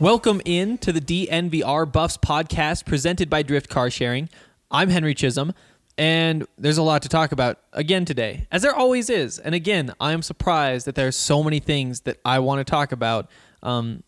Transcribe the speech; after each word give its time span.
Welcome 0.00 0.40
in 0.44 0.78
to 0.78 0.92
the 0.92 1.00
DNVR 1.00 1.90
Buffs 1.90 2.16
podcast 2.16 2.84
presented 2.84 3.28
by 3.28 3.42
Drift 3.42 3.68
Car 3.68 3.90
Sharing. 3.90 4.28
I'm 4.70 4.90
Henry 4.90 5.12
Chisholm, 5.12 5.52
and 5.96 6.46
there's 6.56 6.78
a 6.78 6.84
lot 6.84 7.02
to 7.02 7.08
talk 7.08 7.32
about 7.32 7.58
again 7.72 8.04
today, 8.04 8.46
as 8.52 8.62
there 8.62 8.72
always 8.72 9.10
is. 9.10 9.40
And 9.40 9.56
again, 9.56 9.92
I 9.98 10.12
am 10.12 10.22
surprised 10.22 10.86
that 10.86 10.94
there's 10.94 11.16
so 11.16 11.42
many 11.42 11.58
things 11.58 12.02
that 12.02 12.18
I 12.24 12.38
want 12.38 12.64
to 12.64 12.70
talk 12.70 12.92
about 12.92 13.28
um, 13.60 14.04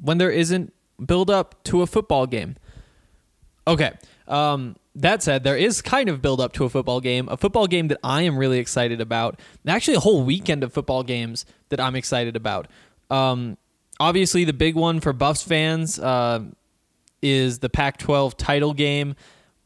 when 0.00 0.16
there 0.16 0.30
isn't 0.30 0.72
build 1.04 1.28
up 1.28 1.62
to 1.64 1.82
a 1.82 1.86
football 1.86 2.26
game. 2.26 2.56
Okay. 3.66 3.92
Um, 4.26 4.76
that 4.94 5.22
said, 5.22 5.44
there 5.44 5.58
is 5.58 5.82
kind 5.82 6.08
of 6.08 6.22
build 6.22 6.40
up 6.40 6.54
to 6.54 6.64
a 6.64 6.70
football 6.70 7.02
game, 7.02 7.28
a 7.28 7.36
football 7.36 7.66
game 7.66 7.88
that 7.88 7.98
I 8.02 8.22
am 8.22 8.38
really 8.38 8.58
excited 8.58 9.02
about, 9.02 9.38
and 9.64 9.76
actually 9.76 9.96
a 9.96 10.00
whole 10.00 10.24
weekend 10.24 10.64
of 10.64 10.72
football 10.72 11.02
games 11.02 11.44
that 11.68 11.78
I'm 11.78 11.94
excited 11.94 12.36
about. 12.36 12.68
Um, 13.10 13.58
obviously, 14.00 14.44
the 14.44 14.52
big 14.52 14.74
one 14.74 15.00
for 15.00 15.12
Buffs 15.12 15.42
fans 15.42 15.98
uh, 15.98 16.44
is 17.22 17.58
the 17.58 17.68
Pac 17.68 17.98
12 17.98 18.36
title 18.36 18.74
game. 18.74 19.16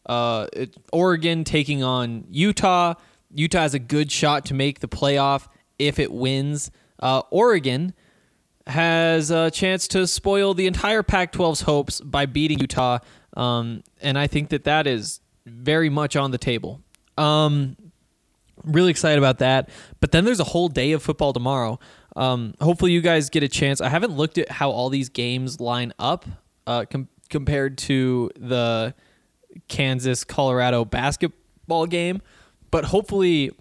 Uh, 0.06 0.46
it, 0.52 0.76
Oregon 0.92 1.44
taking 1.44 1.82
on 1.82 2.24
Utah. 2.30 2.94
Utah 3.34 3.60
has 3.60 3.74
a 3.74 3.78
good 3.78 4.10
shot 4.10 4.46
to 4.46 4.54
make 4.54 4.80
the 4.80 4.88
playoff 4.88 5.48
if 5.78 5.98
it 5.98 6.12
wins. 6.12 6.70
Uh, 6.98 7.22
Oregon 7.30 7.94
has 8.66 9.30
a 9.30 9.50
chance 9.50 9.88
to 9.88 10.06
spoil 10.06 10.54
the 10.54 10.66
entire 10.66 11.02
Pac 11.02 11.32
12's 11.32 11.62
hopes 11.62 12.00
by 12.00 12.26
beating 12.26 12.58
Utah. 12.58 12.98
Um, 13.36 13.82
and 14.00 14.18
I 14.18 14.26
think 14.26 14.50
that 14.50 14.64
that 14.64 14.86
is 14.86 15.20
very 15.46 15.88
much 15.88 16.16
on 16.16 16.30
the 16.30 16.38
table. 16.38 16.82
Um, 17.16 17.76
really 18.64 18.90
excited 18.90 19.18
about 19.18 19.38
that. 19.38 19.70
But 20.00 20.12
then 20.12 20.24
there's 20.24 20.40
a 20.40 20.44
whole 20.44 20.68
day 20.68 20.92
of 20.92 21.02
football 21.02 21.32
tomorrow. 21.32 21.78
Um, 22.18 22.54
hopefully, 22.60 22.90
you 22.90 23.00
guys 23.00 23.30
get 23.30 23.44
a 23.44 23.48
chance. 23.48 23.80
I 23.80 23.88
haven't 23.88 24.16
looked 24.16 24.38
at 24.38 24.50
how 24.50 24.70
all 24.70 24.90
these 24.90 25.08
games 25.08 25.60
line 25.60 25.92
up 26.00 26.26
uh, 26.66 26.84
com- 26.90 27.08
compared 27.30 27.78
to 27.78 28.30
the 28.36 28.92
Kansas 29.68 30.24
Colorado 30.24 30.84
basketball 30.84 31.86
game, 31.86 32.20
but 32.72 32.84
hopefully, 32.86 33.52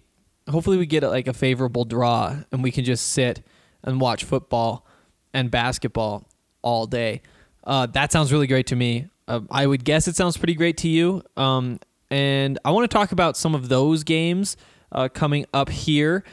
hopefully 0.50 0.76
we 0.76 0.86
get 0.86 1.04
like 1.04 1.28
a 1.28 1.32
favorable 1.32 1.84
draw 1.84 2.36
and 2.50 2.62
we 2.62 2.72
can 2.72 2.84
just 2.84 3.08
sit 3.08 3.42
and 3.84 4.00
watch 4.00 4.24
football 4.24 4.84
and 5.32 5.52
basketball 5.52 6.26
all 6.60 6.86
day. 6.86 7.22
Uh, 7.62 7.86
that 7.86 8.10
sounds 8.10 8.32
really 8.32 8.48
great 8.48 8.66
to 8.66 8.76
me. 8.76 9.06
Uh, 9.28 9.40
I 9.52 9.66
would 9.66 9.84
guess 9.84 10.08
it 10.08 10.16
sounds 10.16 10.36
pretty 10.36 10.54
great 10.54 10.78
to 10.78 10.88
you. 10.88 11.22
Um, 11.36 11.78
and 12.10 12.58
I 12.64 12.72
want 12.72 12.90
to 12.90 12.94
talk 12.94 13.12
about 13.12 13.36
some 13.36 13.54
of 13.54 13.68
those 13.68 14.02
games 14.02 14.56
uh, 14.90 15.08
coming 15.08 15.46
up 15.54 15.68
here. 15.68 16.24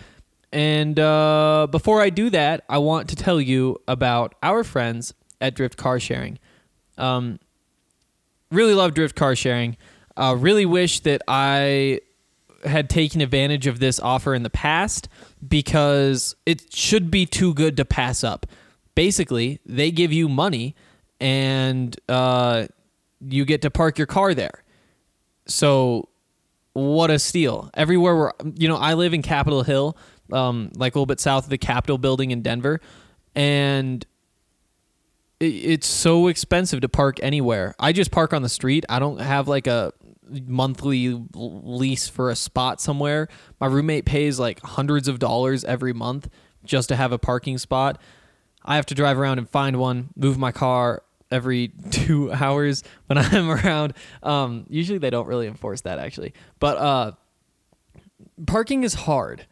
And 0.52 1.00
uh, 1.00 1.68
before 1.70 2.02
I 2.02 2.10
do 2.10 2.30
that, 2.30 2.64
I 2.70 2.78
want 2.78 3.10
to 3.10 3.16
tell 3.16 3.42
you 3.42 3.82
about 3.88 4.36
our 4.42 4.64
friends 4.64 5.14
at 5.42 5.56
Drift 5.56 5.78
Car 5.78 6.00
Sharing. 6.00 6.40
Um, 6.98 7.40
really 8.52 8.74
love 8.74 8.94
Drift 8.94 9.16
Car 9.16 9.36
Sharing. 9.36 9.78
Uh, 10.16 10.36
really 10.38 10.66
wish 10.66 11.02
that 11.02 11.22
I 11.28 12.00
had 12.64 12.90
taken 12.90 13.22
advantage 13.22 13.68
of 13.68 13.80
this 13.80 14.00
offer 14.00 14.34
in 14.34 14.44
the 14.44 14.50
past 14.50 15.08
because 15.48 16.36
it 16.46 16.74
should 16.74 17.12
be 17.12 17.26
too 17.26 17.54
good 17.54 17.78
to 17.78 17.86
pass 17.86 18.24
up. 18.24 18.46
Basically, 18.96 19.60
they 19.66 19.92
give 19.92 20.14
you 20.14 20.30
money 20.30 20.76
and 21.20 21.96
uh, 22.10 22.68
you 23.22 23.46
get 23.46 23.62
to 23.62 23.72
park 23.72 23.98
your 23.98 24.08
car 24.08 24.34
there. 24.34 24.64
So, 25.48 26.10
what 26.74 27.10
a 27.10 27.20
steal! 27.20 27.70
Everywhere 27.74 28.16
where 28.16 28.34
you 28.56 28.68
know, 28.68 28.78
I 28.78 28.96
live 28.96 29.14
in 29.14 29.22
Capitol 29.22 29.64
Hill, 29.64 29.96
um, 30.32 30.72
like 30.76 30.96
a 30.96 30.98
little 30.98 31.06
bit 31.06 31.20
south 31.20 31.46
of 31.46 31.50
the 31.50 31.58
Capitol 31.58 31.98
building 31.98 32.32
in 32.32 32.42
Denver, 32.42 32.80
and 33.36 34.06
it, 35.40 35.46
it's 35.46 35.88
so 35.88 36.28
expensive 36.28 36.82
to 36.82 36.90
park 36.90 37.20
anywhere. 37.22 37.76
I 37.80 37.92
just 37.92 38.12
park 38.12 38.34
on 38.34 38.42
the 38.42 38.50
street. 38.50 38.86
I 38.90 39.00
don't 39.00 39.20
have 39.20 39.48
like 39.48 39.68
a 39.68 39.94
monthly 40.48 41.24
lease 41.34 42.08
for 42.08 42.30
a 42.30 42.36
spot 42.36 42.82
somewhere. 42.82 43.28
My 43.60 43.68
roommate 43.68 44.06
pays 44.06 44.40
like 44.40 44.60
hundreds 44.62 45.08
of 45.08 45.20
dollars 45.20 45.64
every 45.64 45.94
month 45.94 46.30
just 46.64 46.90
to 46.90 46.96
have 46.96 47.12
a 47.12 47.20
parking 47.20 47.58
spot. 47.58 48.02
I 48.64 48.78
have 48.78 48.88
to 48.88 48.96
drive 48.96 49.20
around 49.20 49.38
and 49.38 49.48
find 49.48 49.78
one, 49.78 50.10
move 50.16 50.38
my 50.38 50.52
car 50.52 51.04
every 51.30 51.72
two 51.92 52.32
hours 52.32 52.84
when 53.06 53.18
I'm 53.18 53.50
around. 53.50 53.94
Um, 54.24 54.66
usually 54.70 54.98
they 54.98 55.10
don't 55.10 55.28
really 55.28 55.48
enforce 55.48 55.82
that 55.82 56.00
actually, 56.00 56.34
but 56.60 56.78
uh, 56.78 57.12
parking 58.48 58.84
is 58.84 58.94
hard 58.94 59.46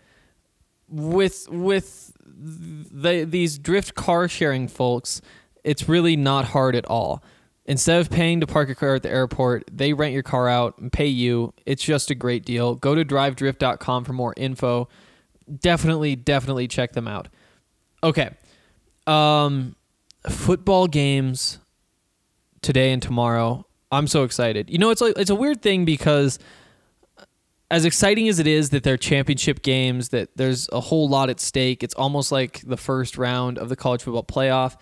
with 0.87 1.47
with 1.49 2.13
the, 2.25 3.23
these 3.23 3.57
drift 3.57 3.95
car 3.95 4.27
sharing 4.27 4.67
folks, 4.67 5.21
it's 5.63 5.87
really 5.87 6.15
not 6.15 6.45
hard 6.45 6.75
at 6.75 6.85
all. 6.85 7.23
Instead 7.65 8.01
of 8.01 8.09
paying 8.09 8.41
to 8.41 8.47
park 8.47 8.67
your 8.67 8.75
car 8.75 8.95
at 8.95 9.03
the 9.03 9.09
airport, 9.09 9.63
they 9.71 9.93
rent 9.93 10.13
your 10.13 10.23
car 10.23 10.49
out 10.49 10.77
and 10.79 10.91
pay 10.91 11.07
you. 11.07 11.53
It's 11.65 11.81
just 11.81 12.11
a 12.11 12.15
great 12.15 12.43
deal. 12.43 12.75
Go 12.75 12.93
to 12.93 13.05
drivedrift.com 13.05 14.03
for 14.03 14.11
more 14.11 14.33
info. 14.35 14.89
Definitely, 15.61 16.17
definitely 16.17 16.67
check 16.67 16.91
them 16.93 17.07
out. 17.07 17.29
Okay. 18.03 18.31
Um 19.07 19.75
football 20.29 20.87
games 20.87 21.59
today 22.61 22.91
and 22.91 23.01
tomorrow. 23.01 23.65
I'm 23.91 24.07
so 24.07 24.23
excited. 24.23 24.69
You 24.69 24.79
know, 24.79 24.89
it's 24.89 25.01
like 25.01 25.17
it's 25.17 25.29
a 25.29 25.35
weird 25.35 25.61
thing 25.61 25.85
because 25.85 26.39
as 27.73 27.85
exciting 27.85 28.29
as 28.29 28.37
it 28.37 28.45
is 28.45 28.69
that 28.69 28.83
they're 28.83 28.97
championship 28.97 29.63
games, 29.63 30.09
that 30.09 30.29
there's 30.35 30.69
a 30.71 30.79
whole 30.79 31.09
lot 31.09 31.31
at 31.31 31.39
stake. 31.39 31.81
It's 31.81 31.95
almost 31.95 32.31
like 32.31 32.61
the 32.61 32.77
first 32.77 33.17
round 33.17 33.57
of 33.57 33.67
the 33.67 33.75
college 33.75 34.03
football 34.03 34.23
playoff. 34.23 34.77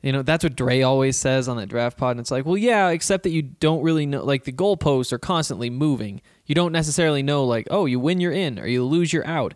You 0.00 0.12
know, 0.12 0.22
that's 0.22 0.42
what 0.42 0.56
Dre 0.56 0.80
always 0.80 1.18
says 1.18 1.48
on 1.48 1.58
that 1.58 1.68
draft 1.68 1.98
pod. 1.98 2.12
And 2.12 2.20
it's 2.20 2.30
like, 2.30 2.46
well, 2.46 2.56
yeah, 2.56 2.88
except 2.88 3.24
that 3.24 3.30
you 3.30 3.42
don't 3.42 3.82
really 3.82 4.06
know, 4.06 4.24
like 4.24 4.44
the 4.44 4.52
goalposts 4.52 5.12
are 5.12 5.18
constantly 5.18 5.68
moving. 5.68 6.22
You 6.46 6.54
don't 6.54 6.72
necessarily 6.72 7.22
know, 7.22 7.44
like, 7.44 7.68
oh, 7.70 7.84
you 7.84 8.00
win, 8.00 8.20
you're 8.20 8.32
in, 8.32 8.58
or 8.58 8.66
you 8.66 8.86
lose, 8.86 9.12
you're 9.12 9.26
out. 9.26 9.52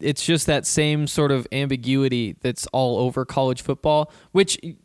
It's 0.00 0.24
just 0.24 0.46
that 0.46 0.66
same 0.66 1.06
sort 1.06 1.32
of 1.32 1.46
ambiguity 1.52 2.36
that's 2.40 2.66
all 2.68 2.96
over 2.96 3.26
college 3.26 3.60
football, 3.60 4.10
which 4.30 4.58
it, 4.62 4.78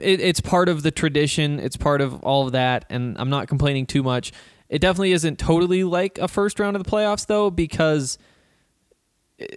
it's 0.00 0.40
part 0.40 0.68
of 0.68 0.82
the 0.82 0.90
tradition. 0.90 1.60
It's 1.60 1.76
part 1.76 2.00
of 2.00 2.24
all 2.24 2.44
of 2.44 2.52
that. 2.52 2.86
And 2.90 3.16
I'm 3.20 3.30
not 3.30 3.46
complaining 3.46 3.86
too 3.86 4.02
much. 4.02 4.32
It 4.72 4.80
definitely 4.80 5.12
isn't 5.12 5.38
totally 5.38 5.84
like 5.84 6.16
a 6.16 6.26
first 6.26 6.58
round 6.58 6.76
of 6.76 6.82
the 6.82 6.90
playoffs, 6.90 7.26
though, 7.26 7.50
because 7.50 8.16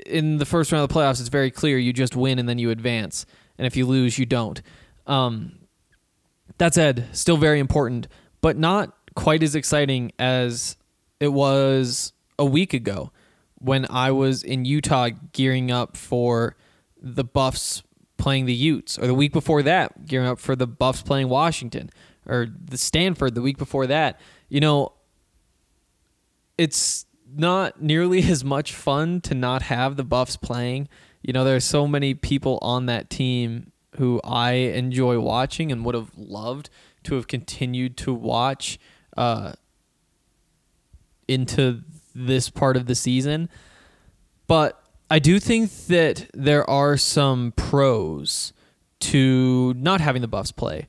in 0.06 0.40
the 0.40 0.46
first 0.46 0.74
round 0.74 0.84
of 0.84 0.90
the 0.90 0.94
playoffs, 0.94 1.22
it's 1.22 1.30
very 1.30 1.50
clear 1.50 1.78
you 1.78 1.94
just 1.94 2.18
win 2.18 2.38
and 2.38 2.50
then 2.50 2.60
you 2.60 2.70
advance. 2.70 3.26
And 3.58 3.66
if 3.66 3.78
you 3.78 3.86
lose, 3.86 4.20
you 4.20 4.26
don't. 4.26 4.62
Um, 5.08 5.54
that 6.58 6.74
said, 6.74 7.06
still 7.14 7.38
very 7.38 7.60
important, 7.60 8.10
but 8.42 8.58
not 8.58 8.94
quite 9.16 9.42
as 9.42 9.56
exciting 9.56 10.12
as 10.20 10.76
it 11.22 11.30
was 11.30 12.12
a 12.38 12.44
week 12.44 12.74
ago 12.74 13.14
when 13.54 13.86
I 13.90 14.12
was 14.12 14.44
in 14.44 14.66
Utah 14.66 15.12
gearing 15.32 15.72
up 15.72 15.96
for 15.96 16.58
the 17.02 17.24
Buffs 17.24 17.84
playing 18.18 18.48
the 18.48 18.54
Utes, 18.54 19.00
or 19.00 19.08
the 19.08 19.14
week 19.14 19.32
before 19.32 19.64
that, 19.64 20.08
gearing 20.08 20.28
up 20.28 20.40
for 20.40 20.58
the 20.58 20.68
Buffs 20.68 21.02
playing 21.02 21.30
Washington, 21.30 21.90
or 22.26 22.48
the 22.66 22.78
Stanford 22.78 23.34
the 23.34 23.42
week 23.42 23.58
before 23.58 23.88
that. 23.88 24.20
You 24.50 24.60
know, 24.60 24.92
it's 26.58 27.06
not 27.34 27.82
nearly 27.82 28.24
as 28.30 28.44
much 28.44 28.74
fun 28.74 29.22
to 29.22 29.36
not 29.36 29.64
have 29.64 29.96
the 29.96 30.04
Buffs 30.04 30.38
playing. 30.38 30.88
You 31.22 31.34
know, 31.34 31.44
there 31.44 31.56
are 31.56 31.62
so 31.62 31.88
many 31.88 32.14
people 32.14 32.60
on 32.62 32.86
that 32.86 33.10
team 33.10 33.72
who 33.98 34.22
I 34.24 34.52
enjoy 34.52 35.20
watching 35.20 35.72
and 35.72 35.84
would 35.86 35.96
have 35.96 36.12
loved 36.16 36.70
to 37.04 37.16
have 37.16 37.28
continued 37.28 37.98
to 37.98 38.14
watch 38.14 38.78
uh, 39.16 39.54
into 41.28 41.82
this 42.14 42.50
part 42.50 42.78
of 42.78 42.86
the 42.86 42.96
season. 42.96 43.50
But 44.48 44.82
I 45.10 45.20
do 45.20 45.40
think 45.40 45.72
that 45.88 46.30
there 46.34 46.70
are 46.70 46.98
some 46.98 47.54
pros 47.56 48.54
to 49.02 49.74
not 49.76 50.02
having 50.02 50.22
the 50.22 50.28
Buffs 50.28 50.52
play. 50.52 50.88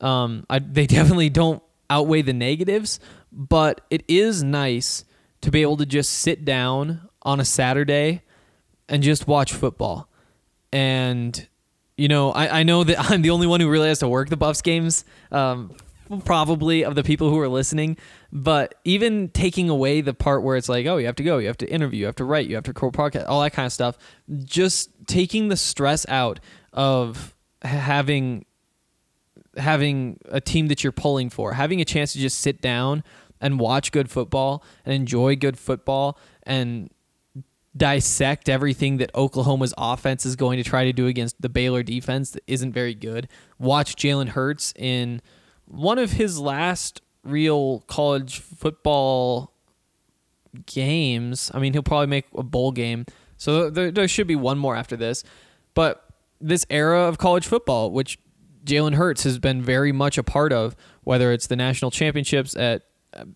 Um, 0.00 0.44
I, 0.48 0.58
they 0.58 0.86
definitely 0.98 1.30
don't 1.30 1.62
outweigh 1.90 2.22
the 2.22 2.32
negatives, 2.32 3.00
but 3.32 3.80
it 3.90 4.04
is 4.08 4.42
nice 4.42 5.04
to 5.40 5.50
be 5.50 5.62
able 5.62 5.76
to 5.76 5.86
just 5.86 6.12
sit 6.12 6.44
down 6.44 7.08
on 7.22 7.40
a 7.40 7.44
Saturday 7.44 8.22
and 8.88 9.02
just 9.02 9.26
watch 9.26 9.52
football. 9.52 10.08
And, 10.72 11.46
you 11.96 12.08
know, 12.08 12.32
I, 12.32 12.60
I 12.60 12.62
know 12.62 12.84
that 12.84 12.98
I'm 13.10 13.22
the 13.22 13.30
only 13.30 13.46
one 13.46 13.60
who 13.60 13.68
really 13.68 13.88
has 13.88 14.00
to 14.00 14.08
work 14.08 14.28
the 14.28 14.36
Buffs 14.36 14.62
games, 14.62 15.04
um, 15.30 15.74
probably 16.24 16.84
of 16.84 16.94
the 16.94 17.02
people 17.02 17.30
who 17.30 17.38
are 17.38 17.48
listening. 17.48 17.96
But 18.32 18.74
even 18.84 19.28
taking 19.28 19.68
away 19.68 20.00
the 20.00 20.14
part 20.14 20.42
where 20.42 20.56
it's 20.56 20.68
like, 20.68 20.86
oh, 20.86 20.96
you 20.96 21.06
have 21.06 21.16
to 21.16 21.24
go, 21.24 21.38
you 21.38 21.46
have 21.46 21.58
to 21.58 21.70
interview, 21.70 22.00
you 22.00 22.06
have 22.06 22.16
to 22.16 22.24
write, 22.24 22.48
you 22.48 22.54
have 22.56 22.64
to 22.64 22.70
record 22.70 22.94
podcast, 22.94 23.26
all 23.28 23.42
that 23.42 23.52
kind 23.52 23.66
of 23.66 23.72
stuff, 23.72 23.96
just 24.44 24.90
taking 25.06 25.48
the 25.48 25.56
stress 25.56 26.06
out 26.08 26.40
of 26.72 27.34
having 27.62 28.44
having 29.56 30.18
a 30.26 30.40
team 30.40 30.68
that 30.68 30.84
you're 30.84 30.92
pulling 30.92 31.30
for, 31.30 31.52
having 31.52 31.80
a 31.80 31.84
chance 31.84 32.12
to 32.12 32.18
just 32.18 32.38
sit 32.38 32.60
down 32.60 33.02
and 33.40 33.58
watch 33.58 33.92
good 33.92 34.10
football 34.10 34.62
and 34.84 34.94
enjoy 34.94 35.36
good 35.36 35.58
football 35.58 36.18
and 36.42 36.90
dissect 37.76 38.48
everything 38.48 38.96
that 38.96 39.14
Oklahoma's 39.14 39.74
offense 39.78 40.26
is 40.26 40.36
going 40.36 40.56
to 40.56 40.64
try 40.64 40.84
to 40.84 40.92
do 40.92 41.06
against 41.06 41.40
the 41.40 41.48
Baylor 41.48 41.82
defense 41.82 42.30
that 42.30 42.42
isn't 42.46 42.72
very 42.72 42.94
good. 42.94 43.28
Watch 43.58 43.94
Jalen 43.96 44.30
Hurts 44.30 44.74
in 44.76 45.22
one 45.66 45.98
of 45.98 46.12
his 46.12 46.38
last 46.38 47.00
real 47.22 47.80
college 47.86 48.40
football 48.40 49.52
games. 50.66 51.50
I 51.54 51.58
mean, 51.58 51.72
he'll 51.72 51.82
probably 51.82 52.06
make 52.06 52.26
a 52.34 52.42
bowl 52.42 52.72
game. 52.72 53.06
So 53.36 53.70
there, 53.70 53.90
there 53.90 54.08
should 54.08 54.26
be 54.26 54.36
one 54.36 54.58
more 54.58 54.74
after 54.74 54.96
this. 54.96 55.22
But 55.74 56.04
this 56.40 56.66
era 56.70 57.02
of 57.02 57.18
college 57.18 57.46
football, 57.46 57.90
which 57.92 58.18
Jalen 58.64 58.94
Hurts 58.94 59.24
has 59.24 59.38
been 59.38 59.62
very 59.62 59.92
much 59.92 60.18
a 60.18 60.22
part 60.22 60.52
of, 60.52 60.74
whether 61.04 61.32
it's 61.32 61.46
the 61.46 61.56
national 61.56 61.90
championships 61.90 62.56
at 62.56 62.82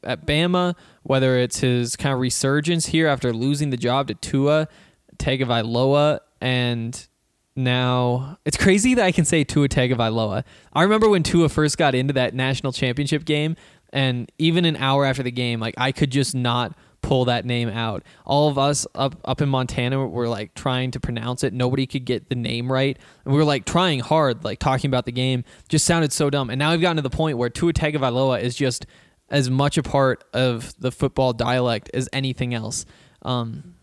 at 0.03 0.27
Bama, 0.27 0.75
whether 1.03 1.39
it's 1.39 1.61
his 1.61 1.97
kind 1.97 2.13
of 2.13 2.21
resurgence 2.21 2.87
here 2.87 3.07
after 3.09 3.33
losing 3.33 3.71
the 3.71 3.77
job 3.77 4.09
to 4.09 4.15
Tua 4.15 4.69
Tagovailoa, 5.17 6.21
and 6.41 7.09
now 7.55 8.39
it's 8.45 8.57
crazy 8.57 8.95
that 8.95 9.05
I 9.05 9.13
can 9.13 9.25
say 9.25 9.45
Tua 9.45 9.69
Tagovailoa. 9.69 10.45
I 10.73 10.83
remember 10.83 11.09
when 11.09 11.23
Tua 11.23 11.49
first 11.49 11.79
got 11.79 11.95
into 11.95 12.13
that 12.15 12.35
national 12.35 12.73
championship 12.73 13.25
game, 13.25 13.57
and 13.93 14.31
even 14.39 14.65
an 14.65 14.77
hour 14.77 15.05
after 15.05 15.23
the 15.23 15.31
game, 15.31 15.61
like 15.61 15.75
I 15.77 15.93
could 15.93 16.11
just 16.11 16.35
not 16.35 16.77
pull 17.03 17.25
that 17.27 17.45
name 17.45 17.69
out. 17.69 18.03
All 18.25 18.49
of 18.49 18.57
us 18.57 18.87
up 18.95 19.17
up 19.25 19.41
in 19.41 19.49
Montana 19.49 20.07
were 20.07 20.29
like 20.29 20.55
trying 20.55 20.93
to 20.93 21.01
pronounce 21.01 21.45
it. 21.45 21.53
Nobody 21.53 21.87
could 21.87 22.05
get 22.05 22.29
the 22.29 22.35
name 22.35 22.71
right. 22.71 22.97
And 23.25 23.35
we 23.35 23.39
were 23.39 23.45
like 23.45 23.65
trying 23.65 24.01
hard, 24.01 24.45
like 24.45 24.61
talking 24.61 24.89
about 24.89 25.05
the 25.05 25.13
game. 25.13 25.45
Just 25.69 25.85
sounded 25.85 26.13
so 26.13 26.31
dumb. 26.31 26.49
And 26.49 26.59
now 26.59 26.71
we've 26.71 26.81
gotten 26.81 26.97
to 26.97 27.03
the 27.03 27.11
point 27.11 27.39
where 27.39 27.51
Tua 27.51 27.73
Tagovailoa 27.73 28.41
is 28.41 28.55
just 28.55 28.87
as 29.33 29.51
much 29.51 29.79
a 29.79 29.83
part 29.83 30.23
of 30.33 30.75
the 30.79 30.93
football 30.93 31.33
dialect 31.33 31.91
as 31.95 32.09
anything 32.13 32.55
else. 32.55 32.85
Um, 33.23 33.75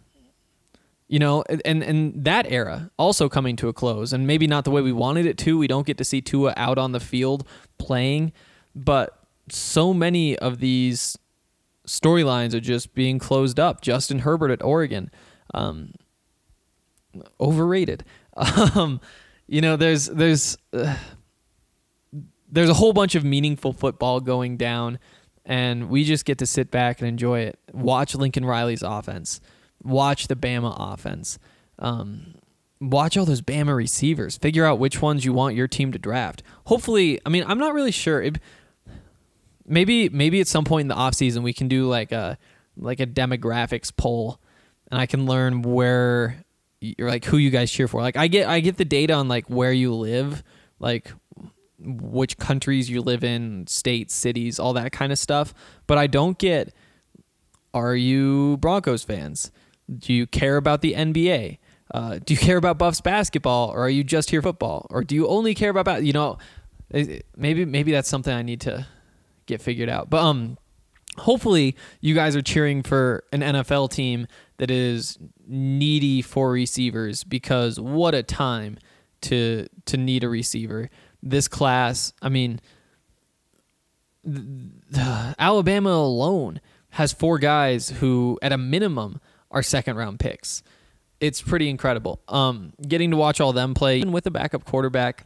you 1.08 1.18
know, 1.18 1.44
and 1.66 1.82
and 1.82 2.24
that 2.24 2.46
era 2.50 2.92
also 2.98 3.28
coming 3.28 3.56
to 3.58 3.68
a 3.68 3.74
close, 3.74 4.14
and 4.14 4.28
maybe 4.28 4.46
not 4.46 4.64
the 4.64 4.72
way 4.72 4.82
we 4.82 4.92
wanted 4.92 5.26
it 5.26 5.40
to. 5.40 5.58
We 5.58 5.68
don't 5.68 5.88
get 5.88 5.98
to 5.98 6.04
see 6.06 6.22
Tua 6.22 6.54
out 6.56 6.78
on 6.78 6.92
the 6.92 7.00
field 7.00 7.48
playing, 7.80 8.32
but 8.76 9.20
so 9.50 9.92
many 9.92 10.38
of 10.38 10.60
these 10.60 11.18
storylines 11.88 12.54
are 12.54 12.60
just 12.60 12.94
being 12.94 13.18
closed 13.18 13.60
up. 13.60 13.82
Justin 13.82 14.20
Herbert 14.20 14.52
at 14.52 14.62
Oregon, 14.62 15.10
um, 15.54 15.94
overrated. 17.42 18.06
Um, 18.76 19.02
you 19.48 19.60
know, 19.60 19.76
there's 19.76 20.06
there's 20.06 20.58
uh, 20.72 20.96
there's 22.50 22.70
a 22.70 22.74
whole 22.76 22.94
bunch 22.94 23.16
of 23.16 23.26
meaningful 23.26 23.74
football 23.74 24.22
going 24.22 24.56
down, 24.56 25.00
and 25.46 25.90
we 25.90 26.04
just 26.04 26.26
get 26.26 26.38
to 26.40 26.46
sit 26.46 26.72
back 26.72 27.00
and 27.00 27.08
enjoy 27.08 27.40
it. 27.40 27.60
Watch 27.74 28.16
Lincoln 28.16 28.46
Riley's 28.46 28.84
offense. 28.84 29.42
Watch 29.84 30.28
the 30.28 30.36
Bama 30.36 30.76
offense. 30.78 31.40
Um, 31.78 32.36
watch 32.82 33.18
all 33.18 33.26
those 33.26 33.42
Bama 33.42 33.76
receivers. 33.76 34.38
Figure 34.38 34.66
out 34.66 34.80
which 34.80 35.02
ones 35.02 35.26
you 35.26 35.34
want 35.34 35.56
your 35.56 35.68
team 35.68 35.92
to 35.92 36.00
draft. 36.00 36.44
Hopefully, 36.66 37.20
I 37.26 37.30
mean, 37.30 37.44
I'm 37.48 37.58
not 37.58 37.74
really 37.74 37.92
sure. 37.92 38.22
It, 38.22 38.40
maybe 39.66 40.10
maybe 40.10 40.42
at 40.42 40.48
some 40.48 40.66
point 40.66 40.82
in 40.82 40.88
the 40.88 40.96
off 40.96 41.14
season 41.14 41.44
we 41.44 41.54
can 41.54 41.68
do 41.68 41.88
like 41.88 42.12
a 42.12 42.38
like 42.76 43.00
a 43.00 43.08
demographics 43.08 43.96
poll, 43.96 44.40
and 44.92 45.00
I 45.00 45.06
can 45.06 45.26
learn 45.26 45.62
where 45.62 46.44
you're 46.82 47.10
like 47.10 47.26
who 47.26 47.38
you 47.38 47.50
guys 47.50 47.72
cheer 47.72 47.88
for. 47.88 48.02
Like 48.02 48.18
I 48.18 48.28
get 48.28 48.48
I 48.48 48.60
get 48.60 48.78
the 48.78 48.86
data 48.86 49.14
on 49.14 49.28
like 49.28 49.50
where 49.50 49.72
you 49.72 49.94
live, 49.94 50.44
like 50.80 51.12
which 51.82 52.38
countries 52.38 52.90
you 52.90 53.02
live 53.02 53.24
in, 53.24 53.68
states, 53.68 54.14
cities, 54.14 54.60
all 54.60 54.74
that 54.74 54.92
kind 54.92 55.12
of 55.12 55.20
stuff. 55.20 55.54
But 55.88 55.98
I 55.98 56.08
don't 56.08 56.38
get 56.38 56.74
are 57.74 57.96
you 57.96 58.58
Broncos 58.58 59.04
fans? 59.04 59.52
Do 59.98 60.14
you 60.14 60.28
care 60.28 60.58
about 60.58 60.82
the 60.82 60.94
NBA? 60.94 61.60
Uh, 61.92 62.20
do 62.24 62.34
you 62.34 62.40
care 62.40 62.58
about 62.58 62.78
Buffs 62.78 63.02
basketball, 63.02 63.70
or 63.70 63.80
are 63.80 63.90
you 63.90 64.04
just 64.04 64.30
here 64.30 64.42
football, 64.42 64.88
or 64.90 65.04
do 65.04 65.16
you 65.16 65.28
only 65.28 65.54
care 65.54 65.70
about 65.70 66.04
you 66.04 66.14
know? 66.14 66.38
Maybe 67.38 67.66
maybe 67.66 67.92
that's 67.92 68.10
something 68.10 68.34
I 68.34 68.42
need 68.42 68.62
to 68.62 68.88
get 69.46 69.62
figured 69.62 69.90
out. 69.90 70.10
But 70.10 70.22
um, 70.24 70.58
hopefully 71.18 71.76
you 72.02 72.16
guys 72.16 72.36
are 72.36 72.42
cheering 72.42 72.82
for 72.82 73.24
an 73.32 73.42
NFL 73.42 73.92
team 73.92 74.28
that 74.58 74.72
is 74.72 75.20
needy 75.48 76.22
for 76.22 76.52
receivers 76.52 77.24
because 77.24 77.80
what 77.80 78.16
a 78.16 78.24
time 78.24 78.78
to 79.22 79.68
to 79.86 79.98
need 79.98 80.24
a 80.24 80.30
receiver. 80.30 80.90
This 81.22 81.48
class, 81.48 82.14
I 82.22 82.30
mean, 82.30 82.60
Alabama 85.38 85.90
alone 85.90 86.62
has 86.92 87.14
four 87.14 87.40
guys 87.40 87.90
who, 87.90 88.40
at 88.42 88.52
a 88.52 88.58
minimum, 88.58 89.20
are 89.52 89.64
second 89.64 89.96
round 89.96 90.20
picks. 90.20 90.64
It's 91.20 91.42
pretty 91.42 91.70
incredible. 91.70 92.22
Um, 92.28 92.74
getting 92.88 93.12
to 93.12 93.18
watch 93.18 93.42
all 93.42 93.52
them 93.52 93.74
play, 93.74 93.98
even 93.98 94.12
with 94.12 94.26
a 94.26 94.32
backup 94.32 94.64
quarterback, 94.64 95.26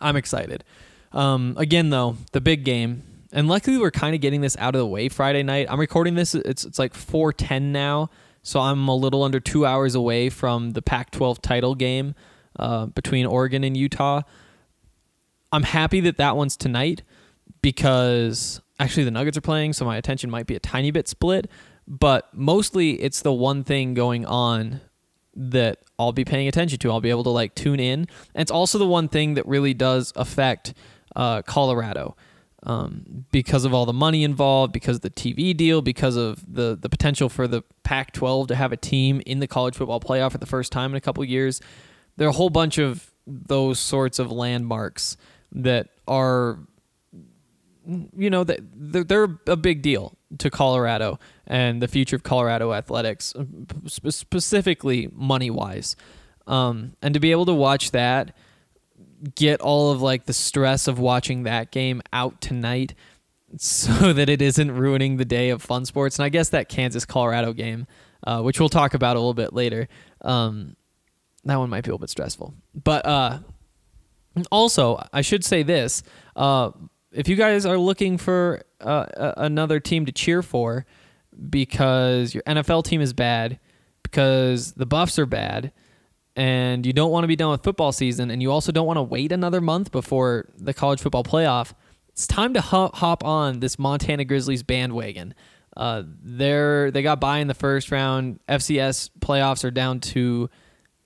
I'm 0.00 0.16
excited. 0.16 0.64
Um, 1.12 1.54
again, 1.58 1.90
though, 1.90 2.16
the 2.32 2.40
big 2.40 2.64
game, 2.64 3.02
and 3.32 3.48
luckily 3.48 3.76
we're 3.76 3.90
kind 3.90 4.14
of 4.14 4.20
getting 4.20 4.40
this 4.40 4.56
out 4.58 4.74
of 4.74 4.78
the 4.78 4.86
way 4.86 5.08
Friday 5.08 5.42
night. 5.42 5.66
I'm 5.68 5.80
recording 5.80 6.14
this. 6.14 6.34
It's 6.34 6.64
it's 6.64 6.78
like 6.78 6.94
4:10 6.94 7.72
now, 7.72 8.10
so 8.42 8.60
I'm 8.60 8.88
a 8.88 8.94
little 8.94 9.22
under 9.22 9.40
two 9.40 9.66
hours 9.66 9.94
away 9.94 10.30
from 10.30 10.72
the 10.72 10.82
Pac-12 10.82 11.40
title 11.42 11.74
game 11.74 12.14
uh, 12.58 12.86
between 12.86 13.26
Oregon 13.26 13.64
and 13.64 13.76
Utah. 13.76 14.22
I'm 15.52 15.62
happy 15.62 16.00
that 16.00 16.16
that 16.18 16.36
one's 16.36 16.56
tonight 16.56 17.02
because 17.62 18.60
actually 18.78 19.04
the 19.04 19.10
Nuggets 19.10 19.36
are 19.36 19.42
playing, 19.42 19.72
so 19.72 19.84
my 19.84 19.96
attention 19.96 20.30
might 20.30 20.46
be 20.46 20.54
a 20.54 20.60
tiny 20.60 20.90
bit 20.90 21.08
split. 21.08 21.50
But 21.86 22.28
mostly 22.34 23.00
it's 23.00 23.22
the 23.22 23.32
one 23.32 23.64
thing 23.64 23.94
going 23.94 24.26
on 24.26 24.82
that 25.34 25.78
I'll 25.98 26.12
be 26.12 26.24
paying 26.24 26.48
attention 26.48 26.78
to. 26.80 26.90
I'll 26.90 27.00
be 27.00 27.10
able 27.10 27.24
to 27.24 27.30
like 27.30 27.54
tune 27.54 27.80
in. 27.80 28.00
And 28.34 28.42
it's 28.42 28.50
also 28.50 28.78
the 28.78 28.86
one 28.86 29.08
thing 29.08 29.34
that 29.34 29.46
really 29.46 29.72
does 29.72 30.12
affect 30.16 30.74
uh, 31.16 31.42
Colorado 31.42 32.16
um, 32.64 33.24
because 33.30 33.64
of 33.64 33.72
all 33.72 33.86
the 33.86 33.92
money 33.92 34.24
involved, 34.24 34.72
because 34.72 34.96
of 34.96 35.02
the 35.02 35.10
TV 35.10 35.56
deal, 35.56 35.80
because 35.80 36.16
of 36.16 36.44
the 36.52 36.76
the 36.80 36.88
potential 36.88 37.28
for 37.28 37.46
the 37.48 37.62
Pac-12 37.84 38.48
to 38.48 38.54
have 38.54 38.72
a 38.72 38.76
team 38.76 39.22
in 39.26 39.38
the 39.38 39.46
college 39.46 39.76
football 39.76 40.00
playoff 40.00 40.32
for 40.32 40.38
the 40.38 40.46
first 40.46 40.72
time 40.72 40.90
in 40.90 40.96
a 40.96 41.00
couple 41.00 41.24
years. 41.24 41.60
There 42.16 42.26
are 42.26 42.30
a 42.30 42.34
whole 42.34 42.50
bunch 42.50 42.78
of 42.78 43.12
those 43.26 43.78
sorts 43.78 44.18
of 44.18 44.32
landmarks 44.32 45.16
that 45.52 45.88
are, 46.06 46.58
you 48.16 48.30
know, 48.30 48.44
that 48.44 48.60
they're 48.74 49.38
a 49.46 49.56
big 49.56 49.82
deal 49.82 50.16
to 50.38 50.50
Colorado 50.50 51.18
and 51.46 51.80
the 51.80 51.88
future 51.88 52.16
of 52.16 52.22
Colorado 52.22 52.72
athletics, 52.72 53.34
specifically 53.86 55.08
money 55.12 55.50
wise. 55.50 55.96
Um, 56.46 56.94
and 57.02 57.14
to 57.14 57.20
be 57.20 57.30
able 57.30 57.46
to 57.46 57.54
watch 57.54 57.90
that 57.92 58.34
get 59.34 59.60
all 59.60 59.90
of 59.90 60.00
like 60.00 60.26
the 60.26 60.32
stress 60.32 60.86
of 60.86 60.98
watching 60.98 61.42
that 61.42 61.70
game 61.70 62.02
out 62.12 62.40
tonight 62.40 62.94
so 63.56 64.12
that 64.12 64.28
it 64.28 64.42
isn't 64.42 64.70
ruining 64.70 65.16
the 65.16 65.24
day 65.24 65.50
of 65.50 65.62
fun 65.62 65.84
sports. 65.84 66.18
And 66.18 66.24
I 66.24 66.28
guess 66.28 66.50
that 66.50 66.68
Kansas 66.68 67.04
Colorado 67.04 67.52
game, 67.52 67.86
uh, 68.26 68.42
which 68.42 68.60
we'll 68.60 68.68
talk 68.68 68.94
about 68.94 69.16
a 69.16 69.18
little 69.18 69.34
bit 69.34 69.52
later, 69.52 69.88
um, 70.22 70.76
that 71.44 71.56
one 71.56 71.70
might 71.70 71.84
be 71.84 71.88
a 71.88 71.92
little 71.92 71.98
bit 71.98 72.10
stressful. 72.10 72.54
But 72.74 73.06
uh, 73.06 73.38
also, 74.50 75.02
I 75.12 75.22
should 75.22 75.44
say 75.44 75.62
this: 75.62 76.02
uh, 76.36 76.70
if 77.12 77.28
you 77.28 77.36
guys 77.36 77.66
are 77.66 77.78
looking 77.78 78.18
for 78.18 78.62
uh, 78.80 79.32
another 79.36 79.80
team 79.80 80.06
to 80.06 80.12
cheer 80.12 80.42
for 80.42 80.86
because 81.50 82.34
your 82.34 82.42
NFL 82.44 82.84
team 82.84 83.00
is 83.00 83.12
bad, 83.12 83.58
because 84.02 84.72
the 84.72 84.86
Buffs 84.86 85.18
are 85.18 85.26
bad, 85.26 85.72
and 86.36 86.86
you 86.86 86.92
don't 86.92 87.10
want 87.10 87.24
to 87.24 87.28
be 87.28 87.36
done 87.36 87.50
with 87.50 87.62
football 87.62 87.92
season, 87.92 88.30
and 88.30 88.40
you 88.42 88.50
also 88.52 88.72
don't 88.72 88.86
want 88.86 88.96
to 88.96 89.02
wait 89.02 89.32
another 89.32 89.60
month 89.60 89.90
before 89.90 90.48
the 90.56 90.74
college 90.74 91.00
football 91.00 91.24
playoff, 91.24 91.72
it's 92.08 92.26
time 92.26 92.54
to 92.54 92.60
hop, 92.60 93.24
on 93.24 93.60
this 93.60 93.78
Montana 93.78 94.24
Grizzlies 94.24 94.62
bandwagon. 94.62 95.34
Uh, 95.76 96.02
they're 96.04 96.90
they 96.90 97.02
got 97.02 97.20
by 97.20 97.38
in 97.38 97.46
the 97.46 97.54
first 97.54 97.92
round. 97.92 98.40
FCS 98.48 99.10
playoffs 99.20 99.64
are 99.64 99.70
down 99.70 100.00
to 100.00 100.50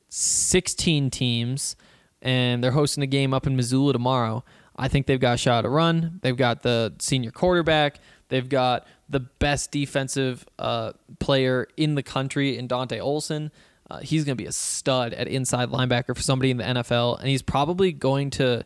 16 0.08 1.10
teams, 1.10 1.76
and 2.22 2.62
they're 2.62 2.70
hosting 2.70 3.02
a 3.02 3.06
game 3.06 3.34
up 3.34 3.46
in 3.46 3.56
Missoula 3.56 3.92
tomorrow. 3.92 4.44
I 4.76 4.88
think 4.88 5.06
they've 5.06 5.20
got 5.20 5.34
a 5.34 5.36
shot 5.36 5.66
a 5.66 5.68
run. 5.68 6.20
They've 6.22 6.36
got 6.36 6.62
the 6.62 6.94
senior 6.98 7.30
quarterback. 7.30 7.98
They've 8.28 8.48
got 8.48 8.86
the 9.10 9.20
best 9.20 9.70
defensive 9.70 10.46
uh, 10.58 10.92
player 11.18 11.68
in 11.76 11.96
the 11.96 12.02
country 12.02 12.56
in 12.56 12.66
Dante 12.68 12.98
Olson. 12.98 13.52
Uh, 13.90 13.98
he's 13.98 14.24
going 14.24 14.36
to 14.36 14.42
be 14.42 14.48
a 14.48 14.52
stud 14.52 15.12
at 15.12 15.28
inside 15.28 15.68
linebacker 15.68 16.16
for 16.16 16.22
somebody 16.22 16.50
in 16.50 16.56
the 16.56 16.64
NFL, 16.64 17.18
and 17.18 17.28
he's 17.28 17.42
probably 17.42 17.92
going 17.92 18.30
to 18.30 18.64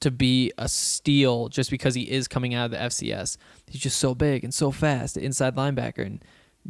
to 0.00 0.10
be 0.10 0.50
a 0.56 0.66
steal 0.66 1.48
just 1.50 1.70
because 1.70 1.94
he 1.94 2.10
is 2.10 2.26
coming 2.26 2.54
out 2.54 2.64
of 2.64 2.70
the 2.70 2.78
FCS. 2.78 3.36
He's 3.66 3.82
just 3.82 3.98
so 3.98 4.14
big 4.14 4.42
and 4.44 4.52
so 4.52 4.70
fast, 4.70 5.18
inside 5.18 5.56
linebacker, 5.56 6.04
and 6.04 6.24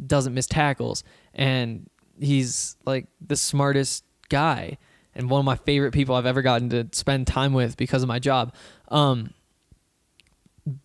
doesn't 0.05 0.33
miss 0.33 0.47
tackles. 0.47 1.05
And 1.33 1.89
he's 2.19 2.75
like 2.85 3.07
the 3.25 3.37
smartest 3.37 4.03
guy 4.27 4.77
and 5.15 5.29
one 5.29 5.39
of 5.39 5.45
my 5.45 5.55
favorite 5.55 5.91
people 5.91 6.15
I've 6.15 6.25
ever 6.25 6.41
gotten 6.41 6.69
to 6.69 6.87
spend 6.91 7.27
time 7.27 7.53
with 7.53 7.77
because 7.77 8.03
of 8.03 8.07
my 8.07 8.19
job. 8.19 8.53
Um, 8.87 9.33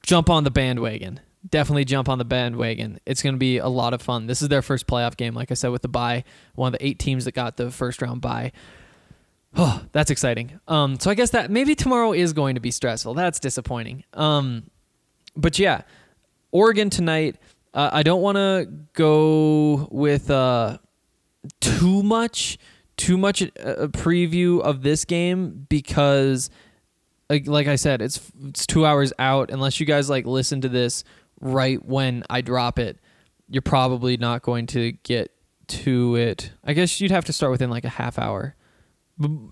jump 0.03 0.31
on 0.31 0.45
the 0.45 0.51
bandwagon. 0.51 1.21
Definitely 1.49 1.85
jump 1.85 2.09
on 2.09 2.19
the 2.19 2.25
bandwagon. 2.25 2.99
It's 3.07 3.23
going 3.23 3.35
to 3.35 3.39
be 3.39 3.59
a 3.59 3.69
lot 3.69 3.95
of 3.95 4.03
fun. 4.03 4.27
This 4.27 4.43
is 4.43 4.49
their 4.49 4.63
first 4.63 4.87
playoff 4.87 5.17
game, 5.17 5.35
like 5.35 5.51
I 5.51 5.55
said, 5.55 5.71
with 5.71 5.83
the 5.83 5.89
bye. 5.89 6.25
One 6.55 6.73
of 6.75 6.79
the 6.79 6.87
eight 6.87 6.99
teams 6.99 7.25
that 7.25 7.33
got 7.33 7.57
the 7.57 7.71
first 7.71 8.03
round 8.03 8.21
bye. 8.21 8.53
Oh, 9.59 9.83
that's 9.93 10.11
exciting. 10.11 10.61
Um, 10.69 11.01
so 11.01 11.11
I 11.11 11.15
guess 11.15 11.31
that 11.31 11.51
maybe 11.51 11.75
tomorrow 11.75 12.13
is 12.13 12.35
going 12.35 12.57
to 12.57 12.61
be 12.61 12.71
stressful. 12.71 13.15
That's 13.15 13.41
disappointing. 13.41 14.05
Um, 14.13 14.65
but 15.35 15.59
yeah, 15.59 15.81
Oregon 16.51 16.91
tonight. 16.91 17.37
Uh, 17.73 17.89
I 17.91 18.03
don't 18.03 18.21
want 18.21 18.37
to 18.37 18.69
go 18.93 19.89
with 19.91 20.31
uh, 20.31 20.77
too 21.61 22.03
much, 22.03 22.59
too 22.97 23.19
much 23.19 23.43
a 23.43 23.89
preview 23.89 24.61
of 24.61 24.83
this 24.83 25.05
game 25.05 25.67
because, 25.69 26.51
like, 27.29 27.67
I 27.67 27.77
said, 27.77 28.01
it's 28.03 28.21
it's 28.45 28.67
two 28.67 28.87
hours 28.87 29.13
out. 29.19 29.51
Unless 29.51 29.81
you 29.81 29.87
guys 29.87 30.09
like 30.09 30.27
listen 30.27 30.61
to 30.63 30.69
this 30.69 31.05
right 31.41 31.85
when 31.85 32.25
I 32.31 32.41
drop 32.41 32.79
it, 32.79 32.99
you're 33.49 33.63
probably 33.63 34.17
not 34.17 34.43
going 34.43 34.67
to 34.69 34.93
get 34.93 35.31
to 35.69 36.17
it. 36.17 36.53
I 36.65 36.73
guess 36.73 37.01
you'd 37.01 37.11
have 37.11 37.25
to 37.27 37.33
start 37.33 37.53
within 37.53 37.71
like 37.71 37.85
a 37.85 37.91
half 37.91 38.19
hour. 38.19 38.55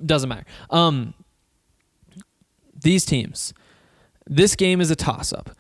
Doesn't 0.05 0.29
matter. 0.29 0.45
Um, 0.71 1.15
these 2.81 3.05
teams. 3.05 3.53
This 4.27 4.57
game 4.57 4.81
is 4.81 4.91
a 4.91 4.97
toss 4.97 5.33
up. 5.33 5.51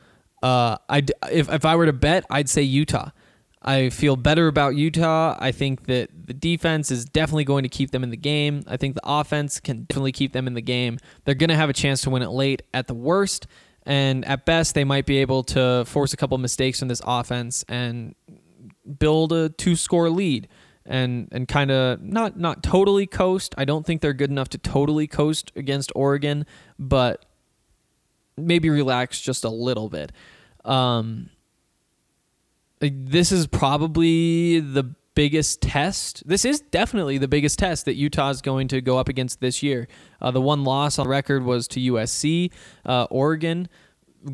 Uh, 0.43 0.77
I 0.89 1.03
if 1.31 1.51
if 1.51 1.65
I 1.65 1.77
were 1.77 1.87
to 1.87 1.93
bet, 1.93 2.25
I'd 2.31 2.49
say 2.49 2.63
Utah. 2.63 3.11
I 3.65 3.89
feel 3.89 4.17
better 4.17 4.47
about 4.47 4.77
Utah. 4.77 5.37
I 5.39 5.51
think 5.51 5.87
that 5.87 6.11
the 6.27 6.35
defense 6.35 6.91
is 6.91 7.07
definitely 7.07 7.45
going 7.45 7.63
to 7.63 7.69
keep 7.71 7.93
them 7.93 8.03
in 8.03 8.11
the 8.11 8.17
game. 8.17 8.63
I 8.67 8.77
think 8.77 8.95
the 8.95 9.01
offense 9.05 9.59
can 9.59 9.85
definitely 9.85 10.13
keep 10.13 10.35
them 10.35 10.47
in 10.47 10.53
the 10.53 10.61
game. 10.61 10.99
They're 11.25 11.35
going 11.35 11.49
to 11.49 11.57
have 11.57 11.71
a 11.71 11.75
chance 11.75 12.03
to 12.03 12.11
win 12.11 12.23
it 12.23 12.29
late 12.29 12.63
at 12.75 12.89
the 12.89 12.95
worst, 12.95 13.47
and 13.87 14.25
at 14.27 14.45
best, 14.45 14.75
they 14.75 14.85
might 14.85 15.07
be 15.07 15.19
able 15.19 15.43
to 15.45 15.85
force 15.87 16.13
a 16.13 16.17
couple 16.17 16.37
mistakes 16.39 16.79
from 16.79 16.89
this 16.89 17.01
offense 17.05 17.65
and 17.69 18.15
build 18.99 19.33
a 19.33 19.49
two 19.49 19.77
score 19.77 20.11
lead 20.11 20.49
and 20.87 21.29
and 21.33 21.49
kind 21.49 21.71
of 21.71 22.03
not 22.03 22.39
not 22.39 22.63
totally 22.63 23.07
coast. 23.07 23.55
I 23.57 23.65
don't 23.65 23.87
think 23.87 24.01
they're 24.01 24.13
good 24.13 24.31
enough 24.31 24.51
to 24.51 24.59
totally 24.59 25.07
coast 25.07 25.53
against 25.57 25.93
Oregon, 25.95 26.47
but 26.79 27.25
maybe 28.37 28.69
relax 28.69 29.21
just 29.21 29.45
a 29.45 29.51
little 29.51 29.89
bit. 29.89 30.13
Um, 30.65 31.31
like, 32.85 33.07
this 33.07 33.33
is 33.33 33.47
probably 33.47 34.61
the 34.61 34.95
biggest 35.15 35.63
test. 35.63 36.23
This 36.29 36.45
is 36.45 36.61
definitely 36.61 37.17
the 37.17 37.29
biggest 37.29 37.59
test 37.59 37.87
that 37.87 37.95
Utah 37.95 38.29
is 38.29 38.43
going 38.43 38.69
to 38.69 38.83
go 38.83 38.99
up 38.99 39.09
against 39.09 39.41
this 39.41 39.63
year. 39.63 39.89
Uh, 40.21 40.31
the 40.31 40.41
one 40.43 40.65
loss 40.65 40.99
on 40.99 41.09
record 41.09 41.45
was 41.45 41.67
to 41.69 41.81
USC. 41.81 42.53
Uh, 42.85 43.05
Oregon, 43.05 43.71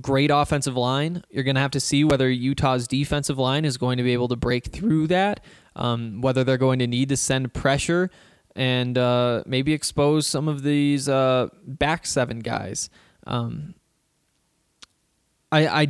great 0.01 0.33
offensive 0.33 0.77
line. 0.77 1.23
You're 1.31 1.45
going 1.45 1.55
to 1.55 1.61
have 1.61 1.71
to 1.73 1.81
see 1.81 2.03
whether 2.03 2.29
Utah's 2.29 2.89
defensive 2.89 3.39
line 3.39 3.65
is 3.65 3.77
going 3.77 3.99
to 3.99 4.03
be 4.03 4.13
able 4.15 4.27
to 4.27 4.37
break 4.37 4.67
through 4.67 5.07
that, 5.07 5.45
um, 5.77 6.21
whether 6.21 6.43
they're 6.43 6.59
going 6.59 6.81
to 6.81 6.89
need 6.89 7.11
to 7.11 7.17
send 7.17 7.55
pressure 7.55 8.11
and 8.57 8.99
uh, 8.99 9.45
maybe 9.47 9.73
expose 9.73 10.27
some 10.27 10.49
of 10.49 10.65
these 10.65 11.09
uh, 11.09 11.51
back 11.65 12.05
seven 12.05 12.41
guys. 12.41 12.91
Um, 13.29 13.77
I, 15.53 15.83
I 15.83 15.89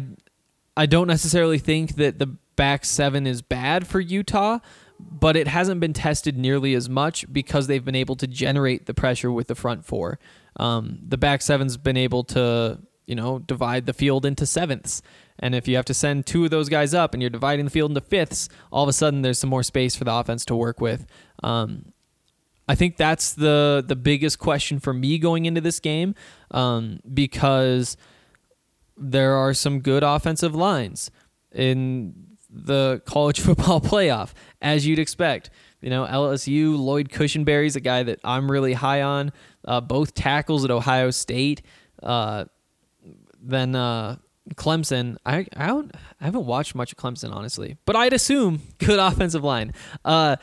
I 0.77 0.87
don't 0.87 1.09
necessarily 1.09 1.59
think 1.59 1.97
that 1.97 2.19
the 2.19 2.37
back 2.61 2.85
seven 2.85 3.27
is 3.27 3.41
bad 3.41 3.87
for 3.87 4.01
Utah, 4.01 4.59
but 4.99 5.35
it 5.35 5.49
hasn't 5.49 5.81
been 5.81 5.95
tested 5.95 6.37
nearly 6.37 6.75
as 6.75 6.91
much 6.91 7.25
because 7.33 7.69
they've 7.69 7.87
been 7.87 7.95
able 7.95 8.17
to 8.17 8.27
generate 8.27 8.85
the 8.85 8.93
pressure 8.93 9.33
with 9.33 9.47
the 9.47 9.55
front 9.55 9.87
four. 9.87 10.19
Um, 10.57 10.99
the 11.09 11.17
back 11.17 11.41
seven's 11.41 11.79
been 11.79 11.97
able 11.97 12.23
to 12.25 12.79
you 13.07 13.15
know 13.15 13.39
divide 13.39 13.87
the 13.87 13.95
field 13.95 14.27
into 14.27 14.45
sevenths, 14.45 15.01
and 15.39 15.55
if 15.55 15.67
you 15.69 15.77
have 15.77 15.87
to 15.87 15.95
send 15.95 16.27
two 16.27 16.45
of 16.45 16.51
those 16.51 16.69
guys 16.69 16.93
up 16.93 17.15
and 17.15 17.23
you're 17.23 17.31
dividing 17.31 17.65
the 17.65 17.71
field 17.71 17.93
into 17.93 18.03
fifths, 18.03 18.51
all 18.71 18.83
of 18.83 18.91
a 18.91 18.93
sudden 18.93 19.23
there's 19.23 19.39
some 19.39 19.49
more 19.49 19.63
space 19.63 19.97
for 19.97 20.05
the 20.05 20.13
offense 20.13 20.45
to 20.45 20.55
work 20.55 20.83
with. 20.83 21.07
Um, 21.43 21.95
I 22.69 22.75
think 22.75 22.99
that's 22.99 23.33
the 23.33 23.83
the 23.87 23.97
biggest 23.97 24.39
question 24.39 24.81
for 24.81 24.93
me 24.93 25.17
going 25.17 25.47
into 25.47 25.63
this 25.63 25.81
game 25.81 26.15
um, 26.51 27.01
because 27.11 27.97
there 28.99 29.33
are 29.33 29.55
some 29.55 29.81
good 29.81 30.03
offensive 30.03 30.55
lines 30.55 31.11
in 31.53 32.30
the 32.51 33.03
college 33.07 33.41
football 33.47 33.81
playoff, 33.81 34.33
as 34.61 34.87
you'd 34.87 34.99
expect. 34.99 35.51
You 35.81 35.91
know, 35.91 36.05
LSU, 36.05 36.79
Lloyd 36.79 37.09
Cushenberry's 37.09 37.77
a 37.77 37.81
guy 37.81 38.03
that 38.03 38.21
I'm 38.23 38.51
really 38.51 38.75
high 38.75 39.03
on. 39.03 39.33
Uh, 39.65 39.81
both 39.81 40.15
tackles 40.15 40.65
at 40.65 40.71
Ohio 40.71 41.11
State. 41.11 41.63
Uh, 42.03 42.45
then 43.41 43.75
uh, 43.75 44.17
Clemson. 44.55 45.17
I 45.25 45.47
I, 45.57 45.67
don't, 45.67 45.95
I 46.21 46.25
haven't 46.25 46.47
watched 46.47 46.75
much 46.75 46.93
of 46.93 46.99
Clemson 46.99 47.33
honestly, 47.33 47.77
but 47.87 47.97
I'd 47.97 48.13
assume 48.13 48.63
good 48.79 48.99
offensive 48.99 49.45
line. 49.45 49.73
Uh, 50.05 50.37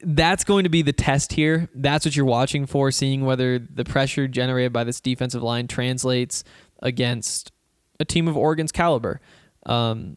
that's 0.00 0.44
going 0.44 0.64
to 0.64 0.70
be 0.70 0.82
the 0.82 0.92
test 0.92 1.32
here. 1.32 1.68
That's 1.74 2.04
what 2.04 2.16
you're 2.16 2.26
watching 2.26 2.66
for, 2.66 2.90
seeing 2.90 3.24
whether 3.24 3.58
the 3.58 3.84
pressure 3.84 4.28
generated 4.28 4.72
by 4.72 4.84
this 4.84 5.00
defensive 5.00 5.42
line 5.42 5.68
translates 5.68 6.44
against 6.82 7.52
a 7.98 8.04
team 8.04 8.28
of 8.28 8.36
Oregon's 8.36 8.72
caliber. 8.72 9.20
Um, 9.64 10.16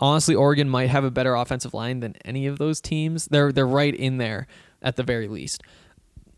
honestly, 0.00 0.34
Oregon 0.34 0.68
might 0.68 0.88
have 0.88 1.04
a 1.04 1.10
better 1.10 1.34
offensive 1.34 1.74
line 1.74 2.00
than 2.00 2.16
any 2.24 2.46
of 2.46 2.58
those 2.58 2.80
teams. 2.80 3.26
They're 3.26 3.52
they're 3.52 3.66
right 3.66 3.94
in 3.94 4.18
there 4.18 4.46
at 4.82 4.96
the 4.96 5.02
very 5.02 5.28
least. 5.28 5.62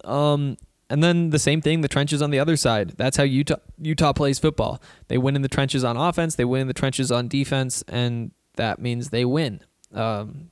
Um, 0.05 0.57
and 0.91 1.03
then 1.03 1.31
the 1.31 1.39
same 1.39 1.63
thing, 1.63 1.81
the 1.81 1.89
trenches 1.89 2.21
on 2.21 2.31
the 2.31 2.39
other 2.39 2.57
side. 2.57 2.91
That's 2.97 3.17
how 3.17 3.23
Utah 3.23 3.57
Utah 3.81 4.13
plays 4.13 4.39
football. 4.39 4.83
They 5.09 5.19
win 5.19 5.37
in 5.37 5.43
the 5.43 5.49
trenches 5.49 5.85
on 5.85 5.97
offense. 5.97 6.35
They 6.35 6.45
win 6.45 6.63
in 6.63 6.67
the 6.67 6.75
trenches 6.75 7.11
on 7.11 7.29
defense, 7.29 7.83
and 7.89 8.33
that 8.57 8.79
means 8.79 9.11
they 9.11 9.25
win. 9.25 9.61
Um, 9.95 10.51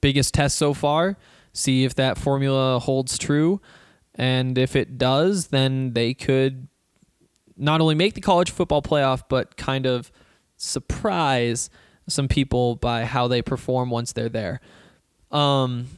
biggest 0.00 0.34
test 0.34 0.56
so 0.56 0.74
far. 0.74 1.16
See 1.52 1.84
if 1.84 1.94
that 1.96 2.18
formula 2.18 2.78
holds 2.78 3.18
true. 3.18 3.60
And 4.14 4.56
if 4.56 4.76
it 4.76 4.98
does, 4.98 5.48
then 5.48 5.94
they 5.94 6.14
could 6.14 6.68
not 7.56 7.80
only 7.80 7.94
make 7.94 8.14
the 8.14 8.20
college 8.20 8.50
football 8.50 8.82
playoff, 8.82 9.22
but 9.28 9.56
kind 9.56 9.86
of 9.86 10.12
surprise 10.56 11.70
some 12.08 12.28
people 12.28 12.76
by 12.76 13.04
how 13.04 13.28
they 13.28 13.42
perform 13.42 13.90
once 13.90 14.12
they're 14.12 14.28
there. 14.28 14.60
Um, 15.30 15.88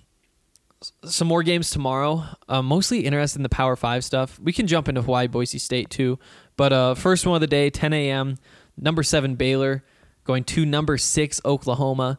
some 1.04 1.28
more 1.28 1.42
games 1.42 1.70
tomorrow. 1.70 2.24
Uh, 2.48 2.62
mostly 2.62 3.00
interested 3.00 3.38
in 3.38 3.42
the 3.42 3.48
Power 3.48 3.76
Five 3.76 4.04
stuff. 4.04 4.38
We 4.38 4.52
can 4.52 4.66
jump 4.66 4.88
into 4.88 5.02
Hawaii, 5.02 5.26
Boise 5.26 5.58
State 5.58 5.90
too. 5.90 6.18
But 6.56 6.72
uh, 6.72 6.94
first 6.94 7.26
one 7.26 7.36
of 7.36 7.40
the 7.40 7.46
day, 7.46 7.70
10 7.70 7.92
a.m. 7.92 8.36
Number 8.76 9.02
seven 9.02 9.34
Baylor 9.34 9.84
going 10.24 10.44
to 10.44 10.64
number 10.64 10.98
six 10.98 11.40
Oklahoma. 11.44 12.18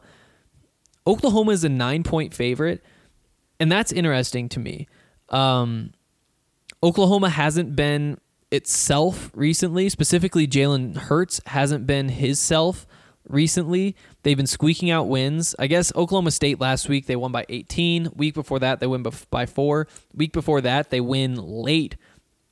Oklahoma 1.06 1.52
is 1.52 1.64
a 1.64 1.68
nine 1.68 2.02
point 2.02 2.34
favorite, 2.34 2.84
and 3.58 3.72
that's 3.72 3.92
interesting 3.92 4.48
to 4.50 4.60
me. 4.60 4.88
Um, 5.30 5.92
Oklahoma 6.82 7.30
hasn't 7.30 7.76
been 7.76 8.18
itself 8.50 9.30
recently. 9.34 9.88
Specifically, 9.88 10.46
Jalen 10.46 10.96
Hurts 10.96 11.40
hasn't 11.46 11.86
been 11.86 12.08
his 12.08 12.38
self 12.40 12.86
recently. 13.28 13.96
They've 14.22 14.36
been 14.36 14.46
squeaking 14.46 14.90
out 14.90 15.08
wins. 15.08 15.54
I 15.58 15.66
guess 15.66 15.94
Oklahoma 15.94 16.30
State 16.30 16.60
last 16.60 16.88
week 16.88 17.06
they 17.06 17.16
won 17.16 17.32
by 17.32 17.46
18. 17.48 18.10
Week 18.16 18.34
before 18.34 18.58
that 18.58 18.80
they 18.80 18.86
win 18.86 19.04
by 19.30 19.46
four. 19.46 19.88
Week 20.14 20.32
before 20.32 20.60
that 20.60 20.90
they 20.90 21.00
win 21.00 21.34
late 21.36 21.96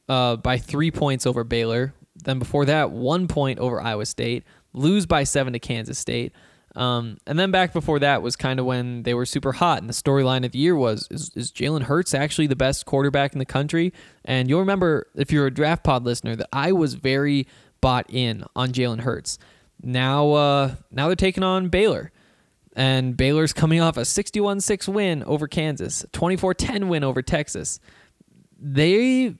uh, 0.08 0.36
by 0.36 0.58
three 0.58 0.90
points 0.90 1.26
over 1.26 1.44
Baylor. 1.44 1.94
Then 2.14 2.38
before 2.38 2.64
that, 2.66 2.90
one 2.90 3.28
point 3.28 3.58
over 3.58 3.80
Iowa 3.80 4.06
State. 4.06 4.44
Lose 4.72 5.06
by 5.06 5.24
seven 5.24 5.52
to 5.52 5.58
Kansas 5.58 5.98
State. 5.98 6.32
Um, 6.78 7.18
and 7.26 7.36
then 7.36 7.50
back 7.50 7.72
before 7.72 7.98
that 7.98 8.22
was 8.22 8.36
kind 8.36 8.60
of 8.60 8.64
when 8.64 9.02
they 9.02 9.12
were 9.12 9.26
super 9.26 9.50
hot, 9.50 9.80
and 9.80 9.88
the 9.88 9.92
storyline 9.92 10.46
of 10.46 10.52
the 10.52 10.60
year 10.60 10.76
was 10.76 11.08
is, 11.10 11.32
is 11.34 11.50
Jalen 11.50 11.82
Hurts 11.82 12.14
actually 12.14 12.46
the 12.46 12.54
best 12.54 12.86
quarterback 12.86 13.32
in 13.32 13.40
the 13.40 13.44
country? 13.44 13.92
And 14.24 14.48
you'll 14.48 14.60
remember 14.60 15.08
if 15.16 15.32
you're 15.32 15.46
a 15.46 15.50
draft 15.50 15.82
pod 15.82 16.04
listener 16.04 16.36
that 16.36 16.48
I 16.52 16.70
was 16.70 16.94
very 16.94 17.48
bought 17.80 18.06
in 18.08 18.44
on 18.54 18.70
Jalen 18.70 19.00
Hurts. 19.00 19.40
Now, 19.82 20.30
uh, 20.30 20.74
now 20.92 21.08
they're 21.08 21.16
taking 21.16 21.42
on 21.42 21.68
Baylor, 21.68 22.12
and 22.76 23.16
Baylor's 23.16 23.52
coming 23.52 23.80
off 23.80 23.96
a 23.96 24.02
61-6 24.02 24.86
win 24.86 25.24
over 25.24 25.48
Kansas, 25.48 26.06
24-10 26.12 26.86
win 26.86 27.02
over 27.02 27.22
Texas. 27.22 27.80
They 28.56 29.34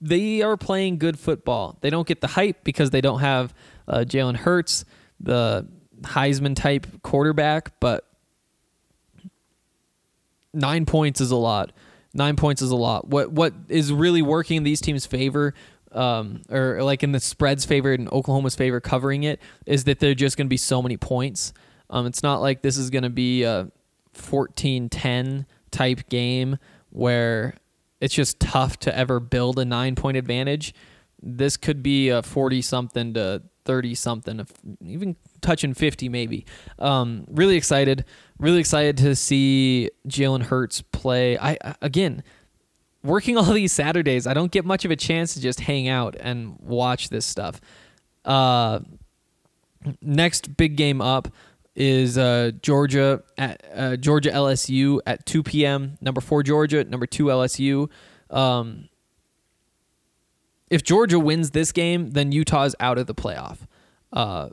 they 0.00 0.40
are 0.40 0.56
playing 0.56 0.96
good 0.96 1.18
football. 1.18 1.76
They 1.82 1.90
don't 1.90 2.08
get 2.08 2.22
the 2.22 2.26
hype 2.26 2.64
because 2.64 2.88
they 2.88 3.02
don't 3.02 3.20
have 3.20 3.52
uh, 3.86 3.98
Jalen 3.98 4.36
Hurts, 4.36 4.86
the 5.20 5.68
Heisman 6.02 6.56
type 6.56 6.86
quarterback, 7.02 7.78
but 7.80 8.06
nine 10.52 10.86
points 10.86 11.20
is 11.20 11.30
a 11.30 11.36
lot. 11.36 11.72
Nine 12.12 12.36
points 12.36 12.60
is 12.62 12.70
a 12.70 12.76
lot. 12.76 13.08
What 13.08 13.30
what 13.32 13.54
is 13.68 13.92
really 13.92 14.22
working 14.22 14.56
in 14.58 14.62
these 14.64 14.80
teams' 14.80 15.06
favor, 15.06 15.54
um, 15.92 16.42
or 16.50 16.82
like 16.82 17.02
in 17.02 17.12
the 17.12 17.20
spread's 17.20 17.64
favor 17.64 17.92
and 17.92 18.08
Oklahoma's 18.12 18.56
favor, 18.56 18.80
covering 18.80 19.22
it 19.22 19.40
is 19.66 19.84
that 19.84 20.00
they're 20.00 20.14
just 20.14 20.36
going 20.36 20.46
to 20.46 20.50
be 20.50 20.56
so 20.56 20.82
many 20.82 20.96
points. 20.96 21.52
Um, 21.88 22.06
it's 22.06 22.22
not 22.22 22.40
like 22.40 22.62
this 22.62 22.76
is 22.76 22.90
going 22.90 23.02
to 23.02 23.10
be 23.10 23.42
a 23.42 23.70
14-10 24.16 25.46
type 25.70 26.08
game 26.08 26.58
where 26.90 27.54
it's 28.00 28.14
just 28.14 28.40
tough 28.40 28.78
to 28.80 28.96
ever 28.96 29.20
build 29.20 29.58
a 29.58 29.64
nine 29.64 29.94
point 29.94 30.16
advantage. 30.16 30.74
This 31.22 31.56
could 31.56 31.82
be 31.82 32.08
a 32.08 32.22
40 32.22 32.62
something 32.62 33.14
to 33.14 33.42
30 33.64 33.94
something, 33.94 34.46
even 34.84 35.16
touching 35.40 35.74
50 35.74 36.08
maybe. 36.08 36.46
Um, 36.78 37.24
really 37.28 37.56
excited. 37.56 38.04
Really 38.38 38.60
excited 38.60 38.96
to 38.98 39.14
see 39.14 39.90
Jalen 40.06 40.44
Hurts 40.44 40.82
play. 40.82 41.38
I 41.38 41.56
again, 41.82 42.22
working 43.02 43.36
all 43.38 43.44
these 43.44 43.72
Saturdays, 43.72 44.26
I 44.26 44.34
don't 44.34 44.52
get 44.52 44.64
much 44.64 44.84
of 44.84 44.90
a 44.90 44.96
chance 44.96 45.34
to 45.34 45.40
just 45.40 45.60
hang 45.60 45.88
out 45.88 46.16
and 46.18 46.56
watch 46.60 47.08
this 47.08 47.26
stuff. 47.26 47.60
Uh, 48.24 48.80
next 50.02 50.56
big 50.56 50.76
game 50.76 51.00
up 51.00 51.28
is 51.74 52.18
uh, 52.18 52.50
Georgia 52.60 53.22
at 53.38 53.64
uh, 53.74 53.96
Georgia 53.96 54.30
LSU 54.30 55.00
at 55.06 55.24
2 55.26 55.42
p.m. 55.42 55.96
Number 56.00 56.20
four 56.20 56.42
Georgia, 56.42 56.84
number 56.84 57.06
two 57.06 57.26
LSU. 57.26 57.88
Um, 58.28 58.88
if 60.68 60.84
Georgia 60.84 61.18
wins 61.18 61.50
this 61.50 61.72
game, 61.72 62.10
then 62.10 62.32
Utah's 62.32 62.74
out 62.80 62.98
of 62.98 63.06
the 63.06 63.14
playoff. 63.14 63.58
Uh, 64.12 64.50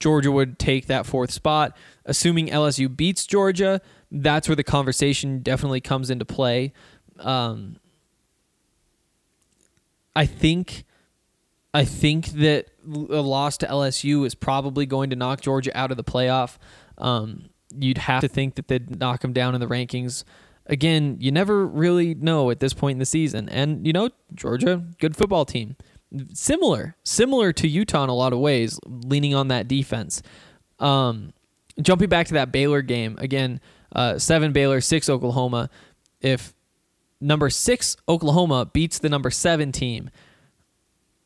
Georgia 0.00 0.32
would 0.32 0.58
take 0.58 0.86
that 0.86 1.06
fourth 1.06 1.30
spot. 1.30 1.76
Assuming 2.06 2.48
LSU 2.48 2.94
beats 2.94 3.26
Georgia, 3.26 3.80
that's 4.10 4.48
where 4.48 4.56
the 4.56 4.64
conversation 4.64 5.40
definitely 5.40 5.80
comes 5.80 6.10
into 6.10 6.24
play. 6.24 6.72
Um, 7.18 7.76
I 10.16 10.26
think, 10.26 10.84
I 11.72 11.84
think 11.84 12.28
that 12.28 12.66
a 12.84 13.20
loss 13.20 13.58
to 13.58 13.66
LSU 13.66 14.26
is 14.26 14.34
probably 14.34 14.86
going 14.86 15.10
to 15.10 15.16
knock 15.16 15.42
Georgia 15.42 15.76
out 15.78 15.90
of 15.90 15.96
the 15.96 16.04
playoff. 16.04 16.56
Um, 16.98 17.50
you'd 17.76 17.98
have 17.98 18.22
to 18.22 18.28
think 18.28 18.56
that 18.56 18.68
they'd 18.68 18.98
knock 18.98 19.20
them 19.20 19.32
down 19.32 19.54
in 19.54 19.60
the 19.60 19.66
rankings. 19.66 20.24
Again, 20.66 21.16
you 21.20 21.30
never 21.30 21.66
really 21.66 22.14
know 22.14 22.50
at 22.50 22.60
this 22.60 22.72
point 22.72 22.96
in 22.96 22.98
the 22.98 23.06
season. 23.06 23.48
And, 23.48 23.86
you 23.86 23.92
know, 23.92 24.10
Georgia, 24.34 24.84
good 24.98 25.16
football 25.16 25.44
team. 25.44 25.76
Similar, 26.32 26.96
similar 27.04 27.52
to 27.54 27.68
Utah 27.68 28.04
in 28.04 28.10
a 28.10 28.14
lot 28.14 28.32
of 28.32 28.38
ways, 28.40 28.78
leaning 28.86 29.34
on 29.34 29.48
that 29.48 29.68
defense. 29.68 30.22
Um, 30.78 31.32
jumping 31.80 32.08
back 32.08 32.26
to 32.28 32.34
that 32.34 32.52
Baylor 32.52 32.82
game, 32.82 33.16
again, 33.18 33.60
uh, 33.94 34.18
seven 34.18 34.52
Baylor, 34.52 34.80
six 34.80 35.08
Oklahoma. 35.08 35.70
If 36.20 36.54
number 37.20 37.50
six 37.50 37.96
Oklahoma 38.08 38.66
beats 38.66 38.98
the 38.98 39.08
number 39.08 39.30
seven 39.30 39.72
team, 39.72 40.10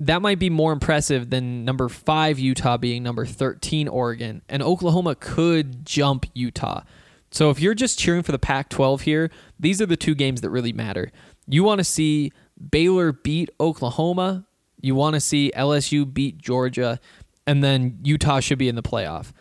that 0.01 0.23
might 0.23 0.39
be 0.39 0.51
more 0.51 0.73
impressive 0.73 1.31
than 1.31 1.65
number 1.65 1.89
five 1.89 2.39
Utah 2.39 2.77
being 2.77 3.03
number 3.03 3.25
13 3.25 3.89
Oregon. 3.89 4.43
And 4.49 4.63
Oklahoma 4.63 5.15
could 5.15 5.87
jump 5.87 6.27
Utah. 6.35 6.83
So 7.31 7.51
if 7.51 7.61
you're 7.61 7.75
just 7.75 7.99
cheering 7.99 8.23
for 8.23 8.33
the 8.33 8.39
Pac 8.39 8.69
12 8.69 9.03
here, 9.03 9.31
these 9.59 9.81
are 9.81 9.87
the 9.87 9.97
two 9.97 10.15
games 10.15 10.41
that 10.41 10.51
really 10.51 10.73
matter. 10.73 11.11
You 11.47 11.65
want 11.65 11.79
to 11.79 11.85
see 11.85 12.33
Baylor 12.71 13.13
beat 13.13 13.51
Oklahoma, 13.61 14.47
you 14.85 14.95
want 14.95 15.15
to 15.15 15.21
see 15.21 15.51
LSU 15.57 16.13
beat 16.13 16.37
Georgia, 16.37 17.01
and 17.47 17.65
then 17.65 17.99
Utah 18.03 18.41
should 18.41 18.59
be 18.59 18.69
in 18.69 18.75
the 18.75 18.83
playoff. 18.83 19.33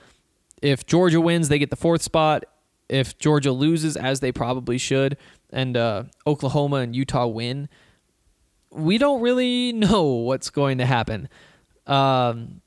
If 0.62 0.86
Georgia 0.86 1.20
wins, 1.20 1.50
they 1.50 1.60
get 1.60 1.70
the 1.70 1.76
fourth 1.76 2.02
spot. 2.02 2.46
If 2.88 3.18
Georgia 3.18 3.52
loses, 3.52 3.98
as 3.98 4.22
they 4.22 4.32
probably 4.32 4.78
should, 4.78 5.18
and 5.52 5.76
uh, 5.76 6.04
Oklahoma 6.26 6.78
and 6.78 6.96
Utah 6.96 7.28
win, 7.28 7.68
we 8.72 8.98
don't 8.98 9.22
really 9.22 9.74
know 9.74 10.04
what's 10.04 10.50
going 10.50 10.78
to 10.78 10.86
happen. 10.86 11.28
Um, 11.88 12.62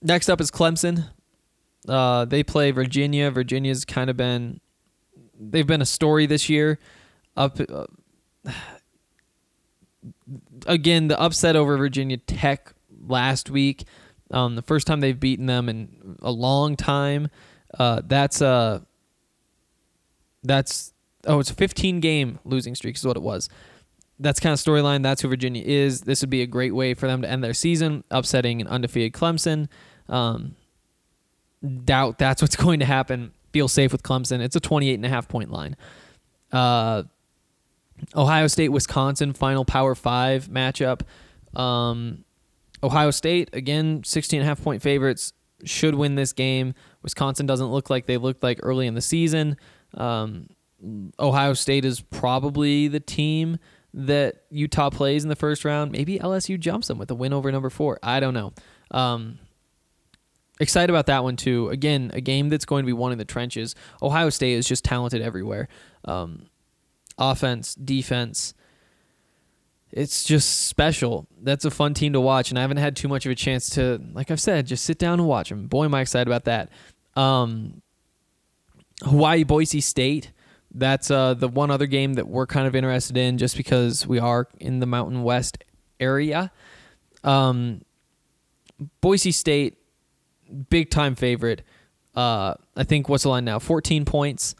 next 0.00 0.30
up 0.30 0.40
is 0.40 0.50
Clemson. 0.50 1.10
Uh, 1.86 2.24
they 2.24 2.42
play 2.42 2.70
Virginia. 2.70 3.30
Virginia's 3.30 3.84
kind 3.84 4.08
of 4.08 4.16
been 4.16 4.60
they've 5.38 5.66
been 5.66 5.82
a 5.82 5.86
story 5.86 6.24
this 6.24 6.48
year. 6.48 6.78
Up 7.36 7.58
uh, 7.60 7.84
again, 10.66 11.08
the 11.08 11.18
upset 11.20 11.56
over 11.56 11.76
Virginia 11.76 12.16
Tech 12.16 12.72
last 13.06 13.50
week. 13.50 13.84
Um, 14.30 14.56
the 14.56 14.62
first 14.62 14.86
time 14.86 15.00
they've 15.00 15.18
beaten 15.18 15.46
them 15.46 15.68
in 15.68 16.16
a 16.20 16.30
long 16.30 16.76
time. 16.76 17.28
Uh, 17.78 18.02
that's 18.04 18.40
uh 18.40 18.80
that's 20.42 20.92
oh, 21.26 21.40
it's 21.40 21.50
a 21.50 21.54
15 21.54 22.00
game 22.00 22.38
losing 22.44 22.74
streak 22.74 22.96
is 22.96 23.04
what 23.04 23.16
it 23.16 23.22
was 23.22 23.48
that's 24.20 24.40
kind 24.40 24.52
of 24.52 24.58
storyline. 24.58 25.02
That's 25.02 25.22
who 25.22 25.28
Virginia 25.28 25.62
is. 25.64 26.02
This 26.02 26.22
would 26.22 26.30
be 26.30 26.42
a 26.42 26.46
great 26.46 26.74
way 26.74 26.94
for 26.94 27.06
them 27.06 27.22
to 27.22 27.30
end 27.30 27.42
their 27.44 27.54
season, 27.54 28.04
upsetting 28.10 28.60
an 28.60 28.66
undefeated 28.66 29.12
Clemson. 29.12 29.68
Um, 30.08 30.56
doubt 31.84 32.18
that's 32.18 32.42
what's 32.42 32.56
going 32.64 32.80
to 32.80 32.86
happen. 32.86 33.32
Feel 33.52 33.68
safe 33.68 33.92
with 33.92 34.02
Clemson. 34.02 34.40
It's 34.40 34.56
a 34.56 34.60
28 34.60 34.94
and 34.94 35.06
a 35.06 35.08
half 35.08 35.28
point 35.28 35.50
line. 35.50 35.76
Uh, 36.52 37.04
Ohio 38.14 38.46
State, 38.46 38.68
Wisconsin, 38.70 39.32
final 39.32 39.64
Power 39.64 39.94
Five 39.94 40.48
matchup. 40.48 41.02
Um, 41.58 42.24
Ohio 42.82 43.10
State, 43.10 43.50
again, 43.52 44.02
16 44.04 44.40
and 44.40 44.46
a 44.46 44.48
half 44.48 44.62
point 44.62 44.82
favorites, 44.82 45.32
should 45.64 45.94
win 45.94 46.14
this 46.14 46.32
game. 46.32 46.74
Wisconsin 47.02 47.46
doesn't 47.46 47.68
look 47.68 47.90
like 47.90 48.06
they 48.06 48.16
looked 48.16 48.42
like 48.42 48.60
early 48.62 48.86
in 48.86 48.94
the 48.94 49.00
season. 49.00 49.56
Um, 49.94 50.48
Ohio 51.18 51.54
State 51.54 51.84
is 51.84 52.00
probably 52.00 52.88
the 52.88 53.00
team 53.00 53.58
that 53.94 54.44
Utah 54.50 54.90
plays 54.90 55.24
in 55.24 55.28
the 55.28 55.36
first 55.36 55.64
round. 55.64 55.90
Maybe 55.90 56.18
LSU 56.18 56.58
jumps 56.58 56.88
them 56.88 56.98
with 56.98 57.10
a 57.10 57.14
win 57.14 57.32
over 57.32 57.50
number 57.50 57.70
four. 57.70 57.98
I 58.02 58.20
don't 58.20 58.34
know. 58.34 58.52
Um, 58.90 59.38
excited 60.60 60.90
about 60.90 61.06
that 61.06 61.24
one 61.24 61.36
too. 61.36 61.68
Again, 61.70 62.10
a 62.14 62.20
game 62.20 62.48
that's 62.48 62.64
going 62.64 62.84
to 62.84 62.86
be 62.86 62.92
won 62.92 63.12
in 63.12 63.18
the 63.18 63.24
trenches. 63.24 63.74
Ohio 64.02 64.30
State 64.30 64.54
is 64.54 64.68
just 64.68 64.84
talented 64.84 65.22
everywhere. 65.22 65.68
Um, 66.04 66.46
offense, 67.18 67.74
defense. 67.74 68.54
It's 69.90 70.24
just 70.24 70.66
special. 70.66 71.26
That's 71.40 71.64
a 71.64 71.70
fun 71.70 71.94
team 71.94 72.12
to 72.12 72.20
watch, 72.20 72.50
and 72.50 72.58
I 72.58 72.62
haven't 72.62 72.76
had 72.76 72.94
too 72.94 73.08
much 73.08 73.24
of 73.26 73.32
a 73.32 73.34
chance 73.34 73.70
to, 73.70 74.00
like 74.12 74.30
I've 74.30 74.40
said, 74.40 74.66
just 74.66 74.84
sit 74.84 74.98
down 74.98 75.14
and 75.18 75.26
watch 75.26 75.48
them. 75.48 75.66
Boy, 75.66 75.86
am 75.86 75.94
I 75.94 76.02
excited 76.02 76.28
about 76.28 76.44
that. 76.44 76.70
Um, 77.16 77.80
Hawaii, 79.02 79.44
Boise 79.44 79.80
State 79.80 80.32
that's 80.74 81.10
uh, 81.10 81.34
the 81.34 81.48
one 81.48 81.70
other 81.70 81.86
game 81.86 82.14
that 82.14 82.28
we're 82.28 82.46
kind 82.46 82.66
of 82.66 82.74
interested 82.74 83.16
in 83.16 83.38
just 83.38 83.56
because 83.56 84.06
we 84.06 84.18
are 84.18 84.48
in 84.60 84.80
the 84.80 84.86
Mountain 84.86 85.22
West 85.22 85.64
area. 85.98 86.52
Um, 87.24 87.82
Boise 89.00 89.32
State, 89.32 89.78
big 90.68 90.90
time 90.90 91.14
favorite. 91.14 91.62
Uh, 92.14 92.54
I 92.76 92.84
think 92.84 93.08
what's 93.08 93.22
the 93.22 93.30
line 93.30 93.44
now? 93.44 93.58
14 93.58 94.04
points. 94.04 94.54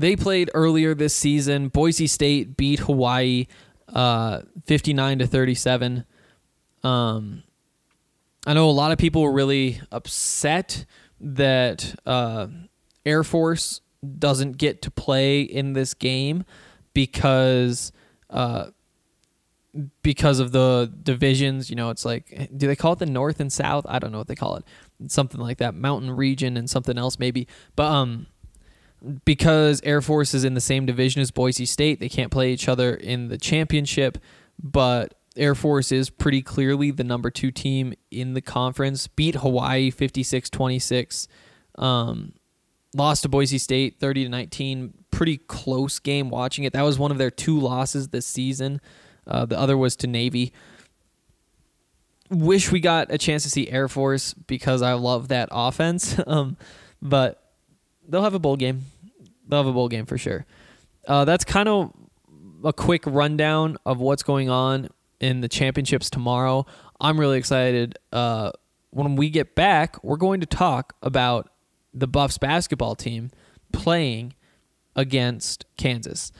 They 0.00 0.16
played 0.16 0.50
earlier 0.54 0.94
this 0.94 1.14
season. 1.14 1.68
Boise 1.68 2.06
State 2.06 2.56
beat 2.56 2.78
Hawaii 2.78 3.46
uh, 3.86 4.40
59 4.64 5.18
to 5.18 5.26
37. 5.26 6.06
Um, 6.82 7.42
I 8.46 8.54
know 8.54 8.70
a 8.70 8.72
lot 8.72 8.92
of 8.92 8.98
people 8.98 9.20
were 9.20 9.32
really 9.32 9.78
upset 9.92 10.86
that 11.20 11.94
uh, 12.06 12.46
Air 13.04 13.22
Force 13.22 13.82
doesn't 14.18 14.56
get 14.56 14.80
to 14.82 14.90
play 14.90 15.42
in 15.42 15.74
this 15.74 15.92
game 15.92 16.46
because 16.94 17.92
uh, 18.30 18.70
because 20.02 20.40
of 20.40 20.52
the 20.52 20.90
divisions. 21.02 21.68
You 21.68 21.76
know, 21.76 21.90
it's 21.90 22.06
like 22.06 22.48
do 22.56 22.66
they 22.66 22.76
call 22.76 22.94
it 22.94 23.00
the 23.00 23.04
North 23.06 23.38
and 23.38 23.52
South? 23.52 23.84
I 23.86 23.98
don't 23.98 24.12
know 24.12 24.18
what 24.18 24.28
they 24.28 24.34
call 24.34 24.56
it. 24.56 24.64
Something 25.08 25.42
like 25.42 25.58
that, 25.58 25.74
Mountain 25.74 26.12
Region 26.12 26.56
and 26.56 26.70
something 26.70 26.96
else 26.96 27.18
maybe. 27.18 27.46
But 27.76 27.92
um, 27.92 28.28
because 29.24 29.80
Air 29.84 30.00
Force 30.00 30.34
is 30.34 30.44
in 30.44 30.54
the 30.54 30.60
same 30.60 30.86
division 30.86 31.22
as 31.22 31.30
Boise 31.30 31.66
State, 31.66 32.00
they 32.00 32.08
can't 32.08 32.30
play 32.30 32.52
each 32.52 32.68
other 32.68 32.94
in 32.94 33.28
the 33.28 33.38
championship. 33.38 34.18
But 34.62 35.14
Air 35.36 35.54
Force 35.54 35.92
is 35.92 36.10
pretty 36.10 36.42
clearly 36.42 36.90
the 36.90 37.04
number 37.04 37.30
two 37.30 37.50
team 37.50 37.94
in 38.10 38.34
the 38.34 38.40
conference. 38.40 39.06
Beat 39.06 39.36
Hawaii 39.36 39.90
56 39.90 40.50
26. 40.50 41.28
Um, 41.76 42.32
lost 42.94 43.22
to 43.22 43.28
Boise 43.28 43.58
State 43.58 43.98
30 44.00 44.24
to 44.24 44.30
19. 44.30 44.94
Pretty 45.10 45.38
close 45.38 45.98
game 45.98 46.30
watching 46.30 46.64
it. 46.64 46.72
That 46.72 46.82
was 46.82 46.98
one 46.98 47.10
of 47.10 47.18
their 47.18 47.30
two 47.30 47.58
losses 47.58 48.08
this 48.08 48.26
season. 48.26 48.80
Uh, 49.26 49.46
the 49.46 49.58
other 49.58 49.76
was 49.76 49.96
to 49.96 50.06
Navy. 50.06 50.52
Wish 52.30 52.70
we 52.70 52.80
got 52.80 53.12
a 53.12 53.18
chance 53.18 53.42
to 53.42 53.50
see 53.50 53.68
Air 53.68 53.88
Force 53.88 54.34
because 54.34 54.82
I 54.82 54.92
love 54.94 55.28
that 55.28 55.48
offense. 55.52 56.18
um, 56.26 56.56
but 57.00 57.42
they'll 58.08 58.22
have 58.22 58.34
a 58.34 58.38
bowl 58.38 58.56
game. 58.56 58.86
They'll 59.50 59.60
have 59.60 59.66
a 59.66 59.72
bowl 59.72 59.88
game 59.88 60.06
for 60.06 60.16
sure. 60.16 60.46
Uh, 61.06 61.24
that's 61.24 61.44
kind 61.44 61.68
of 61.68 61.92
a 62.64 62.72
quick 62.72 63.02
rundown 63.06 63.76
of 63.84 64.00
what's 64.00 64.22
going 64.22 64.48
on 64.48 64.88
in 65.20 65.40
the 65.40 65.48
championships 65.48 66.10
tomorrow. 66.10 66.66
I'm 67.00 67.18
really 67.18 67.38
excited. 67.38 67.98
Uh, 68.12 68.52
when 68.90 69.16
we 69.16 69.30
get 69.30 69.54
back, 69.54 70.02
we're 70.02 70.16
going 70.16 70.40
to 70.40 70.46
talk 70.46 70.94
about 71.02 71.50
the 71.92 72.06
Buffs 72.06 72.38
basketball 72.38 72.94
team 72.94 73.30
playing 73.72 74.34
against 74.96 75.64
Kansas. 75.76 76.32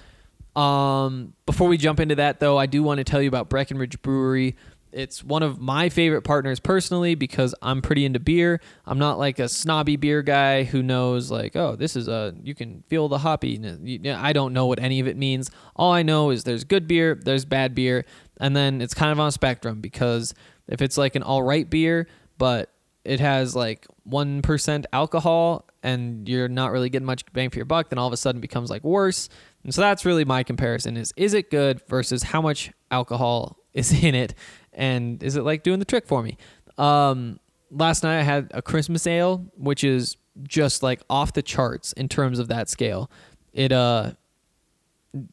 Um, 0.57 1.35
before 1.47 1.69
we 1.69 1.77
jump 1.77 2.01
into 2.01 2.17
that, 2.17 2.41
though, 2.41 2.59
I 2.59 2.67
do 2.67 2.83
want 2.83 2.99
to 2.99 3.05
tell 3.05 3.23
you 3.23 3.29
about 3.29 3.49
Breckenridge 3.49 4.01
Brewery. 4.03 4.57
It's 4.93 5.23
one 5.23 5.43
of 5.43 5.61
my 5.61 5.89
favorite 5.89 6.23
partners 6.23 6.61
personally 6.61 7.15
because 7.15 7.55
I'm 7.63 7.83
pretty 7.83 8.05
into 8.05 8.21
beer. 8.21 8.61
I'm 8.87 8.99
not 8.99 9.19
like 9.19 9.39
a 9.39 9.49
snobby 9.49 9.97
beer 9.97 10.23
guy 10.23 10.65
who 10.65 10.83
knows 10.83 11.31
like, 11.31 11.55
oh, 11.57 11.77
this 11.77 11.97
is 11.97 12.09
a 12.09 12.35
you 12.43 12.55
can 12.55 12.83
feel 12.89 13.09
the 13.09 13.19
hoppy. 13.19 13.61
I 14.09 14.33
don't 14.33 14.53
know 14.53 14.67
what 14.67 14.81
any 14.81 15.01
of 15.01 15.07
it 15.07 15.17
means. 15.17 15.51
All 15.77 15.93
I 15.93 16.03
know 16.03 16.31
is 16.31 16.45
there's 16.45 16.65
good 16.65 16.87
beer, 16.87 17.15
there's 17.15 17.45
bad 17.45 17.75
beer, 17.75 18.05
and 18.41 18.57
then 18.57 18.81
it's 18.81 18.95
kind 18.95 19.13
of 19.13 19.21
on 19.21 19.29
a 19.29 19.33
spectrum 19.33 19.81
because 19.81 20.35
if 20.67 20.83
it's 20.83 20.99
like 20.99 21.15
an 21.15 21.23
all 21.23 21.43
right 21.43 21.69
beer, 21.69 22.09
but 22.39 22.71
it 23.05 23.21
has 23.21 23.55
like 23.55 23.87
1% 24.09 24.85
alcohol 24.93 25.67
and 25.83 26.29
you're 26.29 26.49
not 26.49 26.73
really 26.73 26.91
getting 26.91 27.07
much 27.07 27.25
bang 27.33 27.51
for 27.51 27.59
your 27.59 27.65
buck, 27.65 27.89
then 27.89 27.99
all 27.99 28.07
of 28.07 28.13
a 28.13 28.17
sudden 28.17 28.41
it 28.41 28.43
becomes 28.43 28.71
like 28.71 28.85
worse. 28.85 29.29
And 29.65 29.75
so 29.75 29.81
that's 29.81 30.05
really 30.05 30.25
my 30.25 30.43
comparison 30.43 30.97
is 30.97 31.13
is 31.17 31.35
it 31.35 31.51
good 31.51 31.81
versus 31.89 32.23
how 32.23 32.41
much 32.41 32.73
alcohol 32.91 33.57
is 33.73 33.93
in 34.05 34.15
it 34.15 34.35
and 34.73 35.23
is 35.23 35.37
it 35.37 35.43
like 35.43 35.63
doing 35.63 35.79
the 35.79 35.85
trick 35.85 36.07
for 36.07 36.23
me? 36.23 36.37
Um, 36.79 37.39
last 37.71 38.03
night 38.03 38.19
I 38.19 38.23
had 38.23 38.51
a 38.53 38.63
Christmas 38.63 39.07
ale, 39.07 39.47
which 39.57 39.85
is 39.85 40.17
just 40.43 40.83
like 40.83 41.01
off 41.09 41.33
the 41.33 41.43
charts 41.43 41.93
in 41.93 42.09
terms 42.09 42.39
of 42.39 42.49
that 42.49 42.69
scale. 42.69 43.11
It 43.53 43.73
uh 43.73 44.13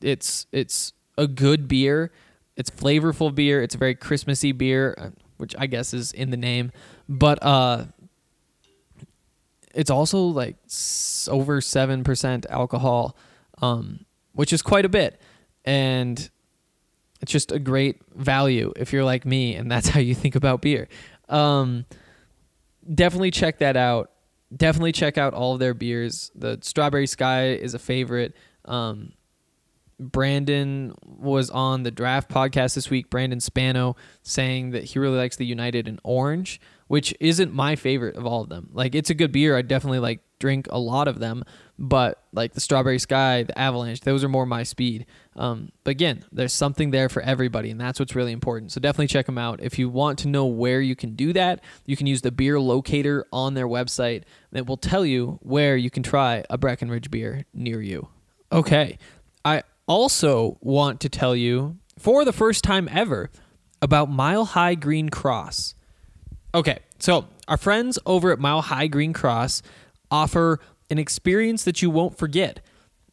it's 0.02 0.48
it's 0.52 0.94
a 1.18 1.28
good 1.28 1.68
beer. 1.68 2.12
It's 2.56 2.70
flavorful 2.70 3.34
beer. 3.34 3.62
It's 3.62 3.76
a 3.76 3.78
very 3.78 3.96
Christmassy 3.96 4.52
beer, 4.52 4.96
uh, 4.98 5.10
which 5.38 5.56
I 5.58 5.68
guess 5.68 5.94
is 5.94 6.12
in 6.12 6.32
the 6.32 6.38
name. 6.38 6.72
But 7.08 7.42
uh 7.44 7.86
it's 9.74 9.92
also 9.92 10.20
like 10.24 10.56
over 11.30 11.62
7% 11.62 12.46
alcohol, 12.50 13.16
um, 13.62 14.06
which 14.34 14.52
is 14.52 14.64
quite 14.64 14.86
a 14.86 14.90
bit. 14.90 15.22
And 15.66 16.30
it's 17.22 17.32
just 17.32 17.52
a 17.52 17.60
great 17.60 17.98
value 18.16 18.72
if 18.76 18.94
you're 18.94 19.04
like 19.04 19.26
me 19.26 19.56
and 19.56 19.72
that's 19.72 19.88
how 19.90 20.00
you 20.00 20.16
think 20.16 20.36
about 20.36 20.62
beer. 20.62 20.88
Um, 21.30 21.86
definitely 22.94 23.32
check 23.32 23.60
that 23.60 23.78
out. 23.78 24.12
Definitely 24.56 24.94
check 24.94 25.18
out 25.18 25.34
all 25.34 25.54
of 25.54 25.60
their 25.60 25.74
beers. 25.74 26.32
The 26.36 26.60
Strawberry 26.62 27.08
Sky 27.08 27.50
is 27.50 27.74
a 27.74 27.80
favorite. 27.80 28.34
Um, 28.64 29.12
Brandon 30.00 30.94
was 31.04 31.50
on 31.50 31.84
the 31.84 31.92
draft 31.92 32.30
podcast 32.30 32.76
this 32.76 32.90
week, 32.90 33.10
Brandon 33.10 33.40
Spano, 33.40 33.96
saying 34.22 34.72
that 34.72 34.84
he 34.84 35.00
really 35.00 35.18
likes 35.18 35.36
the 35.36 35.46
United 35.46 35.88
and 35.88 36.00
Orange, 36.04 36.62
which 36.88 37.16
isn't 37.20 37.52
my 37.52 37.76
favorite 37.76 38.16
of 38.16 38.26
all 38.26 38.42
of 38.42 38.50
them. 38.50 38.70
Like 38.74 38.94
it's 38.96 39.10
a 39.10 39.16
good 39.16 39.32
beer. 39.32 39.58
I 39.58 39.64
definitely 39.64 40.00
like 40.00 40.20
drink 40.40 40.68
a 40.70 40.80
lot 40.80 41.08
of 41.08 41.20
them, 41.20 41.44
but 41.80 42.24
like 42.34 42.54
the 42.54 42.60
Strawberry 42.60 43.00
Sky, 43.00 43.44
the 43.44 43.58
Avalanche, 43.58 44.02
those 44.02 44.24
are 44.24 44.30
more 44.30 44.46
my 44.46 44.64
speed. 44.64 45.06
Um, 45.36 45.72
but 45.84 45.92
again, 45.92 46.24
there's 46.32 46.54
something 46.54 46.92
there 46.92 47.10
for 47.10 47.22
everybody, 47.22 47.70
and 47.70 47.80
that's 47.80 48.00
what's 48.00 48.16
really 48.16 48.32
important. 48.32 48.72
So 48.72 48.80
definitely 48.80 49.08
check 49.08 49.26
them 49.28 49.38
out. 49.38 49.62
If 49.62 49.78
you 49.78 49.90
want 49.90 50.20
to 50.20 50.28
know 50.28 50.46
where 50.46 50.82
you 50.82 50.96
can 50.96 51.16
do 51.16 51.34
that, 51.34 51.64
you 51.86 51.96
can 51.96 52.08
use 52.08 52.22
the 52.22 52.32
beer 52.32 52.60
locator 52.60 53.26
on 53.32 53.54
their 53.54 53.68
website. 53.68 54.24
That 54.52 54.66
will 54.66 54.78
tell 54.78 55.06
you 55.06 55.40
where 55.42 55.78
you 55.78 55.90
can 55.90 56.04
try 56.04 56.44
a 56.50 56.58
Breckenridge 56.58 57.12
beer 57.12 57.46
near 57.54 57.82
you. 57.82 58.08
Okay, 58.52 58.98
I 59.44 59.64
also 59.88 60.58
want 60.62 61.00
to 61.02 61.10
tell 61.10 61.36
you 61.36 61.78
for 62.00 62.26
the 62.26 62.34
first 62.34 62.64
time 62.64 62.88
ever 62.92 63.30
about 63.82 64.10
Mile 64.10 64.46
High 64.46 64.76
Green 64.76 65.10
Cross. 65.10 65.76
Okay, 66.56 66.80
so 67.00 67.28
our 67.48 67.58
friends 67.58 68.00
over 68.06 68.32
at 68.32 68.40
Mile 68.40 68.62
High 68.62 68.88
Green 68.88 69.14
Cross 69.14 69.62
offer 70.12 70.60
an 70.90 70.98
experience 70.98 71.64
that 71.64 71.82
you 71.82 71.90
won't 71.90 72.18
forget. 72.18 72.62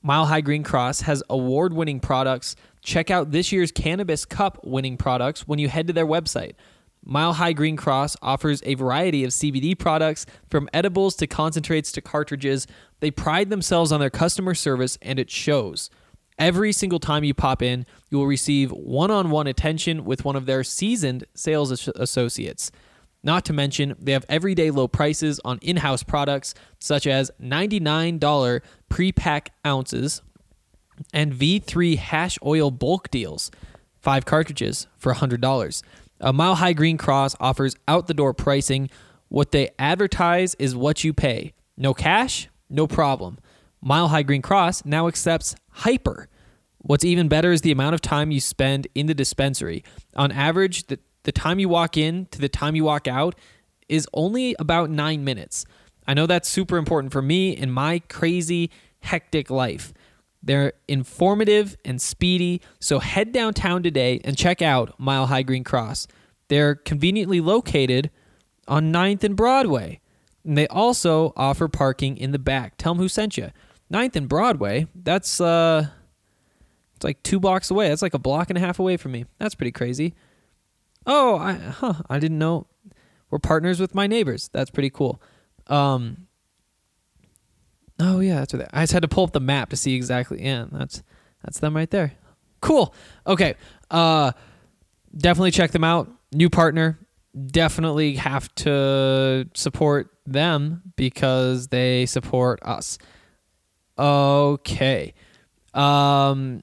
Mile 0.03 0.27
High 0.27 0.43
Green 0.43 0.63
Cross 0.63 1.03
has 1.03 1.23
award 1.31 1.73
winning 1.73 1.99
products. 1.99 2.57
Check 2.83 3.11
out 3.11 3.31
this 3.31 3.53
year's 3.53 3.73
Cannabis 3.73 4.25
Cup 4.25 4.59
winning 4.63 4.97
products 4.97 5.49
when 5.49 5.59
you 5.59 5.69
head 5.69 5.87
to 5.87 5.93
their 5.93 6.07
website. 6.07 6.53
Mile 7.05 7.35
High 7.35 7.53
Green 7.53 7.77
Cross 7.77 8.17
offers 8.23 8.63
a 8.65 8.75
variety 8.75 9.25
of 9.25 9.31
CBD 9.31 9.79
products 9.79 10.25
from 10.49 10.69
edibles 10.73 11.15
to 11.17 11.27
concentrates 11.27 11.93
to 11.93 12.01
cartridges. 12.01 12.67
They 13.01 13.11
pride 13.11 13.51
themselves 13.51 13.93
on 13.93 14.01
their 14.01 14.11
customer 14.11 14.55
service 14.55 14.99
and 15.03 15.19
it 15.19 15.31
shows. 15.31 15.91
Every 16.39 16.73
single 16.73 16.99
time 16.99 17.23
you 17.23 17.35
pop 17.35 17.63
in, 17.63 17.87
you 18.11 18.19
will 18.19 18.27
receive 18.27 18.71
one 18.73 19.11
on 19.11 19.31
one 19.31 19.47
attention 19.47 20.05
with 20.05 20.25
one 20.25 20.35
of 20.35 20.47
their 20.47 20.65
seasoned 20.65 21.25
sales 21.35 21.89
associates. 21.89 22.73
Not 23.25 23.47
to 23.47 23.55
mention, 23.55 23.97
they 23.99 24.13
have 24.13 24.27
everyday 24.29 24.71
low 24.71 24.87
prices 24.87 25.41
on 25.45 25.59
in 25.63 25.79
house 25.79 26.03
products 26.03 26.55
such 26.79 27.07
as 27.07 27.31
$99 27.43 28.61
pre 28.91 29.13
pack 29.13 29.51
ounces 29.67 30.21
and 31.13 31.33
V3 31.33 31.97
hash 31.97 32.39
oil 32.45 32.71
bulk 32.71 33.11
deals, 33.11 33.51
five 33.99 34.27
cartridges 34.27 34.87
for 34.99 35.15
$100. 35.15 35.83
A 36.21 36.33
Mile 36.33 36.57
High 36.57 36.75
Green 36.75 36.99
Cross 36.99 37.35
offers 37.41 37.75
out 37.89 38.07
the 38.07 38.15
door 38.15 38.35
pricing. 38.35 38.91
What 39.29 39.51
they 39.53 39.71
advertise 39.79 40.55
is 40.57 40.77
what 40.77 41.03
you 41.03 41.15
pay. 41.15 41.55
No 41.79 41.95
cash, 41.95 42.49
no 42.69 42.87
problem. 42.87 43.39
Mile 43.81 44.09
High 44.09 44.23
Green 44.23 44.43
Cross 44.43 44.85
now 44.85 45.09
accepts 45.09 45.57
Hypur. 45.79 46.27
What's 46.79 47.05
even 47.05 47.29
better 47.29 47.51
is 47.53 47.63
the 47.63 47.73
amount 47.73 47.95
of 47.95 48.03
time 48.03 48.31
you 48.31 48.41
spend 48.41 48.87
in 48.95 49.07
the 49.07 49.15
dispensary. 49.15 49.83
On 50.15 50.31
average, 50.31 50.87
the, 50.89 50.99
the 51.25 51.33
time 51.33 51.59
you 51.59 51.69
walk 51.69 51.97
in 51.97 52.27
to 52.27 52.41
the 52.41 52.49
time 52.49 52.77
you 52.77 52.85
walk 52.85 53.09
out 53.09 53.35
is 53.89 54.09
only 54.15 54.55
about 54.59 54.91
nine 54.91 55.25
minutes. 55.25 55.67
I 56.07 56.15
know 56.15 56.27
that's 56.27 56.49
super 56.49 56.77
important 56.77 57.13
for 57.13 57.23
me 57.23 57.51
in 57.51 57.71
my 57.71 58.01
crazy, 58.09 58.71
hectic 59.01 59.51
life. 59.51 59.93
They're 60.43 60.75
informative 60.89 61.77
and 61.85 62.01
speedy, 62.01 62.61
so 62.79 62.99
head 62.99 63.33
downtown 63.33 63.83
today 63.83 64.21
and 64.25 64.37
check 64.37 64.61
out 64.61 64.99
Mile 65.01 65.27
High 65.27 65.43
Green 65.43 65.65
Cross. 65.65 66.07
They're 66.49 66.75
conveniently 66.75 67.41
located 67.41 68.11
on 68.69 68.93
9th 68.93 69.25
and 69.25 69.37
Broadway. 69.37 70.01
And 70.45 70.59
they 70.59 70.67
also 70.69 71.33
offer 71.37 71.69
parking 71.69 72.19
in 72.19 72.33
the 72.33 72.39
back. 72.39 72.77
Tell 72.77 72.93
them 72.93 73.01
who 73.01 73.09
sent 73.09 73.39
you. 73.39 73.51
9th 73.91 74.17
and 74.17 74.29
Broadway, 74.29 74.87
that's 74.95 75.41
uh 75.41 75.87
it's 76.95 77.05
like 77.05 77.23
2 77.23 77.41
blocks 77.41 77.71
away. 77.71 77.89
That's 77.89 78.03
like 78.03 78.15
a 78.15 78.19
block 78.19 78.51
and 78.51 78.59
a 78.59 78.61
half 78.61 78.79
away 78.79 78.99
from 78.99 79.13
me. 79.13 79.25
That's 79.39 79.55
pretty 79.55 79.73
crazy. 79.73 80.15
Oh, 81.07 81.37
I 81.37 81.53
huh, 81.55 81.95
I 82.09 82.19
didn't 82.19 82.39
know 82.39 82.67
we're 83.31 83.39
partners 83.39 83.81
with 83.81 83.95
my 83.95 84.07
neighbors. 84.07 84.49
That's 84.53 84.71
pretty 84.71 84.91
cool. 84.91 85.21
Um 85.67 86.27
Oh 87.99 88.21
yeah, 88.21 88.41
that's 88.41 88.53
what 88.53 88.69
I 88.73 88.83
just 88.83 88.93
had 88.93 89.03
to 89.03 89.09
pull 89.09 89.25
up 89.25 89.33
the 89.33 89.41
map 89.41 89.71
to 89.71 89.77
see 89.77 89.95
exactly. 89.95 90.43
Yeah, 90.45 90.67
that's 90.71 91.03
that's 91.43 91.61
them 91.61 91.77
right 91.77 91.91
there. 91.91 92.13
Cool. 92.61 92.95
Okay. 93.27 93.55
Uh 93.91 94.33
definitely 95.17 95.51
check 95.51 95.71
them 95.73 95.85
out. 95.85 96.11
New 96.33 96.51
partner. 96.51 96.99
Definitely 97.47 98.15
have 98.15 98.53
to 98.57 99.49
support 99.55 100.11
them 100.27 100.83
because 100.97 101.69
they 101.69 102.07
support 102.07 102.61
us. 102.63 102.99
Okay. 103.99 105.13
Um 105.75 106.63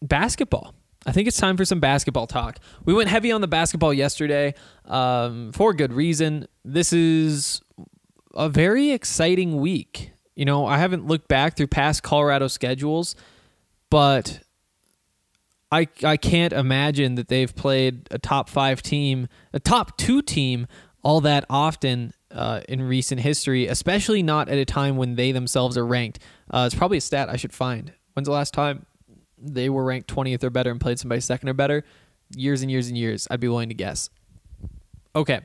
basketball. 0.00 0.74
I 1.04 1.12
think 1.12 1.26
it's 1.26 1.36
time 1.36 1.56
for 1.56 1.64
some 1.64 1.80
basketball 1.80 2.26
talk. 2.26 2.58
We 2.84 2.94
went 2.94 3.08
heavy 3.08 3.32
on 3.32 3.40
the 3.40 3.48
basketball 3.48 3.92
yesterday 3.92 4.54
um, 4.84 5.52
for 5.52 5.74
good 5.74 5.92
reason. 5.92 6.46
This 6.64 6.92
is 6.92 7.60
a 8.34 8.48
very 8.48 8.90
exciting 8.92 9.60
week. 9.60 10.12
You 10.36 10.44
know, 10.44 10.64
I 10.64 10.78
haven't 10.78 11.06
looked 11.06 11.28
back 11.28 11.56
through 11.56 11.66
past 11.66 12.02
Colorado 12.02 12.48
schedules, 12.48 13.16
but 13.90 14.40
I 15.70 15.88
I 16.04 16.16
can't 16.16 16.52
imagine 16.52 17.16
that 17.16 17.28
they've 17.28 17.54
played 17.54 18.08
a 18.10 18.18
top 18.18 18.48
five 18.48 18.82
team, 18.82 19.28
a 19.52 19.60
top 19.60 19.98
two 19.98 20.22
team, 20.22 20.66
all 21.02 21.20
that 21.22 21.44
often 21.50 22.14
uh, 22.30 22.60
in 22.68 22.82
recent 22.82 23.20
history, 23.20 23.66
especially 23.66 24.22
not 24.22 24.48
at 24.48 24.56
a 24.56 24.64
time 24.64 24.96
when 24.96 25.16
they 25.16 25.32
themselves 25.32 25.76
are 25.76 25.86
ranked. 25.86 26.20
Uh, 26.50 26.64
it's 26.66 26.74
probably 26.74 26.98
a 26.98 27.02
stat 27.02 27.28
I 27.28 27.36
should 27.36 27.52
find. 27.52 27.92
When's 28.14 28.26
the 28.26 28.32
last 28.32 28.54
time 28.54 28.86
they 29.42 29.68
were 29.68 29.84
ranked 29.84 30.08
20th 30.08 30.44
or 30.44 30.50
better 30.50 30.70
and 30.70 30.80
played 30.80 30.98
somebody 30.98 31.20
second 31.20 31.48
or 31.48 31.54
better? 31.54 31.84
years 32.36 32.62
and 32.62 32.70
years 32.70 32.88
and 32.88 32.96
years. 32.96 33.26
I'd 33.30 33.40
be 33.40 33.48
willing 33.48 33.68
to 33.68 33.74
guess. 33.74 34.10
Okay, 35.14 35.40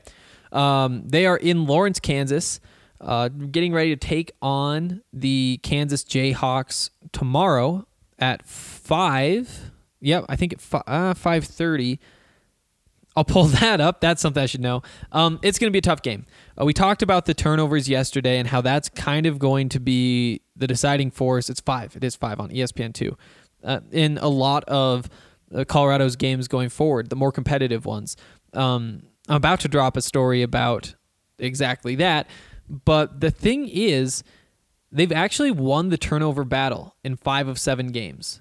um, 0.52 1.02
they 1.06 1.26
are 1.26 1.36
in 1.36 1.66
Lawrence, 1.66 2.00
Kansas, 2.00 2.60
uh, 3.00 3.28
getting 3.28 3.72
ready 3.72 3.90
to 3.90 3.96
take 3.96 4.32
on 4.40 5.02
the 5.12 5.60
Kansas 5.62 6.04
Jayhawks 6.04 6.90
tomorrow 7.12 7.86
at 8.18 8.46
five. 8.46 9.72
Yep, 10.00 10.26
I 10.28 10.36
think 10.36 10.54
at 10.54 10.82
uh, 10.86 11.14
five 11.14 11.44
thirty. 11.44 12.00
I'll 13.16 13.24
pull 13.24 13.44
that 13.46 13.80
up. 13.80 14.00
That's 14.00 14.22
something 14.22 14.42
I 14.42 14.46
should 14.46 14.60
know. 14.60 14.82
Um, 15.10 15.40
it's 15.42 15.58
going 15.58 15.68
to 15.68 15.72
be 15.72 15.78
a 15.78 15.82
tough 15.82 16.02
game. 16.02 16.24
Uh, 16.58 16.64
we 16.64 16.72
talked 16.72 17.02
about 17.02 17.26
the 17.26 17.34
turnovers 17.34 17.88
yesterday 17.88 18.38
and 18.38 18.46
how 18.46 18.60
that's 18.60 18.88
kind 18.88 19.26
of 19.26 19.40
going 19.40 19.68
to 19.70 19.80
be 19.80 20.40
the 20.56 20.68
deciding 20.68 21.10
force. 21.10 21.50
It's 21.50 21.60
five. 21.60 21.96
It 21.96 22.04
is 22.04 22.14
five 22.14 22.38
on 22.38 22.50
ESPN 22.50 22.94
two. 22.94 23.18
Uh, 23.62 23.80
in 23.90 24.18
a 24.18 24.28
lot 24.28 24.64
of 24.64 25.08
uh, 25.54 25.64
Colorado's 25.64 26.16
games 26.16 26.48
going 26.48 26.68
forward, 26.68 27.10
the 27.10 27.16
more 27.16 27.32
competitive 27.32 27.84
ones. 27.84 28.16
Um, 28.52 29.02
I'm 29.28 29.36
about 29.36 29.60
to 29.60 29.68
drop 29.68 29.96
a 29.96 30.02
story 30.02 30.42
about 30.42 30.94
exactly 31.38 31.94
that. 31.96 32.28
But 32.68 33.20
the 33.20 33.30
thing 33.30 33.68
is, 33.68 34.22
they've 34.92 35.12
actually 35.12 35.50
won 35.50 35.88
the 35.88 35.98
turnover 35.98 36.44
battle 36.44 36.94
in 37.02 37.16
five 37.16 37.48
of 37.48 37.58
seven 37.58 37.88
games. 37.88 38.40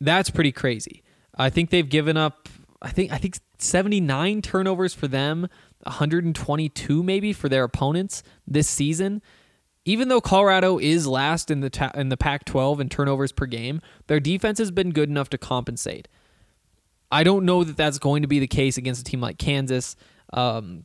That's 0.00 0.30
pretty 0.30 0.52
crazy. 0.52 1.02
I 1.36 1.50
think 1.50 1.70
they've 1.70 1.88
given 1.88 2.16
up. 2.16 2.48
I 2.82 2.90
think 2.90 3.12
I 3.12 3.18
think 3.18 3.38
79 3.58 4.42
turnovers 4.42 4.94
for 4.94 5.08
them, 5.08 5.48
122 5.84 7.02
maybe 7.02 7.32
for 7.32 7.48
their 7.48 7.64
opponents 7.64 8.22
this 8.46 8.68
season. 8.68 9.22
Even 9.84 10.08
though 10.08 10.20
Colorado 10.20 10.78
is 10.78 11.06
last 11.06 11.50
in 11.50 11.60
the 11.60 11.70
ta- 11.70 11.92
in 11.94 12.08
the 12.08 12.16
Pac-12 12.16 12.80
in 12.80 12.88
turnovers 12.88 13.32
per 13.32 13.46
game, 13.46 13.80
their 14.06 14.20
defense 14.20 14.58
has 14.58 14.70
been 14.70 14.90
good 14.90 15.08
enough 15.10 15.28
to 15.30 15.38
compensate. 15.38 16.08
I 17.12 17.22
don't 17.22 17.44
know 17.44 17.64
that 17.64 17.76
that's 17.76 17.98
going 17.98 18.22
to 18.22 18.28
be 18.28 18.38
the 18.38 18.46
case 18.46 18.76
against 18.76 19.00
a 19.00 19.04
team 19.04 19.20
like 19.20 19.38
Kansas. 19.38 19.94
Um, 20.32 20.84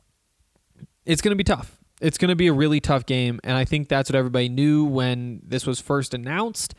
it's 1.06 1.22
going 1.22 1.32
to 1.32 1.38
be 1.38 1.44
tough. 1.44 1.78
It's 2.02 2.18
going 2.18 2.30
to 2.30 2.36
be 2.36 2.48
a 2.48 2.54
really 2.54 2.80
tough 2.80 3.06
game, 3.06 3.40
and 3.44 3.58
I 3.58 3.66
think 3.66 3.90
that's 3.90 4.10
what 4.10 4.16
everybody 4.16 4.48
knew 4.48 4.86
when 4.86 5.42
this 5.44 5.66
was 5.66 5.80
first 5.80 6.14
announced, 6.14 6.76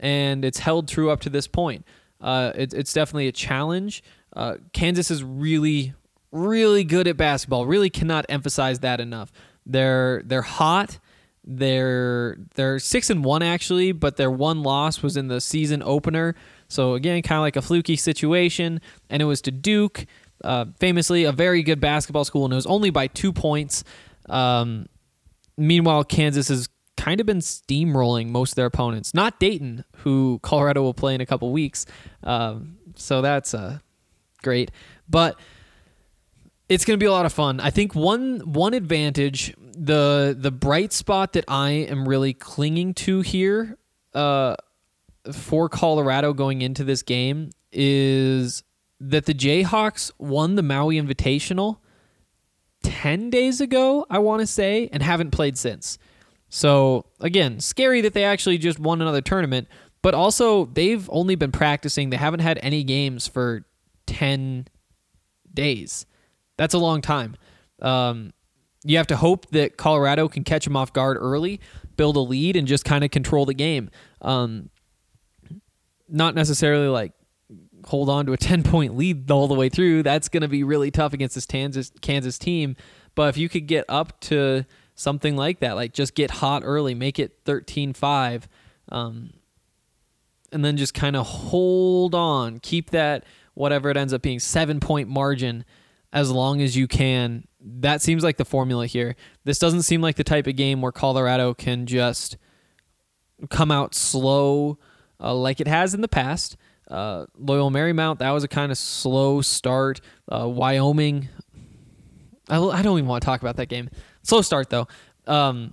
and 0.00 0.44
it's 0.44 0.58
held 0.58 0.88
true 0.88 1.10
up 1.10 1.20
to 1.20 1.30
this 1.30 1.46
point. 1.46 1.84
Uh, 2.20 2.52
it, 2.54 2.72
it's 2.72 2.92
definitely 2.92 3.28
a 3.28 3.32
challenge. 3.32 4.02
Uh, 4.34 4.56
Kansas 4.72 5.10
is 5.10 5.22
really, 5.22 5.94
really 6.32 6.82
good 6.82 7.06
at 7.06 7.16
basketball. 7.16 7.66
Really 7.66 7.90
cannot 7.90 8.26
emphasize 8.28 8.80
that 8.80 9.00
enough. 9.00 9.30
They're 9.66 10.22
they're 10.24 10.42
hot. 10.42 10.98
They're 11.46 12.38
they're 12.54 12.78
six 12.78 13.10
and 13.10 13.24
one 13.24 13.42
actually, 13.42 13.92
but 13.92 14.16
their 14.16 14.30
one 14.30 14.62
loss 14.62 15.02
was 15.02 15.16
in 15.16 15.28
the 15.28 15.40
season 15.40 15.82
opener. 15.84 16.34
So 16.68 16.94
again, 16.94 17.20
kind 17.22 17.38
of 17.38 17.42
like 17.42 17.56
a 17.56 17.62
fluky 17.62 17.96
situation, 17.96 18.80
and 19.10 19.20
it 19.20 19.26
was 19.26 19.42
to 19.42 19.50
Duke, 19.50 20.06
uh, 20.42 20.66
famously 20.80 21.24
a 21.24 21.32
very 21.32 21.62
good 21.62 21.80
basketball 21.80 22.24
school, 22.24 22.44
and 22.44 22.52
it 22.52 22.56
was 22.56 22.66
only 22.66 22.90
by 22.90 23.08
two 23.08 23.32
points. 23.32 23.84
Um, 24.28 24.86
meanwhile, 25.58 26.02
Kansas 26.02 26.48
has 26.48 26.68
kind 26.96 27.20
of 27.20 27.26
been 27.26 27.40
steamrolling 27.40 28.28
most 28.28 28.52
of 28.52 28.56
their 28.56 28.66
opponents. 28.66 29.12
Not 29.12 29.38
Dayton, 29.38 29.84
who 29.98 30.40
Colorado 30.42 30.80
will 30.82 30.94
play 30.94 31.14
in 31.14 31.20
a 31.20 31.26
couple 31.26 31.52
weeks. 31.52 31.84
Um, 32.22 32.78
so 32.96 33.20
that's 33.20 33.52
uh, 33.52 33.80
great, 34.42 34.70
but 35.10 35.38
it's 36.68 36.84
going 36.84 36.98
to 36.98 37.02
be 37.02 37.06
a 37.06 37.12
lot 37.12 37.26
of 37.26 37.32
fun. 37.32 37.60
I 37.60 37.70
think 37.70 37.94
one 37.94 38.40
one 38.40 38.74
advantage, 38.74 39.54
the 39.58 40.36
the 40.38 40.50
bright 40.50 40.92
spot 40.92 41.32
that 41.34 41.44
I 41.48 41.70
am 41.70 42.08
really 42.08 42.32
clinging 42.32 42.94
to 42.94 43.20
here, 43.20 43.78
uh, 44.14 44.56
for 45.32 45.68
Colorado 45.68 46.32
going 46.32 46.62
into 46.62 46.84
this 46.84 47.02
game 47.02 47.50
is 47.72 48.62
that 49.00 49.26
the 49.26 49.34
Jayhawks 49.34 50.10
won 50.18 50.54
the 50.54 50.62
Maui 50.62 51.00
Invitational 51.00 51.78
10 52.82 53.30
days 53.30 53.60
ago, 53.60 54.06
I 54.08 54.18
want 54.18 54.40
to 54.40 54.46
say, 54.46 54.88
and 54.92 55.02
haven't 55.02 55.30
played 55.30 55.58
since. 55.58 55.98
So, 56.48 57.06
again, 57.20 57.58
scary 57.60 58.00
that 58.02 58.14
they 58.14 58.24
actually 58.24 58.58
just 58.58 58.78
won 58.78 59.02
another 59.02 59.20
tournament, 59.20 59.68
but 60.02 60.14
also 60.14 60.66
they've 60.66 61.08
only 61.10 61.34
been 61.34 61.50
practicing. 61.50 62.10
They 62.10 62.16
haven't 62.16 62.40
had 62.40 62.60
any 62.62 62.84
games 62.84 63.26
for 63.26 63.64
10 64.06 64.68
days. 65.52 66.06
That's 66.56 66.74
a 66.74 66.78
long 66.78 67.00
time. 67.00 67.36
Um, 67.80 68.32
you 68.84 68.98
have 68.98 69.06
to 69.08 69.16
hope 69.16 69.50
that 69.50 69.76
Colorado 69.76 70.28
can 70.28 70.44
catch 70.44 70.64
them 70.64 70.76
off 70.76 70.92
guard 70.92 71.16
early, 71.18 71.60
build 71.96 72.16
a 72.16 72.20
lead, 72.20 72.56
and 72.56 72.68
just 72.68 72.84
kind 72.84 73.02
of 73.02 73.10
control 73.10 73.46
the 73.46 73.54
game. 73.54 73.90
Um, 74.20 74.70
not 76.08 76.34
necessarily 76.34 76.88
like 76.88 77.12
hold 77.86 78.08
on 78.08 78.26
to 78.26 78.32
a 78.32 78.36
10 78.38 78.62
point 78.62 78.96
lead 78.96 79.30
all 79.30 79.48
the 79.48 79.54
way 79.54 79.68
through. 79.68 80.02
That's 80.02 80.28
going 80.28 80.42
to 80.42 80.48
be 80.48 80.62
really 80.62 80.90
tough 80.90 81.12
against 81.12 81.34
this 81.34 81.46
Kansas, 81.46 81.90
Kansas 82.00 82.38
team. 82.38 82.76
But 83.14 83.30
if 83.30 83.36
you 83.36 83.48
could 83.48 83.66
get 83.66 83.84
up 83.88 84.20
to 84.22 84.64
something 84.94 85.36
like 85.36 85.60
that, 85.60 85.76
like 85.76 85.92
just 85.92 86.14
get 86.14 86.30
hot 86.30 86.62
early, 86.64 86.94
make 86.94 87.18
it 87.18 87.38
13 87.44 87.92
5, 87.94 88.48
um, 88.90 89.30
and 90.52 90.64
then 90.64 90.76
just 90.76 90.94
kind 90.94 91.16
of 91.16 91.26
hold 91.26 92.14
on, 92.14 92.60
keep 92.60 92.90
that 92.90 93.24
whatever 93.54 93.88
it 93.88 93.96
ends 93.96 94.12
up 94.12 94.20
being 94.20 94.38
seven 94.40 94.80
point 94.80 95.08
margin 95.08 95.64
as 96.14 96.30
long 96.30 96.62
as 96.62 96.76
you 96.76 96.86
can. 96.86 97.46
That 97.60 98.00
seems 98.00 98.22
like 98.22 98.38
the 98.38 98.44
formula 98.44 98.86
here. 98.86 99.16
This 99.42 99.58
doesn't 99.58 99.82
seem 99.82 100.00
like 100.00 100.16
the 100.16 100.24
type 100.24 100.46
of 100.46 100.56
game 100.56 100.80
where 100.80 100.92
Colorado 100.92 101.52
can 101.52 101.86
just 101.86 102.38
come 103.50 103.70
out 103.70 103.94
slow 103.94 104.78
uh, 105.20 105.34
like 105.34 105.60
it 105.60 105.66
has 105.66 105.92
in 105.92 106.00
the 106.00 106.08
past. 106.08 106.56
Uh, 106.88 107.26
Loyola 107.36 107.70
Marymount, 107.70 108.18
that 108.18 108.30
was 108.30 108.44
a 108.44 108.48
kind 108.48 108.70
of 108.70 108.78
slow 108.78 109.42
start. 109.42 110.00
Uh, 110.30 110.48
Wyoming, 110.48 111.28
I, 112.48 112.58
I 112.58 112.82
don't 112.82 112.98
even 112.98 113.08
want 113.08 113.22
to 113.22 113.26
talk 113.26 113.40
about 113.40 113.56
that 113.56 113.66
game. 113.66 113.90
Slow 114.22 114.42
start, 114.42 114.70
though. 114.70 114.86
Um, 115.26 115.72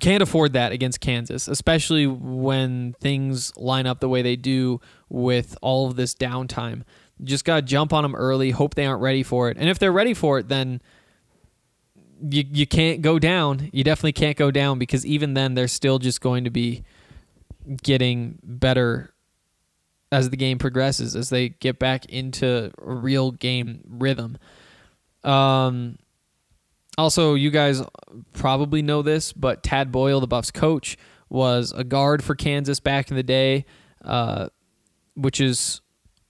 can't 0.00 0.22
afford 0.22 0.54
that 0.54 0.72
against 0.72 1.00
Kansas, 1.00 1.48
especially 1.48 2.06
when 2.06 2.94
things 3.00 3.56
line 3.56 3.86
up 3.86 4.00
the 4.00 4.08
way 4.08 4.22
they 4.22 4.36
do 4.36 4.80
with 5.08 5.56
all 5.60 5.86
of 5.86 5.96
this 5.96 6.14
downtime. 6.14 6.82
Just 7.24 7.44
got 7.44 7.56
to 7.56 7.62
jump 7.62 7.92
on 7.92 8.02
them 8.02 8.14
early, 8.14 8.50
hope 8.50 8.74
they 8.74 8.86
aren't 8.86 9.02
ready 9.02 9.22
for 9.22 9.50
it. 9.50 9.56
And 9.58 9.68
if 9.68 9.78
they're 9.78 9.92
ready 9.92 10.14
for 10.14 10.38
it, 10.38 10.48
then 10.48 10.80
you, 12.20 12.44
you 12.50 12.66
can't 12.66 13.02
go 13.02 13.18
down. 13.18 13.70
You 13.72 13.84
definitely 13.84 14.12
can't 14.12 14.36
go 14.36 14.50
down 14.50 14.78
because 14.78 15.04
even 15.04 15.34
then, 15.34 15.54
they're 15.54 15.68
still 15.68 15.98
just 15.98 16.20
going 16.20 16.44
to 16.44 16.50
be 16.50 16.84
getting 17.82 18.38
better 18.42 19.12
as 20.10 20.30
the 20.30 20.36
game 20.36 20.58
progresses, 20.58 21.14
as 21.14 21.28
they 21.30 21.50
get 21.50 21.78
back 21.78 22.06
into 22.06 22.70
a 22.78 22.94
real 22.94 23.30
game 23.30 23.80
rhythm. 23.86 24.38
Um, 25.22 25.98
also, 26.96 27.34
you 27.34 27.50
guys 27.50 27.82
probably 28.32 28.82
know 28.82 29.02
this, 29.02 29.32
but 29.32 29.62
Tad 29.62 29.92
Boyle, 29.92 30.20
the 30.20 30.26
Buffs 30.26 30.50
coach, 30.50 30.96
was 31.28 31.72
a 31.72 31.84
guard 31.84 32.24
for 32.24 32.34
Kansas 32.34 32.80
back 32.80 33.10
in 33.10 33.16
the 33.16 33.22
day, 33.22 33.66
uh, 34.04 34.48
which 35.14 35.40
is 35.40 35.80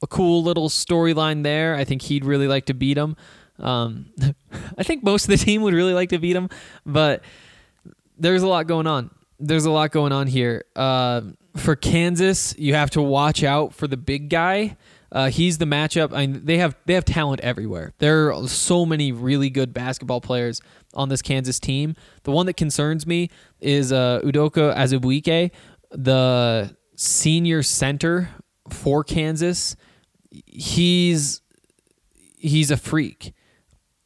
a 0.03 0.07
cool 0.07 0.43
little 0.43 0.69
storyline 0.69 1.43
there. 1.43 1.75
I 1.75 1.85
think 1.85 2.03
he'd 2.03 2.25
really 2.25 2.49
like 2.49 2.67
to 2.67 2.75
beat 2.75 2.97
him. 2.97 3.17
Um, 3.59 4.07
I 4.79 4.83
think 4.83 5.03
most 5.03 5.25
of 5.25 5.31
the 5.31 5.45
team 5.45 5.63
would 5.63 5.75
really 5.75 5.95
like 5.95 6.11
to 6.11 6.19
beat 6.19 6.37
him, 6.37 6.49
but 6.87 7.23
there's 8.17 8.43
a 8.43 8.49
lot 8.49 8.67
going 8.67 8.87
on. 8.87 9.11
There's 9.41 9.65
a 9.65 9.71
lot 9.71 9.93
going 9.93 10.13
on 10.13 10.27
here. 10.27 10.65
Uh, 10.75 11.23
for 11.57 11.77
Kansas, 11.77 12.55
you 12.59 12.75
have 12.75 12.91
to 12.91 13.03
watch 13.03 13.43
out 13.43 13.75
for 13.75 13.87
the 13.87 13.97
big 13.97 14.29
guy. 14.31 14.77
Uh, 15.11 15.31
he's 15.31 15.59
the 15.59 15.65
matchup. 15.65 16.13
I 16.13 16.27
mean, 16.27 16.45
they 16.45 16.59
have 16.59 16.77
they 16.85 16.95
have 16.95 17.05
talent 17.05 17.41
everywhere. 17.41 17.95
There 17.99 18.33
are 18.33 18.47
so 18.49 18.85
many 18.85 19.11
really 19.11 19.49
good 19.49 19.73
basketball 19.73 20.21
players 20.21 20.61
on 20.95 21.09
this 21.09 21.23
Kansas 21.23 21.59
team. 21.59 21.95
The 22.25 22.31
one 22.31 22.47
that 22.47 22.57
concerns 22.57 23.07
me 23.07 23.31
is 23.61 23.91
uh, 23.91 24.21
Udoka 24.23 24.77
Azubuike, 24.77 25.51
the 25.91 26.77
senior 26.95 27.63
center 27.63 28.31
for 28.69 29.03
Kansas. 29.03 29.77
He's 30.31 31.41
he's 32.37 32.71
a 32.71 32.77
freak. 32.77 33.33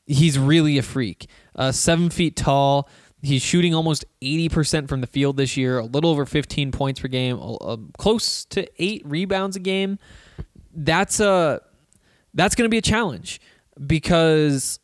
He's 0.07 0.39
really 0.39 0.79
a 0.79 0.83
freak. 0.83 1.27
Uh, 1.55 1.73
seven 1.73 2.11
feet 2.11 2.37
tall. 2.37 2.89
He's 3.23 3.43
shooting 3.43 3.73
almost 3.73 4.05
80% 4.21 4.89
from 4.89 5.01
the 5.01 5.07
field 5.07 5.37
this 5.37 5.57
year, 5.57 5.79
a 5.79 5.85
little 5.85 6.11
over 6.11 6.27
15 6.27 6.73
points 6.73 6.99
per 6.99 7.07
game, 7.07 7.39
uh, 7.41 7.77
close 7.97 8.45
to 8.47 8.67
eight 8.83 9.03
rebounds 9.05 9.55
a 9.55 9.61
game. 9.61 10.01
That's 10.75 11.21
a 11.21 11.61
that's 12.35 12.55
going 12.55 12.65
to 12.65 12.71
be 12.71 12.79
a 12.79 12.83
challenge 12.83 13.41
because 13.87 14.81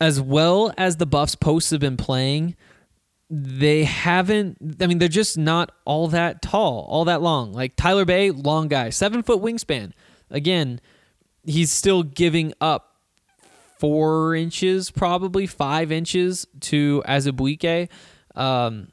as 0.00 0.20
well 0.20 0.72
as 0.76 0.96
the 0.96 1.06
Buffs 1.06 1.34
posts 1.34 1.70
have 1.70 1.80
been 1.80 1.96
playing, 1.96 2.56
they 3.30 3.84
haven't. 3.84 4.76
I 4.80 4.86
mean, 4.86 4.98
they're 4.98 5.08
just 5.08 5.38
not 5.38 5.72
all 5.84 6.08
that 6.08 6.42
tall, 6.42 6.86
all 6.88 7.04
that 7.06 7.22
long. 7.22 7.52
Like 7.52 7.76
Tyler 7.76 8.04
Bey, 8.04 8.30
long 8.30 8.68
guy, 8.68 8.90
seven 8.90 9.22
foot 9.22 9.40
wingspan. 9.40 9.92
Again, 10.34 10.80
he's 11.44 11.70
still 11.70 12.02
giving 12.02 12.52
up 12.60 12.96
four 13.78 14.34
inches, 14.34 14.90
probably 14.90 15.46
five 15.46 15.92
inches 15.92 16.46
to 16.60 17.02
Azubuike. 17.06 17.88
Um, 18.34 18.88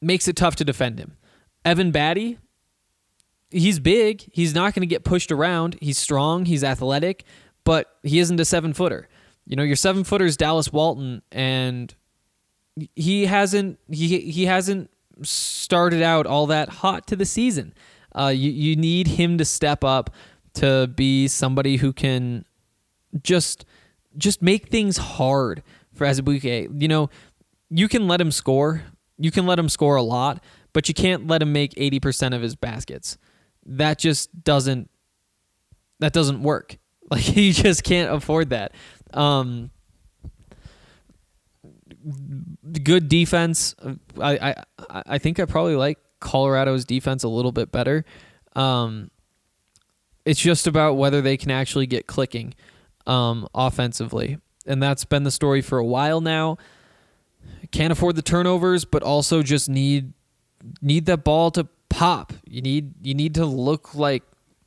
makes 0.00 0.28
it 0.28 0.36
tough 0.36 0.56
to 0.56 0.64
defend 0.64 0.98
him. 0.98 1.16
Evan 1.64 1.92
Battey, 1.92 2.38
he's 3.50 3.78
big. 3.78 4.28
He's 4.32 4.54
not 4.54 4.74
going 4.74 4.82
to 4.82 4.86
get 4.86 5.04
pushed 5.04 5.32
around. 5.32 5.78
He's 5.80 5.98
strong. 5.98 6.44
He's 6.44 6.62
athletic, 6.64 7.24
but 7.64 7.96
he 8.02 8.18
isn't 8.18 8.38
a 8.40 8.44
seven 8.44 8.72
footer. 8.74 9.08
You 9.46 9.56
know, 9.56 9.62
your 9.62 9.76
seven 9.76 10.04
footer 10.04 10.24
is 10.24 10.36
Dallas 10.36 10.72
Walton, 10.72 11.22
and 11.32 11.94
he 12.96 13.26
hasn't 13.26 13.78
he 13.90 14.20
he 14.20 14.46
hasn't 14.46 14.90
started 15.22 16.02
out 16.02 16.26
all 16.26 16.46
that 16.46 16.68
hot 16.68 17.06
to 17.08 17.16
the 17.16 17.24
season. 17.24 17.74
Uh, 18.14 18.32
you 18.34 18.50
you 18.50 18.76
need 18.76 19.06
him 19.06 19.38
to 19.38 19.44
step 19.44 19.84
up 19.84 20.10
to 20.54 20.88
be 20.88 21.28
somebody 21.28 21.76
who 21.76 21.92
can 21.92 22.44
just 23.22 23.64
just 24.16 24.42
make 24.42 24.68
things 24.68 24.96
hard 24.96 25.62
for 25.94 26.06
Azubuike. 26.06 26.80
You 26.80 26.88
know, 26.88 27.10
you 27.70 27.88
can 27.88 28.08
let 28.08 28.20
him 28.20 28.30
score. 28.30 28.82
You 29.18 29.30
can 29.30 29.46
let 29.46 29.58
him 29.58 29.68
score 29.68 29.96
a 29.96 30.02
lot, 30.02 30.42
but 30.72 30.88
you 30.88 30.94
can't 30.94 31.26
let 31.26 31.42
him 31.42 31.52
make 31.52 31.72
80% 31.74 32.34
of 32.34 32.42
his 32.42 32.56
baskets. 32.56 33.18
That 33.64 33.98
just 33.98 34.44
doesn't 34.44 34.90
that 36.00 36.12
doesn't 36.12 36.42
work. 36.42 36.78
Like 37.10 37.20
he 37.20 37.52
just 37.52 37.84
can't 37.84 38.10
afford 38.10 38.50
that. 38.50 38.72
Um 39.12 39.70
good 42.82 43.08
defense. 43.08 43.74
I 44.18 44.54
I 44.88 45.02
I 45.04 45.18
think 45.18 45.38
I 45.38 45.44
probably 45.44 45.76
like 45.76 45.98
Colorado's 46.20 46.86
defense 46.86 47.22
a 47.22 47.28
little 47.28 47.52
bit 47.52 47.70
better. 47.70 48.06
Um 48.56 49.10
it's 50.24 50.40
just 50.40 50.66
about 50.66 50.96
whether 50.96 51.20
they 51.20 51.36
can 51.36 51.50
actually 51.50 51.86
get 51.86 52.06
clicking 52.06 52.54
um, 53.06 53.48
offensively. 53.54 54.38
And 54.66 54.82
that's 54.82 55.04
been 55.04 55.24
the 55.24 55.30
story 55.30 55.60
for 55.60 55.78
a 55.78 55.84
while 55.84 56.20
now. 56.20 56.58
Can't 57.72 57.92
afford 57.92 58.16
the 58.16 58.22
turnovers, 58.22 58.84
but 58.84 59.02
also 59.02 59.42
just 59.42 59.68
need 59.68 60.12
need 60.80 61.06
that 61.06 61.24
ball 61.24 61.50
to 61.52 61.66
pop. 61.88 62.32
You 62.44 62.62
need 62.62 62.94
you 63.02 63.14
need 63.14 63.34
to 63.34 63.46
look 63.46 63.94
like 63.94 64.22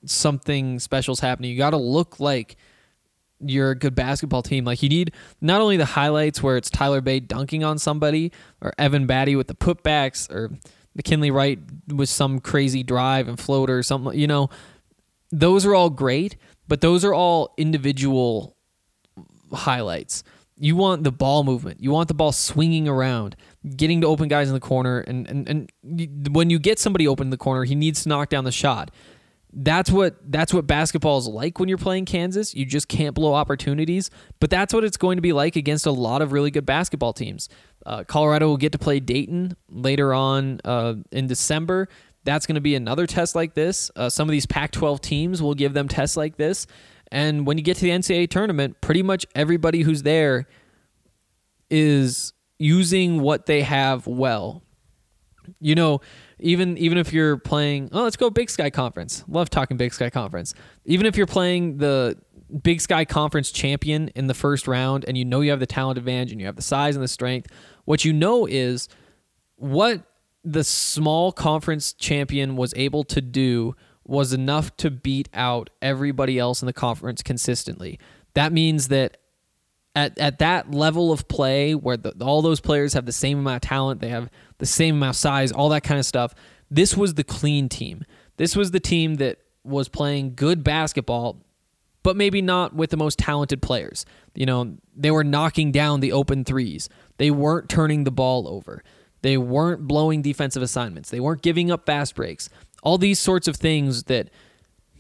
something 0.06 0.80
special's 0.80 1.20
happening. 1.20 1.52
You 1.52 1.58
got 1.58 1.70
to 1.72 1.78
look 1.78 2.20
like 2.20 2.58
you're 3.40 3.72
a 3.72 3.76
good 3.76 3.96
basketball 3.96 4.42
team. 4.42 4.66
Like 4.66 4.84
you 4.84 4.90
need 4.90 5.14
not 5.42 5.62
only 5.62 5.78
the 5.78 5.86
highlights 5.86 6.42
where 6.42 6.58
it's 6.58 6.70
Tyler 6.70 7.02
Bey 7.02 7.20
dunking 7.20 7.64
on 7.64 7.78
somebody 7.78 8.32
or 8.62 8.74
Evan 8.78 9.08
Battey 9.08 9.38
with 9.38 9.48
the 9.48 9.56
putbacks 9.56 10.30
or 10.32 10.52
McKinley 10.96 11.32
Wright 11.32 11.60
with 11.88 12.10
some 12.10 12.40
crazy 12.40 12.84
drive 12.84 13.28
and 13.28 13.40
floater 13.40 13.78
or 13.78 13.84
something, 13.84 14.18
you 14.18 14.28
know, 14.28 14.50
those 15.40 15.66
are 15.66 15.76
all 15.76 15.90
great, 15.90 16.38
but 16.68 16.82
those 16.82 17.04
are 17.04 17.14
all 17.14 17.54
individual 17.58 18.56
highlights. 19.52 20.24
You 20.58 20.78
want 20.78 21.04
the 21.04 21.12
ball 21.12 21.44
movement. 21.44 21.82
You 21.82 21.92
want 21.92 22.08
the 22.08 22.14
ball 22.14 22.32
swinging 22.32 22.88
around, 22.88 23.36
getting 23.76 24.00
to 24.02 24.08
open 24.08 24.30
guys 24.30 24.48
in 24.48 24.54
the 24.54 24.62
corner. 24.62 25.00
And, 25.00 25.28
and, 25.30 25.50
and 25.84 26.34
when 26.34 26.50
you 26.50 26.60
get 26.60 26.80
somebody 26.80 27.08
open 27.08 27.28
in 27.28 27.32
the 27.32 27.38
corner, 27.38 27.66
he 27.66 27.76
needs 27.76 28.04
to 28.04 28.10
knock 28.10 28.30
down 28.30 28.46
the 28.46 28.52
shot. 28.52 28.92
That's 29.58 29.90
what 29.90 30.18
that's 30.30 30.54
what 30.54 30.68
basketball 30.68 31.18
is 31.18 31.28
like 31.28 31.60
when 31.60 31.70
you're 31.70 31.78
playing 31.78 32.06
Kansas. 32.06 32.54
You 32.54 32.66
just 32.66 32.90
can't 32.90 33.16
blow 33.16 33.34
opportunities, 33.34 34.12
but 34.42 34.50
that's 34.50 34.74
what 34.74 34.84
it's 34.84 34.98
going 34.98 35.16
to 35.16 35.22
be 35.22 35.32
like 35.32 35.56
against 35.56 35.86
a 35.86 35.92
lot 35.92 36.22
of 36.22 36.34
really 36.34 36.52
good 36.52 36.66
basketball 36.66 37.14
teams. 37.14 37.48
Uh, 37.86 38.04
Colorado 38.04 38.48
will 38.48 38.58
get 38.58 38.74
to 38.74 38.78
play 38.78 39.00
Dayton 39.00 39.56
later 39.70 40.14
on 40.14 40.60
uh, 40.66 40.96
in 41.12 41.28
December 41.28 41.88
that's 42.26 42.46
going 42.46 42.56
to 42.56 42.62
be 42.62 42.76
another 42.76 43.08
test 43.08 43.36
like 43.36 43.54
this. 43.54 43.90
Uh, 43.96 44.10
some 44.10 44.28
of 44.28 44.32
these 44.32 44.46
Pac 44.46 44.72
12 44.72 45.00
teams 45.00 45.42
will 45.42 45.54
give 45.54 45.74
them 45.74 45.88
tests 45.88 46.18
like 46.18 46.38
this. 46.38 46.68
And 47.12 47.46
when 47.46 47.58
you 47.58 47.64
get 47.64 47.78
to 47.78 47.84
the 47.84 47.92
NCAA 47.92 48.30
tournament, 48.30 48.82
pretty 48.82 49.04
much 49.04 49.26
everybody 49.36 49.82
who's 49.82 50.04
there 50.04 50.48
is 51.70 52.34
using 52.58 53.22
what 53.22 53.46
they 53.46 53.62
have 53.62 54.08
well. 54.08 54.64
You 55.60 55.76
know, 55.76 56.02
even 56.40 56.78
even 56.78 56.98
if 56.98 57.14
you're 57.14 57.38
playing, 57.38 57.90
oh, 57.94 58.04
let's 58.04 58.16
go 58.16 58.32
Big 58.32 58.50
Sky 58.50 58.72
Conference. 58.72 59.24
Love 59.28 59.50
talking 59.52 59.78
Big 59.78 59.94
Sky 59.94 60.10
Conference. 60.10 60.56
Even 60.86 61.06
if 61.06 61.16
you're 61.16 61.28
playing 61.28 61.78
the 61.78 62.18
Big 62.64 62.82
Sky 62.82 63.06
Conference 63.06 63.52
champion 63.52 64.10
in 64.10 64.26
the 64.26 64.34
first 64.34 64.68
round 64.68 65.06
and 65.08 65.18
you 65.18 65.26
know 65.26 65.42
you 65.42 65.52
have 65.52 65.60
the 65.60 65.68
talent 65.68 66.00
advantage 66.00 66.32
and 66.32 66.42
you 66.42 66.48
have 66.48 66.56
the 66.56 66.64
size 66.64 66.96
and 66.96 67.04
the 67.04 67.08
strength, 67.08 67.52
what 67.86 68.04
you 68.04 68.12
know 68.12 68.48
is 68.48 68.90
what 69.58 70.04
the 70.46 70.64
small 70.64 71.32
conference 71.32 71.92
champion 71.92 72.56
was 72.56 72.74
able 72.78 73.04
to 73.06 73.20
do 73.20 73.76
was 74.06 74.32
enough 74.32 74.78
to 74.78 74.92
beat 74.92 75.28
out 75.34 75.72
everybody 75.82 76.38
else 76.38 76.62
in 76.62 76.68
the 76.68 76.74
conference 76.74 77.24
consistently. 77.24 78.00
That 78.36 78.54
means 78.54 78.90
that 78.90 79.18
at, 79.96 80.18
at 80.20 80.40
that 80.40 80.72
level 80.72 81.12
of 81.12 81.28
play 81.28 81.74
where 81.74 81.98
the, 81.98 82.12
all 82.22 82.44
those 82.44 82.60
players 82.60 82.94
have 82.94 83.06
the 83.06 83.12
same 83.12 83.40
amount 83.40 83.64
of 83.66 83.70
talent, 83.70 84.02
they 84.02 84.10
have 84.10 84.30
the 84.60 84.66
same 84.66 84.96
amount 84.96 85.16
of 85.16 85.20
size, 85.20 85.52
all 85.52 85.70
that 85.70 85.84
kind 85.84 86.00
of 86.00 86.06
stuff, 86.06 86.36
this 86.70 86.96
was 86.96 87.16
the 87.16 87.24
clean 87.24 87.68
team. 87.68 88.04
This 88.38 88.56
was 88.56 88.72
the 88.72 88.80
team 88.80 89.16
that 89.16 89.40
was 89.64 89.88
playing 89.88 90.36
good 90.36 90.64
basketball, 90.64 91.42
but 92.04 92.16
maybe 92.16 92.42
not 92.42 92.76
with 92.76 92.92
the 92.92 92.98
most 92.98 93.18
talented 93.18 93.62
players. 93.62 94.06
You 94.36 94.46
know, 94.46 94.78
they 94.96 95.10
were 95.10 95.24
knocking 95.24 95.72
down 95.72 96.02
the 96.02 96.12
open 96.12 96.44
threes. 96.44 96.90
They 97.18 97.32
weren't 97.32 97.70
turning 97.70 98.04
the 98.04 98.12
ball 98.12 98.48
over. 98.48 98.84
They 99.26 99.40
weren't 99.40 99.88
blowing 99.88 100.22
defensive 100.22 100.62
assignments. 100.62 101.10
They 101.10 101.20
weren't 101.20 101.42
giving 101.42 101.72
up 101.72 101.88
fast 101.88 102.14
breaks. 102.14 102.48
All 102.84 103.00
these 103.00 103.18
sorts 103.18 103.48
of 103.48 103.56
things 103.56 104.04
that 104.04 104.30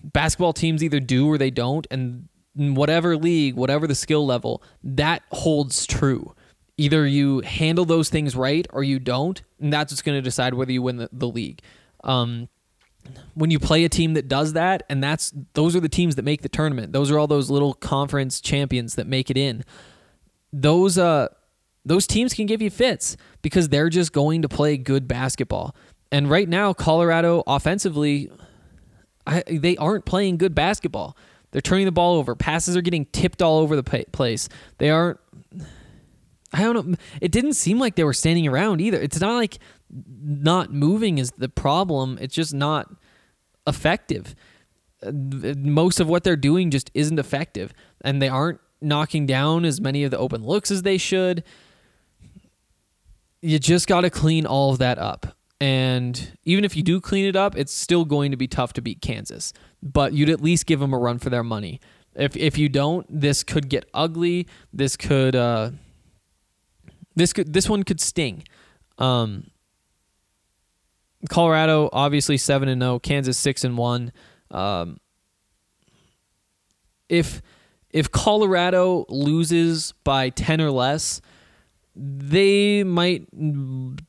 basketball 0.01 0.51
teams 0.51 0.83
either 0.83 0.99
do 0.99 1.29
or 1.29 1.37
they 1.37 1.51
don't. 1.51 1.85
And 1.91 2.27
whatever 2.55 3.17
league, 3.17 3.53
whatever 3.53 3.85
the 3.85 3.93
skill 3.93 4.25
level, 4.25 4.63
that 4.83 5.21
holds 5.31 5.85
true. 5.85 6.33
Either 6.75 7.05
you 7.05 7.41
handle 7.41 7.85
those 7.85 8.09
things 8.09 8.35
right 8.35 8.65
or 8.73 8.83
you 8.83 8.97
don't. 8.97 9.43
And 9.59 9.71
that's 9.71 9.93
what's 9.93 10.01
going 10.01 10.17
to 10.17 10.23
decide 10.23 10.55
whether 10.55 10.71
you 10.71 10.81
win 10.81 10.97
the, 10.97 11.09
the 11.11 11.27
league. 11.27 11.61
Um, 12.03 12.49
when 13.35 13.51
you 13.51 13.59
play 13.59 13.83
a 13.83 13.89
team 13.89 14.15
that 14.15 14.27
does 14.27 14.53
that, 14.53 14.81
and 14.89 15.03
that's 15.03 15.31
those 15.53 15.75
are 15.75 15.79
the 15.79 15.87
teams 15.87 16.15
that 16.15 16.25
make 16.25 16.41
the 16.41 16.49
tournament. 16.49 16.93
Those 16.93 17.11
are 17.11 17.19
all 17.19 17.27
those 17.27 17.51
little 17.51 17.75
conference 17.75 18.41
champions 18.41 18.95
that 18.95 19.05
make 19.05 19.29
it 19.29 19.37
in. 19.37 19.63
Those 20.51 20.97
uh 20.97 21.27
those 21.85 22.07
teams 22.07 22.33
can 22.33 22.47
give 22.47 22.61
you 22.61 22.69
fits 22.69 23.15
because 23.41 23.69
they're 23.69 23.89
just 23.89 24.11
going 24.11 24.41
to 24.41 24.49
play 24.49 24.75
good 24.75 25.07
basketball. 25.07 25.75
And 26.11 26.29
right 26.29 26.49
now, 26.49 26.73
Colorado 26.73 27.43
offensively, 27.45 28.31
I, 29.27 29.43
they 29.47 29.77
aren't 29.77 30.05
playing 30.05 30.37
good 30.37 30.55
basketball. 30.55 31.15
They're 31.51 31.61
turning 31.61 31.85
the 31.85 31.91
ball 31.91 32.15
over. 32.15 32.35
Passes 32.35 32.75
are 32.75 32.81
getting 32.81 33.05
tipped 33.05 33.41
all 33.41 33.59
over 33.59 33.75
the 33.75 34.05
place. 34.11 34.49
They 34.77 34.89
aren't. 34.89 35.19
I 36.51 36.61
don't 36.61 36.87
know. 36.87 36.97
It 37.21 37.31
didn't 37.31 37.53
seem 37.53 37.79
like 37.79 37.95
they 37.95 38.03
were 38.03 38.13
standing 38.13 38.47
around 38.47 38.81
either. 38.81 38.99
It's 38.99 39.19
not 39.19 39.35
like 39.35 39.59
not 39.89 40.73
moving 40.73 41.17
is 41.17 41.31
the 41.31 41.49
problem. 41.49 42.17
It's 42.19 42.35
just 42.35 42.53
not 42.53 42.89
effective. 43.67 44.35
Uh, 45.05 45.11
most 45.57 45.99
of 45.99 46.07
what 46.07 46.23
they're 46.23 46.35
doing 46.35 46.71
just 46.71 46.91
isn't 46.93 47.19
effective, 47.19 47.73
and 48.01 48.21
they 48.21 48.29
aren't 48.29 48.59
knocking 48.81 49.25
down 49.25 49.65
as 49.65 49.81
many 49.81 50.03
of 50.03 50.11
the 50.11 50.17
open 50.17 50.43
looks 50.43 50.71
as 50.71 50.81
they 50.83 50.97
should 50.97 51.43
you 53.45 53.59
just 53.59 53.87
got 53.87 54.01
to 54.01 54.09
clean 54.09 54.45
all 54.45 54.71
of 54.71 54.79
that 54.79 54.97
up. 54.97 55.37
And 55.61 56.37
even 56.43 56.65
if 56.65 56.75
you 56.75 56.83
do 56.83 56.99
clean 56.99 57.25
it 57.25 57.35
up, 57.35 57.55
it's 57.55 57.73
still 57.73 58.03
going 58.03 58.31
to 58.31 58.37
be 58.37 58.47
tough 58.47 58.73
to 58.73 58.81
beat 58.81 59.01
Kansas. 59.01 59.53
But 59.81 60.13
you'd 60.13 60.29
at 60.29 60.41
least 60.41 60.65
give 60.65 60.79
them 60.79 60.93
a 60.93 60.97
run 60.97 61.19
for 61.19 61.29
their 61.29 61.43
money. 61.43 61.79
If 62.15 62.35
if 62.35 62.57
you 62.57 62.69
don't, 62.69 63.05
this 63.09 63.43
could 63.43 63.69
get 63.69 63.87
ugly. 63.93 64.47
This 64.73 64.97
could 64.97 65.35
uh, 65.35 65.71
this 67.15 67.33
could 67.33 67.53
this 67.53 67.69
one 67.69 67.83
could 67.83 68.01
sting. 68.01 68.43
Um, 68.97 69.51
Colorado 71.29 71.89
obviously 71.93 72.37
seven 72.37 72.67
and 72.67 72.81
zero. 72.81 72.99
Kansas 72.99 73.37
six 73.37 73.63
and 73.63 73.77
one. 73.77 74.11
Um, 74.49 74.97
if 77.09 77.41
if 77.91 78.11
Colorado 78.11 79.05
loses 79.09 79.93
by 80.03 80.29
ten 80.29 80.61
or 80.61 80.71
less, 80.71 81.21
they 81.95 82.83
might 82.83 83.27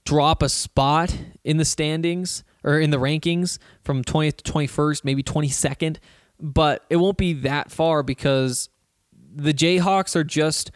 drop 0.05 0.43
a 0.43 0.49
spot 0.49 1.17
in 1.45 1.57
the 1.57 1.65
standings 1.65 2.43
or 2.65 2.81
in 2.81 2.91
the 2.91 2.99
rankings 2.99 3.59
from 3.83 4.03
20th 4.03 4.39
to 4.39 4.53
21st, 4.53 5.05
maybe 5.05 5.23
22nd, 5.23 5.99
but 6.41 6.85
it 6.91 6.97
won't 6.97 7.17
be 7.17 7.33
that 7.33 7.71
far 7.71 8.03
because 8.03 8.69
the 9.13 9.55
Jayhawks 9.55 10.17
are 10.17 10.25
just 10.25 10.73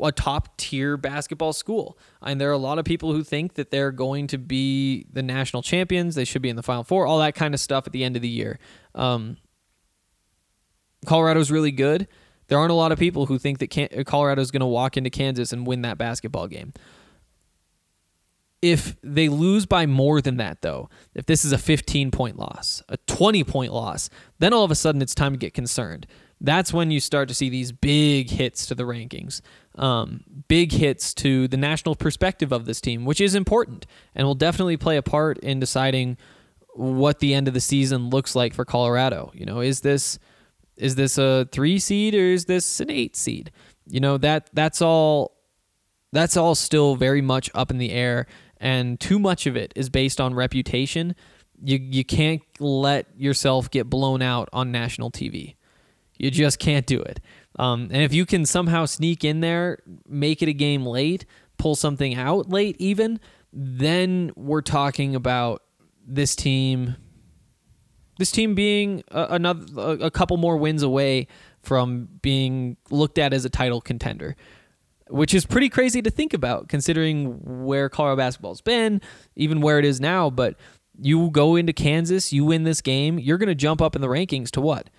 a 0.00 0.12
top 0.12 0.56
tier 0.56 0.96
basketball 0.96 1.52
school. 1.52 1.98
And 2.22 2.40
there 2.40 2.50
are 2.50 2.54
a 2.54 2.58
lot 2.58 2.78
of 2.78 2.84
people 2.84 3.12
who 3.12 3.24
think 3.24 3.54
that 3.54 3.70
they're 3.70 3.92
going 3.92 4.26
to 4.28 4.38
be 4.38 5.06
the 5.12 5.22
national 5.22 5.62
champions. 5.62 6.14
They 6.14 6.24
should 6.24 6.42
be 6.42 6.48
in 6.48 6.56
the 6.56 6.62
Final 6.62 6.84
Four, 6.84 7.06
all 7.06 7.18
that 7.18 7.34
kind 7.34 7.54
of 7.54 7.60
stuff 7.60 7.86
at 7.86 7.92
the 7.92 8.04
end 8.04 8.14
of 8.14 8.22
the 8.22 8.28
year. 8.28 8.58
Um, 8.94 9.38
Colorado's 11.06 11.50
really 11.50 11.72
good 11.72 12.06
there 12.50 12.58
aren't 12.58 12.72
a 12.72 12.74
lot 12.74 12.90
of 12.90 12.98
people 12.98 13.26
who 13.26 13.38
think 13.38 13.60
that 13.60 14.04
Colorado 14.06 14.42
is 14.42 14.50
going 14.50 14.60
to 14.60 14.66
walk 14.66 14.96
into 14.96 15.08
Kansas 15.08 15.52
and 15.52 15.64
win 15.64 15.82
that 15.82 15.96
basketball 15.96 16.48
game. 16.48 16.72
If 18.60 18.96
they 19.02 19.28
lose 19.28 19.66
by 19.66 19.86
more 19.86 20.20
than 20.20 20.36
that, 20.38 20.60
though, 20.60 20.90
if 21.14 21.26
this 21.26 21.44
is 21.44 21.52
a 21.52 21.58
15 21.58 22.10
point 22.10 22.36
loss, 22.36 22.82
a 22.88 22.96
20 23.06 23.44
point 23.44 23.72
loss, 23.72 24.10
then 24.40 24.52
all 24.52 24.64
of 24.64 24.72
a 24.72 24.74
sudden 24.74 25.00
it's 25.00 25.14
time 25.14 25.32
to 25.32 25.38
get 25.38 25.54
concerned. 25.54 26.08
That's 26.40 26.72
when 26.72 26.90
you 26.90 26.98
start 26.98 27.28
to 27.28 27.34
see 27.34 27.48
these 27.50 27.70
big 27.70 28.30
hits 28.30 28.66
to 28.66 28.74
the 28.74 28.82
rankings, 28.82 29.42
um, 29.76 30.24
big 30.48 30.72
hits 30.72 31.14
to 31.14 31.46
the 31.46 31.56
national 31.56 31.94
perspective 31.94 32.50
of 32.50 32.64
this 32.64 32.80
team, 32.80 33.04
which 33.04 33.20
is 33.20 33.36
important 33.36 33.86
and 34.12 34.26
will 34.26 34.34
definitely 34.34 34.76
play 34.76 34.96
a 34.96 35.02
part 35.02 35.38
in 35.38 35.60
deciding 35.60 36.16
what 36.74 37.20
the 37.20 37.32
end 37.32 37.46
of 37.46 37.54
the 37.54 37.60
season 37.60 38.10
looks 38.10 38.34
like 38.34 38.54
for 38.54 38.64
Colorado. 38.64 39.30
You 39.34 39.46
know, 39.46 39.60
is 39.60 39.82
this 39.82 40.18
is 40.80 40.94
this 40.94 41.18
a 41.18 41.48
three 41.52 41.78
seed 41.78 42.14
or 42.14 42.24
is 42.24 42.46
this 42.46 42.80
an 42.80 42.90
eight 42.90 43.16
seed? 43.16 43.50
You 43.86 44.00
know 44.00 44.18
that 44.18 44.50
that's 44.52 44.82
all 44.82 45.36
that's 46.12 46.36
all 46.36 46.54
still 46.54 46.96
very 46.96 47.22
much 47.22 47.50
up 47.54 47.70
in 47.70 47.78
the 47.78 47.92
air, 47.92 48.26
and 48.58 48.98
too 48.98 49.18
much 49.18 49.46
of 49.46 49.56
it 49.56 49.72
is 49.76 49.88
based 49.88 50.20
on 50.20 50.34
reputation. 50.34 51.14
You 51.62 51.78
you 51.78 52.04
can't 52.04 52.42
let 52.58 53.06
yourself 53.16 53.70
get 53.70 53.88
blown 53.88 54.22
out 54.22 54.48
on 54.52 54.72
national 54.72 55.10
TV. 55.10 55.56
You 56.18 56.30
just 56.30 56.58
can't 56.58 56.86
do 56.86 57.00
it. 57.00 57.20
Um, 57.58 57.88
and 57.90 58.02
if 58.02 58.12
you 58.12 58.26
can 58.26 58.44
somehow 58.44 58.84
sneak 58.84 59.24
in 59.24 59.40
there, 59.40 59.78
make 60.06 60.42
it 60.42 60.48
a 60.48 60.52
game 60.52 60.84
late, 60.84 61.24
pull 61.56 61.74
something 61.74 62.14
out 62.14 62.50
late, 62.50 62.76
even, 62.78 63.20
then 63.52 64.30
we're 64.36 64.60
talking 64.60 65.14
about 65.14 65.62
this 66.06 66.36
team. 66.36 66.96
This 68.20 68.30
team 68.30 68.54
being 68.54 69.02
a, 69.10 69.28
another 69.30 69.96
a, 69.98 70.10
couple 70.10 70.36
more 70.36 70.58
wins 70.58 70.82
away 70.82 71.26
from 71.62 72.06
being 72.20 72.76
looked 72.90 73.16
at 73.16 73.32
as 73.32 73.46
a 73.46 73.48
title 73.48 73.80
contender, 73.80 74.36
which 75.08 75.32
is 75.32 75.46
pretty 75.46 75.70
crazy 75.70 76.02
to 76.02 76.10
think 76.10 76.34
about 76.34 76.68
considering 76.68 77.64
where 77.64 77.88
Colorado 77.88 78.18
basketball's 78.18 78.60
been, 78.60 79.00
even 79.36 79.62
where 79.62 79.78
it 79.78 79.86
is 79.86 80.02
now. 80.02 80.28
But 80.28 80.56
you 81.00 81.30
go 81.30 81.56
into 81.56 81.72
Kansas, 81.72 82.30
you 82.30 82.44
win 82.44 82.64
this 82.64 82.82
game, 82.82 83.18
you're 83.18 83.38
going 83.38 83.48
to 83.48 83.54
jump 83.54 83.80
up 83.80 83.96
in 83.96 84.02
the 84.02 84.08
rankings 84.08 84.50
to 84.50 84.60
what? 84.60 84.90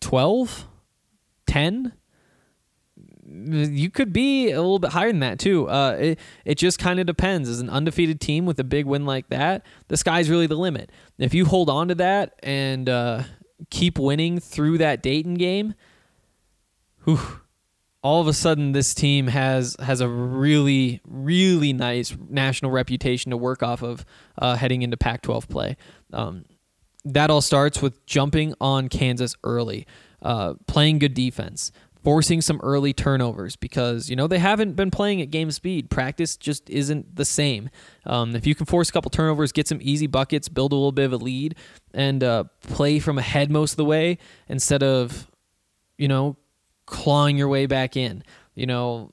12? 0.00 0.68
10? 1.48 1.92
You 3.32 3.90
could 3.90 4.12
be 4.12 4.50
a 4.50 4.60
little 4.60 4.80
bit 4.80 4.90
higher 4.90 5.10
than 5.10 5.20
that 5.20 5.38
too. 5.38 5.68
Uh, 5.68 5.96
it 6.00 6.18
it 6.44 6.58
just 6.58 6.78
kind 6.78 6.98
of 6.98 7.06
depends. 7.06 7.48
As 7.48 7.60
an 7.60 7.70
undefeated 7.70 8.20
team 8.20 8.44
with 8.44 8.58
a 8.58 8.64
big 8.64 8.86
win 8.86 9.06
like 9.06 9.28
that, 9.28 9.64
the 9.88 9.96
sky's 9.96 10.28
really 10.28 10.46
the 10.46 10.56
limit. 10.56 10.90
If 11.18 11.32
you 11.32 11.46
hold 11.46 11.70
on 11.70 11.88
to 11.88 11.94
that 11.96 12.34
and 12.42 12.88
uh, 12.88 13.22
keep 13.70 13.98
winning 13.98 14.40
through 14.40 14.78
that 14.78 15.02
Dayton 15.02 15.34
game, 15.34 15.74
whew, 17.04 17.20
all 18.02 18.20
of 18.20 18.26
a 18.26 18.32
sudden 18.32 18.72
this 18.72 18.94
team 18.94 19.28
has 19.28 19.76
has 19.80 20.00
a 20.00 20.08
really 20.08 21.00
really 21.06 21.72
nice 21.72 22.16
national 22.28 22.72
reputation 22.72 23.30
to 23.30 23.36
work 23.36 23.62
off 23.62 23.82
of 23.82 24.04
uh, 24.38 24.56
heading 24.56 24.82
into 24.82 24.96
Pac-12 24.96 25.48
play. 25.48 25.76
Um, 26.12 26.44
that 27.04 27.30
all 27.30 27.40
starts 27.40 27.80
with 27.80 28.04
jumping 28.06 28.54
on 28.60 28.88
Kansas 28.88 29.34
early, 29.44 29.86
uh, 30.22 30.54
playing 30.66 30.98
good 30.98 31.14
defense, 31.14 31.72
forcing 32.02 32.40
some 32.40 32.60
early 32.62 32.92
turnovers 32.92 33.56
because 33.56 34.08
you 34.08 34.16
know 34.16 34.26
they 34.26 34.38
haven't 34.38 34.74
been 34.74 34.90
playing 34.90 35.20
at 35.20 35.30
game 35.30 35.50
speed. 35.50 35.90
Practice 35.90 36.36
just 36.36 36.68
isn't 36.70 37.16
the 37.16 37.24
same. 37.24 37.70
Um, 38.06 38.34
if 38.34 38.46
you 38.46 38.54
can 38.54 38.66
force 38.66 38.88
a 38.88 38.92
couple 38.92 39.10
turnovers, 39.10 39.52
get 39.52 39.68
some 39.68 39.78
easy 39.82 40.06
buckets, 40.06 40.48
build 40.48 40.72
a 40.72 40.76
little 40.76 40.92
bit 40.92 41.06
of 41.06 41.12
a 41.12 41.16
lead, 41.16 41.56
and 41.92 42.22
uh, 42.24 42.44
play 42.62 42.98
from 42.98 43.18
ahead 43.18 43.50
most 43.50 43.72
of 43.72 43.76
the 43.76 43.84
way 43.84 44.18
instead 44.48 44.82
of 44.82 45.30
you 45.98 46.08
know 46.08 46.36
clawing 46.86 47.36
your 47.36 47.48
way 47.48 47.66
back 47.66 47.96
in. 47.96 48.24
You 48.54 48.66
know, 48.66 49.10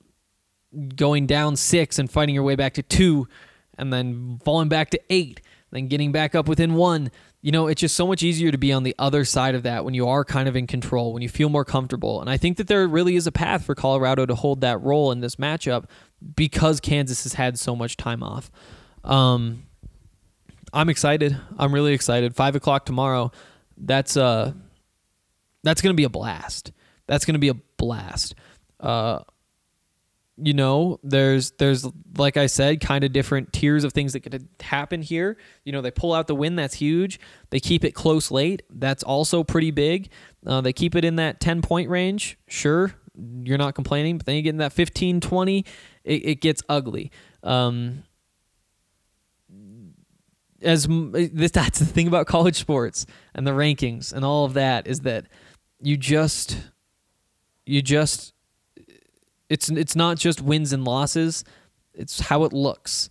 going 0.96 1.28
down 1.28 1.56
six 1.56 2.00
and 2.00 2.10
fighting 2.10 2.36
your 2.36 2.44
way 2.44 2.56
back 2.56 2.74
to 2.76 2.82
two, 2.82 3.28
and 3.78 3.92
then 3.92 4.40
falling 4.44 4.70
back 4.70 4.90
to 4.92 5.02
eight, 5.10 5.42
then 5.72 5.88
getting 5.88 6.12
back 6.12 6.36
up 6.36 6.48
within 6.48 6.74
one 6.76 7.12
you 7.48 7.52
know, 7.54 7.68
it's 7.68 7.80
just 7.80 7.95
so 7.95 8.06
much 8.06 8.24
easier 8.24 8.52
to 8.52 8.58
be 8.58 8.74
on 8.74 8.84
the 8.84 8.93
other 9.00 9.24
side 9.24 9.56
of 9.56 9.64
that 9.64 9.86
when 9.86 9.93
you 9.93 10.06
are 10.06 10.26
kind 10.26 10.50
of 10.50 10.58
in 10.58 10.68
control, 10.68 11.14
when 11.14 11.22
you 11.22 11.30
feel 11.30 11.48
more 11.48 11.64
comfortable. 11.64 12.20
And 12.20 12.30
I 12.30 12.36
think 12.36 12.58
that 12.58 12.68
there 12.68 12.86
really 12.86 13.16
is 13.16 13.26
a 13.26 13.32
path 13.32 13.64
for 13.64 13.74
Colorado 13.74 14.26
to 14.26 14.36
hold 14.36 14.60
that 14.60 14.82
role 14.82 15.14
in 15.14 15.22
this 15.22 15.38
matchup 15.38 15.86
because 16.36 16.82
Kansas 16.82 17.24
has 17.24 17.36
had 17.36 17.58
so 17.58 17.74
much 17.74 17.95
time 17.95 18.22
off. 18.22 18.52
Um, 19.06 19.64
I'm 20.74 20.89
excited. 20.89 21.38
I'm 21.58 21.74
really 21.74 21.93
excited. 21.93 22.36
Five 22.36 22.58
o'clock 22.58 22.86
tomorrow. 22.86 23.32
That's 23.78 24.18
uh, 24.18 24.52
that's 25.64 25.82
gonna 25.82 25.93
be 25.93 26.04
a 26.04 26.10
blast. 26.10 26.74
That's 27.06 27.24
gonna 27.24 27.39
be 27.39 27.48
a 27.48 27.56
blast. 27.78 28.36
Uh, 28.78 29.20
you 30.38 30.54
know 30.54 31.00
there's 31.04 31.52
there's 31.52 31.88
like 32.16 32.38
i 32.38 32.46
said 32.46 32.80
kind 32.80 33.04
of 33.04 33.12
different 33.12 33.52
tiers 33.52 33.84
of 33.84 33.92
things 33.92 34.14
that 34.14 34.22
could 34.22 34.48
happen 34.62 35.02
here. 35.02 35.38
You 35.64 35.72
know 35.72 35.82
they 35.82 35.92
pull 35.92 36.14
out 36.14 36.28
the 36.28 36.36
win 36.36 36.56
that's 36.56 36.76
huge. 36.76 37.20
They 37.50 37.60
keep 37.60 37.84
it 37.84 37.92
close 37.94 38.32
late 38.32 38.62
that's 38.70 39.04
also 39.04 39.44
pretty 39.44 39.72
big. 39.72 40.10
Uh, 40.46 40.62
they 40.62 40.74
keep 40.74 40.96
it 40.96 41.04
in 41.04 41.16
that 41.16 41.40
10 41.40 41.62
point 41.62 41.90
range 41.90 42.38
sure 42.48 42.94
you're 43.44 43.58
not 43.58 43.74
complaining 43.74 44.18
but 44.18 44.28
then 44.28 44.36
you 44.36 44.44
get 44.44 44.52
in 44.52 44.58
that 44.58 44.72
15 44.74 45.20
20 45.20 45.66
it, 46.04 46.26
it 46.26 46.42
gets 46.42 46.62
ugly. 46.70 47.12
Um, 47.44 48.04
as 50.62 50.88
this 50.88 51.52
that's 51.52 51.80
the 51.80 51.86
thing 51.86 52.08
about 52.08 52.28
college 52.28 52.58
sports 52.58 53.06
and 53.34 53.46
the 53.46 53.52
rankings 53.52 54.12
and 54.14 54.26
all 54.26 54.46
of 54.46 54.54
that 54.54 54.88
is 54.88 55.02
that 55.02 55.26
you 55.82 55.98
just 55.98 56.58
you 57.66 57.82
just 57.82 58.34
it's 59.50 59.70
it's 59.70 59.95
not 59.95 60.18
just 60.18 60.41
wins 60.41 60.74
and 60.74 60.84
losses; 60.84 61.43
it's 61.93 62.20
how 62.20 62.43
it 62.43 62.54
looks. 62.54 63.10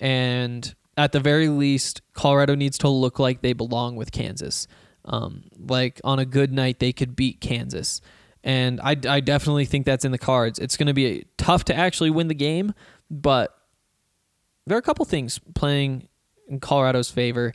And 0.00 0.74
at 0.96 1.12
the 1.12 1.20
very 1.20 1.48
least, 1.48 2.02
Colorado 2.12 2.54
needs 2.54 2.78
to 2.78 2.88
look 2.88 3.18
like 3.18 3.40
they 3.40 3.52
belong 3.52 3.96
with 3.96 4.12
Kansas. 4.12 4.66
Um, 5.04 5.44
like 5.58 6.00
on 6.04 6.18
a 6.18 6.26
good 6.26 6.52
night, 6.52 6.80
they 6.80 6.92
could 6.92 7.16
beat 7.16 7.40
Kansas, 7.40 8.00
and 8.44 8.80
I, 8.80 8.96
I 9.08 9.20
definitely 9.20 9.64
think 9.64 9.86
that's 9.86 10.04
in 10.04 10.12
the 10.12 10.18
cards. 10.18 10.58
It's 10.58 10.76
going 10.76 10.88
to 10.88 10.94
be 10.94 11.24
tough 11.38 11.64
to 11.64 11.74
actually 11.74 12.10
win 12.10 12.28
the 12.28 12.34
game, 12.34 12.74
but 13.10 13.56
there 14.66 14.76
are 14.76 14.78
a 14.78 14.82
couple 14.82 15.04
things 15.06 15.40
playing 15.54 16.08
in 16.48 16.60
Colorado's 16.60 17.10
favor. 17.10 17.54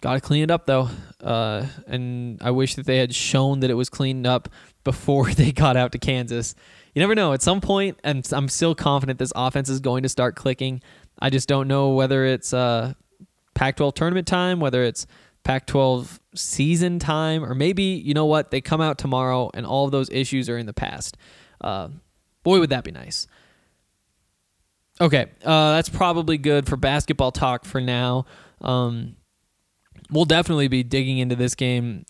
Got 0.00 0.14
to 0.14 0.20
clean 0.20 0.44
it 0.44 0.50
up 0.50 0.66
though, 0.66 0.90
uh, 1.20 1.66
and 1.88 2.40
I 2.40 2.52
wish 2.52 2.76
that 2.76 2.86
they 2.86 2.98
had 2.98 3.14
shown 3.14 3.60
that 3.60 3.70
it 3.70 3.74
was 3.74 3.88
cleaned 3.88 4.26
up 4.26 4.48
before 4.84 5.30
they 5.32 5.50
got 5.50 5.76
out 5.76 5.92
to 5.92 5.98
Kansas 5.98 6.54
you 6.94 7.00
never 7.00 7.14
know. 7.14 7.32
At 7.32 7.42
some 7.42 7.60
point, 7.60 7.98
and 8.04 8.26
I'm 8.32 8.48
still 8.48 8.74
confident 8.74 9.18
this 9.18 9.32
offense 9.34 9.68
is 9.68 9.80
going 9.80 10.02
to 10.02 10.08
start 10.08 10.36
clicking. 10.36 10.82
I 11.18 11.30
just 11.30 11.48
don't 11.48 11.68
know 11.68 11.90
whether 11.90 12.24
it's 12.24 12.52
uh, 12.52 12.94
Pac-12 13.54 13.94
tournament 13.94 14.26
time, 14.26 14.60
whether 14.60 14.82
it's 14.82 15.06
Pac-12 15.44 16.18
season 16.34 16.98
time, 16.98 17.44
or 17.44 17.54
maybe 17.54 17.82
you 17.82 18.14
know 18.14 18.26
what? 18.26 18.50
They 18.50 18.60
come 18.60 18.80
out 18.80 18.98
tomorrow 18.98 19.50
and 19.54 19.66
all 19.66 19.84
of 19.84 19.90
those 19.90 20.10
issues 20.10 20.48
are 20.48 20.58
in 20.58 20.66
the 20.66 20.72
past. 20.72 21.16
Uh, 21.60 21.88
boy, 22.42 22.60
would 22.60 22.70
that 22.70 22.84
be 22.84 22.90
nice. 22.90 23.26
Okay, 25.00 25.26
uh, 25.44 25.72
that's 25.72 25.88
probably 25.88 26.38
good 26.38 26.68
for 26.68 26.76
basketball 26.76 27.32
talk 27.32 27.64
for 27.64 27.80
now. 27.80 28.26
Um, 28.60 29.16
we'll 30.10 30.26
definitely 30.26 30.68
be 30.68 30.82
digging 30.82 31.18
into 31.18 31.34
this 31.34 31.54
game 31.54 32.04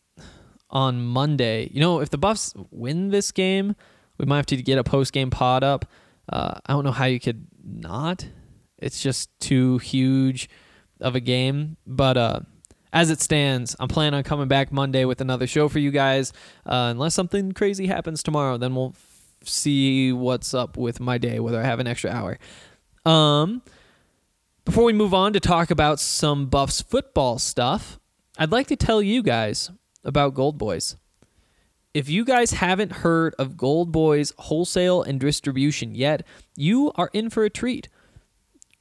on 0.69 1.01
Monday. 1.01 1.69
You 1.71 1.79
know, 1.79 2.01
if 2.01 2.09
the 2.09 2.17
Buffs 2.17 2.53
win 2.71 3.09
this 3.09 3.31
game, 3.31 3.75
we 4.23 4.29
might 4.29 4.37
have 4.37 4.45
to 4.45 4.55
get 4.55 4.77
a 4.77 4.83
post 4.85 5.11
game 5.11 5.29
pod 5.29 5.63
up. 5.63 5.85
Uh, 6.29 6.53
I 6.65 6.71
don't 6.71 6.85
know 6.85 6.91
how 6.91 7.05
you 7.05 7.19
could 7.19 7.45
not. 7.61 8.25
It's 8.77 9.03
just 9.03 9.37
too 9.41 9.79
huge 9.79 10.49
of 11.01 11.15
a 11.15 11.19
game. 11.19 11.75
But 11.85 12.15
uh, 12.15 12.39
as 12.93 13.09
it 13.09 13.19
stands, 13.19 13.75
I'm 13.81 13.89
planning 13.89 14.17
on 14.17 14.23
coming 14.23 14.47
back 14.47 14.71
Monday 14.71 15.03
with 15.03 15.19
another 15.19 15.45
show 15.45 15.67
for 15.67 15.79
you 15.79 15.91
guys. 15.91 16.31
Uh, 16.65 16.87
unless 16.91 17.13
something 17.13 17.51
crazy 17.51 17.87
happens 17.87 18.23
tomorrow, 18.23 18.57
then 18.57 18.75
we'll 18.75 18.95
f- 18.95 19.47
see 19.47 20.13
what's 20.13 20.53
up 20.53 20.77
with 20.77 21.01
my 21.01 21.17
day, 21.17 21.41
whether 21.41 21.59
I 21.59 21.65
have 21.65 21.81
an 21.81 21.87
extra 21.87 22.09
hour. 22.09 22.39
Um, 23.05 23.61
before 24.63 24.85
we 24.85 24.93
move 24.93 25.13
on 25.13 25.33
to 25.33 25.41
talk 25.41 25.69
about 25.69 25.99
some 25.99 26.45
Buffs 26.45 26.81
football 26.81 27.39
stuff, 27.39 27.99
I'd 28.37 28.51
like 28.53 28.67
to 28.67 28.77
tell 28.77 29.01
you 29.01 29.21
guys 29.21 29.69
about 30.05 30.33
Gold 30.33 30.57
Boys. 30.57 30.95
If 31.93 32.09
you 32.09 32.25
guys 32.25 32.53
haven't 32.53 32.91
heard 32.91 33.35
of 33.37 33.55
Gold 33.55 33.91
Boys 33.91 34.33
wholesale 34.39 35.03
and 35.03 35.19
distribution 35.19 35.93
yet, 35.93 36.25
you 36.55 36.91
are 36.95 37.11
in 37.13 37.29
for 37.29 37.43
a 37.43 37.51
treat. 37.51 37.87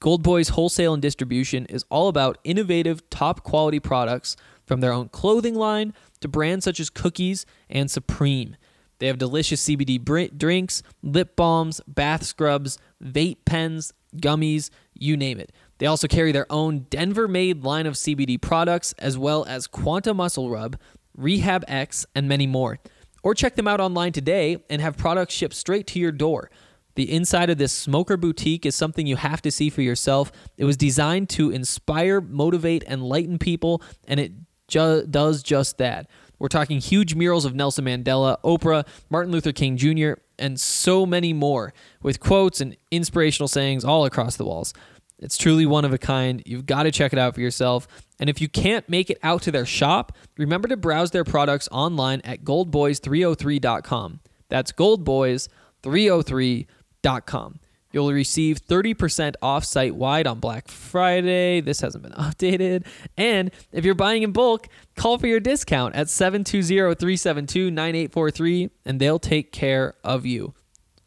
Gold 0.00 0.22
Boys 0.22 0.48
wholesale 0.50 0.94
and 0.94 1.02
distribution 1.02 1.66
is 1.66 1.84
all 1.90 2.08
about 2.08 2.38
innovative, 2.42 3.08
top 3.10 3.42
quality 3.42 3.78
products 3.78 4.34
from 4.64 4.80
their 4.80 4.94
own 4.94 5.10
clothing 5.10 5.54
line 5.54 5.92
to 6.20 6.28
brands 6.28 6.64
such 6.64 6.80
as 6.80 6.88
Cookies 6.88 7.44
and 7.68 7.90
Supreme. 7.90 8.56
They 8.98 9.08
have 9.08 9.18
delicious 9.18 9.62
CBD 9.68 10.02
br- 10.02 10.34
drinks, 10.34 10.82
lip 11.02 11.36
balms, 11.36 11.82
bath 11.86 12.22
scrubs, 12.22 12.78
vape 13.04 13.44
pens, 13.44 13.92
gummies, 14.16 14.70
you 14.94 15.18
name 15.18 15.38
it. 15.38 15.52
They 15.76 15.86
also 15.86 16.08
carry 16.08 16.32
their 16.32 16.50
own 16.50 16.86
Denver 16.88 17.28
made 17.28 17.62
line 17.62 17.84
of 17.84 17.94
CBD 17.94 18.40
products, 18.40 18.94
as 18.98 19.18
well 19.18 19.44
as 19.44 19.66
Quanta 19.66 20.14
Muscle 20.14 20.48
Rub, 20.48 20.78
Rehab 21.14 21.62
X, 21.68 22.06
and 22.14 22.26
many 22.26 22.46
more 22.46 22.78
or 23.22 23.34
check 23.34 23.56
them 23.56 23.68
out 23.68 23.80
online 23.80 24.12
today 24.12 24.58
and 24.68 24.82
have 24.82 24.96
products 24.96 25.34
shipped 25.34 25.54
straight 25.54 25.86
to 25.88 25.98
your 25.98 26.12
door. 26.12 26.50
The 26.94 27.10
inside 27.10 27.48
of 27.48 27.58
this 27.58 27.72
smoker 27.72 28.16
boutique 28.16 28.66
is 28.66 28.76
something 28.76 29.06
you 29.06 29.16
have 29.16 29.40
to 29.42 29.50
see 29.50 29.70
for 29.70 29.82
yourself. 29.82 30.30
It 30.58 30.64
was 30.64 30.76
designed 30.76 31.30
to 31.30 31.50
inspire, 31.50 32.20
motivate, 32.20 32.84
enlighten 32.84 33.38
people, 33.38 33.82
and 34.06 34.20
it 34.20 34.32
ju- 34.68 35.06
does 35.06 35.42
just 35.42 35.78
that. 35.78 36.08
We're 36.38 36.48
talking 36.48 36.80
huge 36.80 37.14
murals 37.14 37.44
of 37.44 37.54
Nelson 37.54 37.84
Mandela, 37.84 38.36
Oprah, 38.42 38.86
Martin 39.08 39.32
Luther 39.32 39.52
King 39.52 39.76
Jr., 39.76 40.14
and 40.38 40.58
so 40.58 41.06
many 41.06 41.32
more, 41.32 41.72
with 42.02 42.18
quotes 42.18 42.60
and 42.60 42.76
inspirational 42.90 43.48
sayings 43.48 43.84
all 43.84 44.04
across 44.04 44.36
the 44.36 44.44
walls. 44.44 44.74
It's 45.20 45.38
truly 45.38 45.66
one 45.66 45.84
of 45.84 45.92
a 45.92 45.98
kind. 45.98 46.42
You've 46.44 46.66
got 46.66 46.82
to 46.82 46.90
check 46.90 47.12
it 47.12 47.18
out 47.18 47.34
for 47.34 47.40
yourself. 47.40 47.86
And 48.22 48.30
if 48.30 48.40
you 48.40 48.48
can't 48.48 48.88
make 48.88 49.10
it 49.10 49.18
out 49.24 49.42
to 49.42 49.50
their 49.50 49.66
shop, 49.66 50.16
remember 50.38 50.68
to 50.68 50.76
browse 50.76 51.10
their 51.10 51.24
products 51.24 51.68
online 51.72 52.20
at 52.20 52.44
goldboys303.com. 52.44 54.20
That's 54.48 54.70
goldboys303.com. 54.70 57.60
You'll 57.90 58.12
receive 58.12 58.64
30% 58.64 59.34
off 59.42 59.64
site 59.64 59.96
wide 59.96 60.28
on 60.28 60.38
Black 60.38 60.68
Friday. 60.68 61.62
This 61.62 61.80
hasn't 61.80 62.04
been 62.04 62.12
updated. 62.16 62.86
And 63.16 63.50
if 63.72 63.84
you're 63.84 63.96
buying 63.96 64.22
in 64.22 64.30
bulk, 64.30 64.68
call 64.94 65.18
for 65.18 65.26
your 65.26 65.40
discount 65.40 65.96
at 65.96 66.08
720 66.08 66.94
372 66.94 67.72
9843 67.72 68.70
and 68.84 69.00
they'll 69.00 69.18
take 69.18 69.50
care 69.50 69.94
of 70.04 70.24
you. 70.24 70.54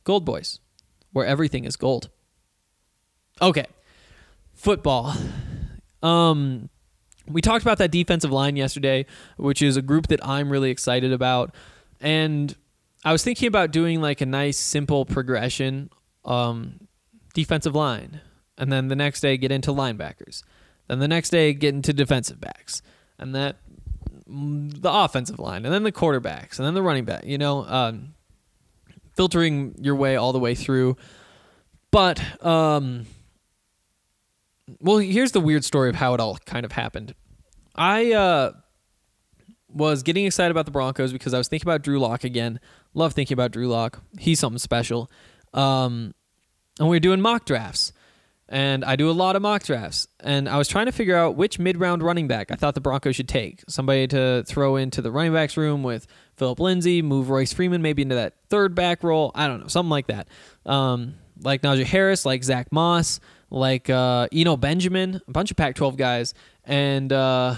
Gold 0.03 0.25
Boys, 0.25 0.59
where 1.13 1.25
everything 1.25 1.63
is 1.63 1.77
gold. 1.77 2.09
Okay, 3.41 3.67
football. 4.53 5.15
Um, 6.03 6.67
we 7.27 7.41
talked 7.41 7.63
about 7.63 7.77
that 7.79 7.91
defensive 7.91 8.31
line 8.31 8.55
yesterday, 8.55 9.05
which 9.37 9.61
is 9.61 9.77
a 9.77 9.81
group 9.81 10.07
that 10.07 10.25
I'm 10.25 10.49
really 10.49 10.69
excited 10.69 11.11
about. 11.11 11.53
And 11.99 12.55
I 13.03 13.11
was 13.11 13.23
thinking 13.23 13.47
about 13.47 13.71
doing 13.71 14.01
like 14.01 14.21
a 14.21 14.25
nice, 14.25 14.57
simple 14.57 15.05
progression 15.05 15.89
um, 16.23 16.87
defensive 17.33 17.75
line, 17.75 18.21
and 18.57 18.71
then 18.71 18.87
the 18.87 18.95
next 18.95 19.21
day 19.21 19.37
get 19.37 19.51
into 19.51 19.71
linebackers, 19.71 20.43
then 20.87 20.99
the 20.99 21.07
next 21.07 21.29
day 21.29 21.53
get 21.53 21.75
into 21.75 21.93
defensive 21.93 22.41
backs, 22.41 22.81
and 23.19 23.35
that 23.35 23.57
mm, 24.29 24.81
the 24.81 24.91
offensive 24.91 25.39
line, 25.39 25.65
and 25.65 25.73
then 25.73 25.83
the 25.83 25.91
quarterbacks, 25.91 26.57
and 26.57 26.65
then 26.65 26.73
the 26.73 26.81
running 26.81 27.05
back. 27.05 27.25
You 27.25 27.37
know, 27.37 27.63
um, 27.65 28.15
filtering 29.15 29.75
your 29.79 29.95
way 29.95 30.15
all 30.15 30.33
the 30.33 30.39
way 30.39 30.55
through. 30.55 30.97
But 31.91 32.19
um, 32.43 33.05
well, 34.79 34.97
here's 34.97 35.31
the 35.31 35.39
weird 35.39 35.63
story 35.63 35.89
of 35.89 35.95
how 35.95 36.13
it 36.13 36.19
all 36.19 36.37
kind 36.45 36.65
of 36.65 36.71
happened. 36.71 37.13
I 37.75 38.13
uh, 38.13 38.51
was 39.69 40.03
getting 40.03 40.25
excited 40.25 40.51
about 40.51 40.65
the 40.65 40.71
Broncos 40.71 41.11
because 41.11 41.33
I 41.33 41.37
was 41.37 41.47
thinking 41.47 41.67
about 41.67 41.83
Drew 41.83 41.99
Lock 41.99 42.23
again. 42.23 42.59
Love 42.93 43.13
thinking 43.13 43.35
about 43.35 43.51
Drew 43.51 43.67
Lock. 43.67 44.01
He's 44.17 44.39
something 44.39 44.59
special. 44.59 45.11
Um, 45.53 46.13
and 46.79 46.89
we 46.89 46.95
were 46.95 47.01
doing 47.01 47.21
mock 47.21 47.45
drafts. 47.45 47.93
And 48.47 48.85
I 48.85 48.95
do 48.95 49.09
a 49.09 49.11
lot 49.11 49.35
of 49.35 49.41
mock 49.41 49.63
drafts. 49.63 50.07
And 50.19 50.47
I 50.47 50.57
was 50.57 50.67
trying 50.67 50.85
to 50.85 50.91
figure 50.91 51.15
out 51.15 51.35
which 51.35 51.57
mid 51.57 51.77
round 51.77 52.03
running 52.03 52.27
back 52.27 52.51
I 52.51 52.55
thought 52.55 52.75
the 52.75 52.81
Broncos 52.81 53.15
should 53.15 53.27
take. 53.27 53.63
Somebody 53.67 54.07
to 54.07 54.43
throw 54.47 54.75
into 54.75 55.01
the 55.01 55.11
running 55.11 55.33
backs 55.33 55.57
room 55.57 55.81
with 55.83 56.05
Phillip 56.37 56.59
Lindsay, 56.59 57.01
move 57.01 57.29
Royce 57.29 57.53
Freeman 57.53 57.81
maybe 57.81 58.03
into 58.03 58.15
that 58.15 58.35
third 58.49 58.75
back 58.75 59.03
role. 59.03 59.31
I 59.33 59.47
don't 59.47 59.61
know, 59.61 59.67
something 59.67 59.89
like 59.89 60.07
that. 60.07 60.27
Um, 60.65 61.15
like 61.41 61.63
Najee 61.63 61.85
Harris, 61.85 62.25
like 62.25 62.43
Zach 62.43 62.71
Moss, 62.71 63.19
like 63.49 63.89
uh, 63.89 64.27
Eno 64.31 64.57
Benjamin, 64.57 65.21
a 65.27 65.31
bunch 65.31 65.51
of 65.51 65.57
Pac 65.57 65.75
12 65.75 65.97
guys. 65.97 66.33
And 66.63 67.11
uh, 67.11 67.55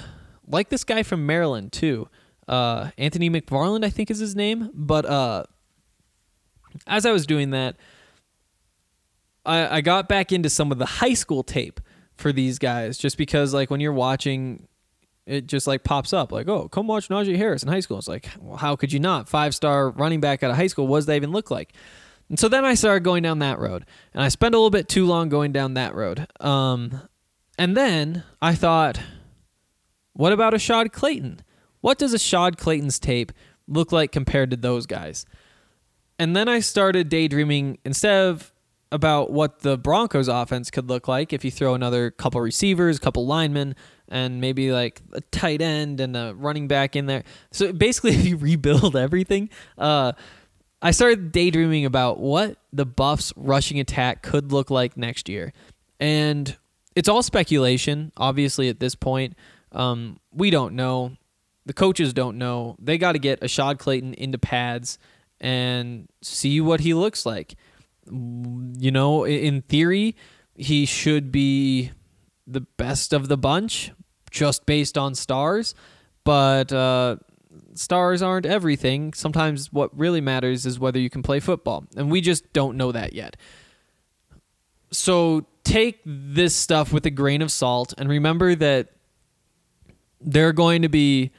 like 0.48 0.70
this 0.70 0.84
guy 0.84 1.04
from 1.04 1.26
Maryland, 1.26 1.72
too. 1.72 2.10
Uh, 2.48 2.92
Anthony 2.98 3.30
McFarland, 3.30 3.84
I 3.86 3.90
think 3.90 4.12
is 4.12 4.20
his 4.20 4.36
name. 4.36 4.70
But 4.74 5.06
uh, 5.06 5.44
as 6.86 7.06
I 7.06 7.12
was 7.12 7.26
doing 7.26 7.52
that, 7.52 7.76
I, 9.46 9.78
I 9.78 9.82
got 9.82 10.08
back 10.10 10.32
into 10.32 10.50
some 10.50 10.72
of 10.72 10.78
the 10.78 10.86
high 10.86 11.14
school 11.14 11.42
tape 11.42 11.80
for 12.16 12.32
these 12.32 12.60
guys 12.60 12.98
just 12.98 13.18
because 13.18 13.54
like 13.54 13.70
when 13.70 13.80
you're 13.80 13.94
watching 13.94 14.68
it 15.26 15.46
just 15.46 15.68
like 15.68 15.84
pops 15.84 16.14
up 16.14 16.32
like 16.32 16.48
oh 16.48 16.68
come 16.68 16.88
watch 16.88 17.10
Najee 17.10 17.38
Harris 17.38 17.62
in 17.62 17.70
high 17.70 17.80
school 17.80 18.00
it's 18.00 18.08
like 18.08 18.28
well, 18.40 18.58
how 18.58 18.76
could 18.76 18.92
you 18.92 19.00
not 19.00 19.30
five 19.30 19.54
star 19.54 19.92
running 19.92 20.20
back 20.20 20.42
out 20.42 20.50
of 20.50 20.58
high 20.58 20.68
school 20.68 20.88
what 20.88 20.98
does 20.98 21.06
that 21.06 21.16
even 21.16 21.32
look 21.32 21.52
like 21.52 21.74
and 22.30 22.40
so 22.40 22.50
then 22.50 22.66
I 22.66 22.74
started 22.74 23.04
going 23.04 23.24
down 23.24 23.40
that 23.40 23.60
road 23.60 23.86
and 24.14 24.24
I 24.24 24.30
spent 24.30 24.54
a 24.54 24.58
little 24.58 24.70
bit 24.70 24.90
too 24.90 25.06
long 25.06 25.30
going 25.30 25.52
down 25.52 25.76
that 25.76 25.96
road. 25.96 26.28
Um, 26.40 27.02
and 27.58 27.76
then 27.76 28.24
I 28.42 28.54
thought 28.54 29.00
what 30.14 30.34
about 30.34 30.54
Ashad 30.54 30.92
Clayton? 30.92 31.42
What 31.82 32.00
does 32.00 32.14
Ashad 32.14 32.58
Clayton's 32.58 33.00
tape 33.00 33.32
look 33.68 33.92
like 33.92 34.12
compared 34.12 34.50
to 34.52 34.58
those 34.58 34.88
guys? 34.88 35.26
And 36.18 36.36
then 36.36 36.50
I 36.50 36.60
started 36.60 37.08
daydreaming 37.10 37.78
instead 37.86 38.28
of 38.28 38.52
about 38.92 39.32
what 39.32 39.60
the 39.60 39.78
Broncos 39.78 40.28
offense 40.28 40.72
could 40.72 40.90
look 40.90 41.08
like 41.08 41.34
if 41.34 41.46
you 41.46 41.52
throw 41.52 41.76
another 41.76 42.10
couple 42.10 42.42
receivers, 42.42 43.00
couple 43.00 43.26
linemen, 43.26 43.76
and 44.08 44.40
maybe 44.40 44.72
like 44.72 45.02
a 45.14 45.22
tight 45.22 45.62
end 45.62 46.00
and 46.00 46.16
a 46.16 46.34
running 46.36 46.68
back 46.68 46.96
in 46.96 47.06
there. 47.06 47.24
So 47.52 47.74
basically, 47.74 48.12
if 48.16 48.26
you 48.26 48.38
rebuild 48.38 48.96
everything, 48.96 49.50
uh, 49.78 50.14
I 50.82 50.92
started 50.92 51.32
daydreaming 51.32 51.86
about 51.86 52.20
what 52.20 52.58
the 52.72 52.86
Buffs' 52.86 53.34
rushing 53.36 53.80
attack 53.80 54.22
could 54.22 54.52
look 54.52 54.70
like 54.70 54.96
next 54.96 55.28
year. 55.28 55.54
And 56.00 56.56
it's 56.96 57.10
all 57.10 57.24
speculation, 57.24 58.12
obviously, 58.16 58.70
at 58.70 58.80
this 58.80 58.96
point. 58.96 59.36
Um, 59.72 60.20
we 60.32 60.50
don't 60.50 60.76
know. 60.76 61.18
The 61.66 61.74
coaches 61.74 62.14
don't 62.14 62.38
know. 62.38 62.76
They 62.80 62.98
got 62.98 63.14
to 63.14 63.20
get 63.20 63.42
Ashad 63.42 63.80
Clayton 63.80 64.14
into 64.14 64.38
pads 64.38 65.00
and 65.42 66.08
see 66.22 66.62
what 66.62 66.80
he 66.80 66.94
looks 66.94 67.26
like 67.26 67.56
you 68.12 68.92
know, 68.92 69.26
in 69.26 69.62
theory, 69.64 70.16
he 70.56 70.86
should 70.86 71.32
be 71.32 71.92
the 72.46 72.62
best 72.62 73.14
of 73.14 73.28
the 73.28 73.38
bunch 73.38 73.92
just 74.32 74.66
based 74.66 74.98
on 74.98 75.16
stars. 75.16 75.76
But 76.24 76.72
uh, 76.72 77.18
stars 77.74 78.22
aren't 78.22 78.46
everything. 78.46 79.14
Sometimes 79.14 79.72
what 79.72 79.98
really 79.98 80.22
matters 80.22 80.66
is 80.66 80.80
whether 80.80 81.00
you 81.00 81.10
can 81.10 81.24
play 81.24 81.40
football. 81.40 81.86
And 81.96 82.12
we 82.12 82.22
just 82.22 82.52
don't 82.54 82.78
know 82.78 82.92
that 82.92 83.14
yet. 83.14 83.38
So 84.92 85.46
take 85.64 86.00
this 86.06 86.56
stuff 86.56 86.94
with 86.94 87.06
a 87.06 87.10
grain 87.10 87.42
of 87.42 87.52
salt 87.52 87.94
and 87.98 88.10
remember 88.10 88.56
that 88.56 88.90
there 90.22 90.48
are 90.48 90.54
going 90.54 90.82
to 90.82 90.90
be 90.90 91.32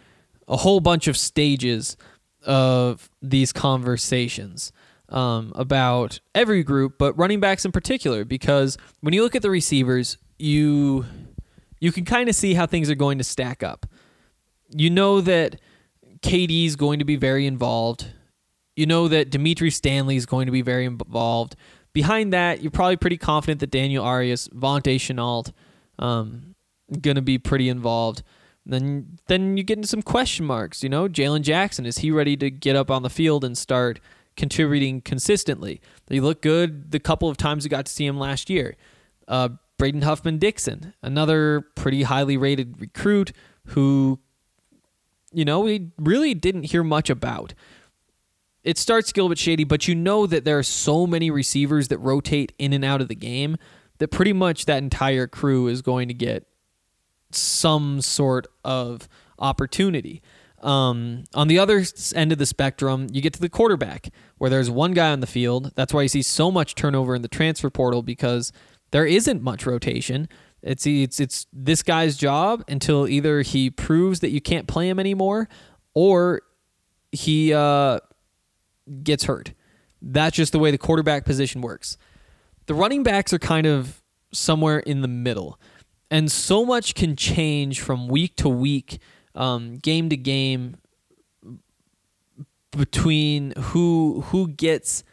a 0.47 0.57
whole 0.57 0.81
bunch 0.81 1.09
of 1.09 1.17
stages 1.17 1.97
of 2.45 3.11
these 3.21 3.53
conversations 3.53 4.73
um, 5.09 5.53
about 5.55 6.21
every 6.35 6.63
group, 6.63 6.99
but 6.99 7.17
running 7.19 7.41
backs 7.41 7.65
in 7.65 7.73
particular, 7.73 8.25
because 8.25 8.77
when 9.01 9.15
you 9.15 9.23
look 9.23 9.35
at 9.35 9.43
the 9.43 9.51
receivers, 9.51 10.19
you 10.39 11.05
you 11.81 11.93
can 11.93 12.05
kind 12.05 12.29
of 12.29 12.35
see 12.35 12.55
how 12.55 12.67
things 12.67 12.91
are 12.91 12.95
going 12.95 13.19
to 13.19 13.25
stack 13.25 13.63
up. 13.63 13.87
You 14.71 14.91
know 14.91 15.21
that 15.21 15.61
KD 16.21 16.67
is 16.67 16.77
going 16.77 16.99
to 16.99 17.05
be 17.05 17.17
very 17.17 17.47
involved. 17.47 18.07
You 18.77 18.87
know 18.87 19.09
that 19.09 19.31
Dimitri 19.31 19.71
Stanley 19.71 20.17
is 20.17 20.27
going 20.27 20.47
to 20.47 20.53
be 20.53 20.63
very 20.63 20.85
involved. 20.85 21.57
Behind 21.93 22.33
that, 22.33 22.63
you're 22.63 22.71
probably 22.71 22.97
pretty 22.97 23.17
confident 23.17 23.61
that 23.61 23.71
Daniel 23.71 24.05
Arias, 24.05 24.49
Vontae 24.49 24.97
Shenault, 24.97 25.53
um, 25.99 26.55
going 27.01 27.17
to 27.17 27.23
be 27.23 27.39
pretty 27.39 27.69
involved. 27.69 28.23
Then, 28.65 29.19
then 29.27 29.57
you 29.57 29.65
get 29.65 29.79
into 29.79 29.89
some 29.89 30.03
question 30.03 30.45
marks. 30.45 30.83
You 30.83 30.91
know, 30.91 31.09
Jalen 31.09 31.43
Jackson 31.43 31.87
is 31.87 31.99
he 31.99 32.11
ready 32.11 32.37
to 32.37 32.51
get 32.51 32.77
up 32.77 32.91
on 32.91 33.03
the 33.03 33.11
field 33.11 33.45
and 33.45 33.57
start 33.57 33.99
contributing 34.37 35.01
consistently. 35.01 35.81
He 36.09 36.21
looked 36.21 36.43
good 36.43 36.93
the 36.93 37.01
couple 37.01 37.29
of 37.29 37.37
times 37.37 37.65
we 37.65 37.71
got 37.71 37.87
to 37.87 37.93
see 37.93 38.07
him 38.07 38.19
last 38.19 38.49
year. 38.49 38.77
Uh, 39.27 39.51
Braden 39.79 40.03
Huffman 40.03 40.39
Dixon, 40.39 40.95
another 41.03 41.63
pretty 41.75 42.03
highly 42.03 42.37
rated 42.37 42.81
recruit 42.81 43.33
who, 43.69 44.21
you 45.33 45.45
know, 45.45 45.61
we 45.61 45.91
really 45.99 46.35
didn't 46.35 46.65
hear 46.65 46.83
much 46.83 47.11
about. 47.11 47.55
It 48.65 48.77
starts 48.77 49.13
Gilbert 49.13 49.39
Shady, 49.39 49.65
but 49.65 49.89
you 49.89 49.95
know 49.95 50.27
that 50.27 50.45
there 50.45 50.59
are 50.59 50.65
so 50.65 51.07
many 51.07 51.31
receivers 51.31 51.89
that 51.89 51.99
rotate 51.99 52.53
in 52.59 52.73
and 52.73 52.85
out 52.85 53.01
of 53.01 53.09
the 53.09 53.15
game 53.15 53.57
that 53.99 54.09
pretty 54.09 54.33
much 54.33 54.67
that 54.67 54.83
entire 54.83 55.27
crew 55.27 55.69
is 55.69 55.83
going 55.83 56.09
to 56.09 56.15
get 56.15 56.47
some 57.31 58.01
sort 58.01 58.47
of 58.65 59.09
opportunity. 59.39 60.23
Um, 60.63 61.25
on 61.35 61.47
the 61.49 61.59
other 61.59 61.85
end 62.15 62.33
of 62.33 62.39
the 62.39 62.47
spectrum, 62.47 63.07
you 63.13 63.23
get 63.23 63.33
to 63.35 63.41
the 63.41 63.49
quarterback, 63.49 64.09
where 64.39 64.51
there's 64.51 64.71
one 64.71 64.93
guy 64.93 65.11
on 65.13 65.21
the 65.21 65.27
field. 65.27 65.73
That's 65.77 65.95
why 65.95 66.03
you 66.03 66.09
see 66.09 66.23
so 66.23 66.51
much 66.51 66.75
turnover 66.75 67.15
in 67.15 67.23
the 67.23 67.29
transfer 67.29 67.71
portal 67.71 68.03
because 68.03 68.53
there 68.91 69.07
isn't 69.07 69.43
much 69.43 69.67
rotation. 69.67 70.29
It's 70.63 70.87
it's 70.87 71.21
it's 71.21 71.47
this 71.53 71.83
guy's 71.83 72.17
job 72.17 72.65
until 72.69 73.07
either 73.07 73.43
he 73.43 73.71
proves 73.71 74.21
that 74.21 74.31
you 74.31 74.41
can't 74.41 74.67
play 74.67 74.89
him 74.89 74.99
anymore, 74.99 75.49
or 75.95 76.43
he 77.13 77.53
uh, 77.53 78.01
gets 79.03 79.25
hurt. 79.25 79.53
That's 80.03 80.37
just 80.37 80.53
the 80.53 80.59
way 80.59 80.71
the 80.71 80.79
quarterback 80.79 81.25
position 81.25 81.61
works. 81.61 81.97
The 82.67 82.75
running 82.75 83.03
backs 83.03 83.33
are 83.33 83.39
kind 83.39 83.67
of 83.67 84.03
somewhere 84.33 84.81
in 84.81 85.01
the 85.01 85.09
middle, 85.09 85.61
and 86.11 86.31
so 86.31 86.65
much 86.65 86.95
can 86.95 87.15
change 87.15 87.81
from 87.81 88.09
week 88.09 88.35
to 88.37 88.49
week 88.49 88.99
um, 89.35 89.77
game 89.77 90.09
to 90.09 90.17
game 90.17 90.77
between 92.73 93.53
who 93.57 94.23
who 94.27 94.49
gets 94.49 95.05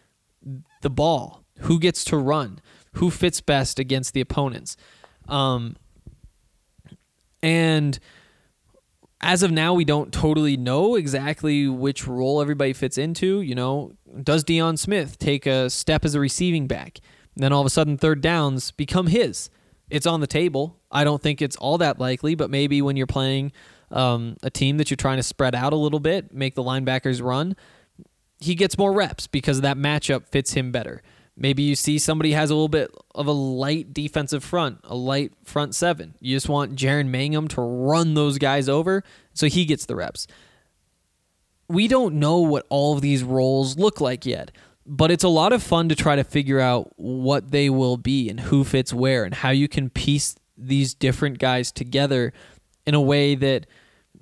the 0.81 0.89
ball, 0.89 1.43
who 1.59 1.79
gets 1.79 2.03
to 2.05 2.17
run, 2.17 2.59
who 2.93 3.09
fits 3.11 3.41
best 3.41 3.79
against 3.79 4.13
the 4.13 4.21
opponents. 4.21 4.75
Um, 5.27 5.75
and 7.41 7.99
as 9.21 9.43
of 9.43 9.51
now, 9.51 9.73
we 9.73 9.85
don't 9.85 10.11
totally 10.13 10.57
know 10.57 10.95
exactly 10.95 11.67
which 11.67 12.07
role 12.07 12.41
everybody 12.41 12.73
fits 12.73 12.97
into. 12.97 13.41
You 13.41 13.55
know, 13.55 13.93
does 14.21 14.43
Deion 14.43 14.77
Smith 14.77 15.17
take 15.17 15.45
a 15.45 15.69
step 15.69 16.05
as 16.05 16.15
a 16.15 16.19
receiving 16.19 16.67
back? 16.67 16.99
And 17.35 17.43
then 17.43 17.51
all 17.51 17.61
of 17.61 17.67
a 17.67 17.69
sudden, 17.69 17.97
third 17.97 18.21
downs 18.21 18.71
become 18.71 19.07
his. 19.07 19.49
it's 19.89 20.07
on 20.07 20.19
the 20.19 20.27
table. 20.27 20.79
I 20.91 21.03
don't 21.03 21.21
think 21.21 21.41
it's 21.41 21.55
all 21.57 21.77
that 21.77 21.99
likely, 21.99 22.33
but 22.33 22.49
maybe 22.49 22.81
when 22.81 22.97
you're 22.97 23.05
playing 23.05 23.51
um, 23.91 24.35
a 24.41 24.49
team 24.49 24.77
that 24.77 24.89
you're 24.89 24.95
trying 24.95 25.17
to 25.17 25.23
spread 25.23 25.53
out 25.53 25.73
a 25.73 25.75
little 25.75 25.99
bit, 25.99 26.33
make 26.33 26.55
the 26.55 26.63
linebackers 26.63 27.21
run, 27.21 27.55
he 28.39 28.55
gets 28.55 28.77
more 28.77 28.91
reps 28.91 29.27
because 29.27 29.61
that 29.61 29.77
matchup 29.77 30.27
fits 30.27 30.53
him 30.53 30.71
better. 30.71 31.01
Maybe 31.37 31.63
you 31.63 31.75
see 31.75 31.99
somebody 31.99 32.31
has 32.31 32.49
a 32.49 32.55
little 32.55 32.69
bit 32.69 32.91
of 33.13 33.27
a 33.27 33.31
light 33.31 33.93
defensive 33.93 34.43
front, 34.43 34.79
a 34.85 34.95
light 34.95 35.33
front 35.43 35.75
seven. 35.75 36.15
You 36.21 36.35
just 36.35 36.47
want 36.47 36.75
Jaren 36.75 37.09
Mangham 37.09 37.49
to 37.49 37.61
run 37.61 38.13
those 38.13 38.37
guys 38.37 38.69
over 38.69 39.03
so 39.33 39.47
he 39.47 39.65
gets 39.65 39.85
the 39.85 39.95
reps. 39.95 40.27
We 41.67 41.87
don't 41.87 42.15
know 42.15 42.39
what 42.39 42.65
all 42.69 42.93
of 42.93 43.01
these 43.01 43.23
roles 43.23 43.77
look 43.77 43.99
like 43.99 44.25
yet, 44.25 44.51
but 44.85 45.11
it's 45.11 45.23
a 45.23 45.29
lot 45.29 45.51
of 45.51 45.61
fun 45.61 45.89
to 45.89 45.95
try 45.95 46.15
to 46.15 46.23
figure 46.23 46.59
out 46.59 46.93
what 46.95 47.51
they 47.51 47.69
will 47.69 47.97
be 47.97 48.29
and 48.29 48.39
who 48.39 48.63
fits 48.63 48.93
where 48.93 49.25
and 49.25 49.33
how 49.33 49.49
you 49.49 49.67
can 49.67 49.89
piece 49.89 50.35
these 50.57 50.93
different 50.93 51.39
guys 51.39 51.71
together 51.71 52.31
in 52.85 52.93
a 52.93 53.01
way 53.01 53.35
that 53.35 53.65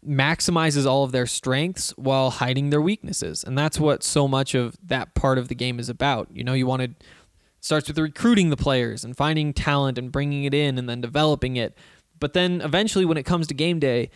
maximizes 0.07 0.85
all 0.85 1.03
of 1.03 1.11
their 1.11 1.25
strengths 1.25 1.91
while 1.91 2.29
hiding 2.29 2.69
their 2.69 2.81
weaknesses. 2.81 3.43
And 3.43 3.57
that's 3.57 3.79
what 3.79 4.03
so 4.03 4.27
much 4.27 4.55
of 4.55 4.77
that 4.83 5.13
part 5.13 5.37
of 5.37 5.47
the 5.47 5.55
game 5.55 5.79
is 5.79 5.89
about. 5.89 6.29
You 6.31 6.43
know, 6.43 6.53
you 6.53 6.67
want 6.67 6.81
to 6.81 7.05
starts 7.59 7.87
with 7.87 7.97
recruiting 7.97 8.49
the 8.49 8.57
players 8.57 9.05
and 9.05 9.15
finding 9.15 9.53
talent 9.53 9.97
and 9.97 10.11
bringing 10.11 10.43
it 10.43 10.53
in 10.53 10.77
and 10.77 10.89
then 10.89 10.99
developing 10.99 11.55
it. 11.55 11.77
But 12.19 12.33
then 12.33 12.59
eventually 12.61 13.05
when 13.05 13.17
it 13.17 13.23
comes 13.23 13.47
to 13.47 13.53
game 13.53 13.79
day, 13.79 14.09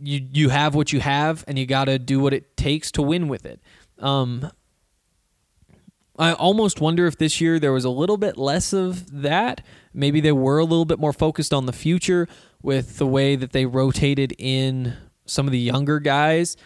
you 0.00 0.26
you 0.30 0.48
have 0.50 0.74
what 0.74 0.92
you 0.92 1.00
have 1.00 1.44
and 1.48 1.58
you 1.58 1.66
got 1.66 1.86
to 1.86 1.98
do 1.98 2.20
what 2.20 2.32
it 2.32 2.56
takes 2.56 2.92
to 2.92 3.02
win 3.02 3.28
with 3.28 3.44
it. 3.44 3.60
Um 3.98 4.50
I 6.18 6.32
almost 6.32 6.80
wonder 6.80 7.06
if 7.06 7.18
this 7.18 7.40
year 7.40 7.58
there 7.58 7.72
was 7.72 7.84
a 7.84 7.90
little 7.90 8.16
bit 8.16 8.38
less 8.38 8.72
of 8.72 9.20
that. 9.22 9.62
Maybe 9.92 10.20
they 10.20 10.32
were 10.32 10.58
a 10.58 10.64
little 10.64 10.86
bit 10.86 10.98
more 10.98 11.12
focused 11.12 11.52
on 11.52 11.66
the 11.66 11.72
future 11.72 12.26
with 12.62 12.96
the 12.96 13.06
way 13.06 13.36
that 13.36 13.52
they 13.52 13.66
rotated 13.66 14.34
in 14.38 14.96
some 15.26 15.46
of 15.46 15.52
the 15.52 15.58
younger 15.58 16.00
guys 16.00 16.56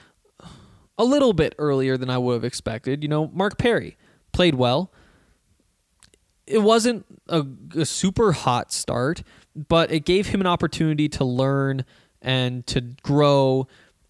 a 0.98 1.04
little 1.04 1.32
bit 1.32 1.54
earlier 1.58 1.96
than 1.96 2.10
I 2.10 2.18
would 2.18 2.34
have 2.34 2.44
expected. 2.44 3.02
You 3.02 3.08
know, 3.08 3.28
Mark 3.28 3.58
Perry 3.58 3.96
played 4.32 4.54
well. 4.54 4.92
It 6.46 6.62
wasn't 6.62 7.06
a, 7.28 7.46
a 7.74 7.86
super 7.86 8.32
hot 8.32 8.72
start, 8.72 9.22
but 9.54 9.90
it 9.90 10.04
gave 10.04 10.28
him 10.28 10.40
an 10.40 10.46
opportunity 10.46 11.08
to 11.10 11.24
learn 11.24 11.84
and 12.20 12.66
to 12.66 12.80
grow. 13.02 13.66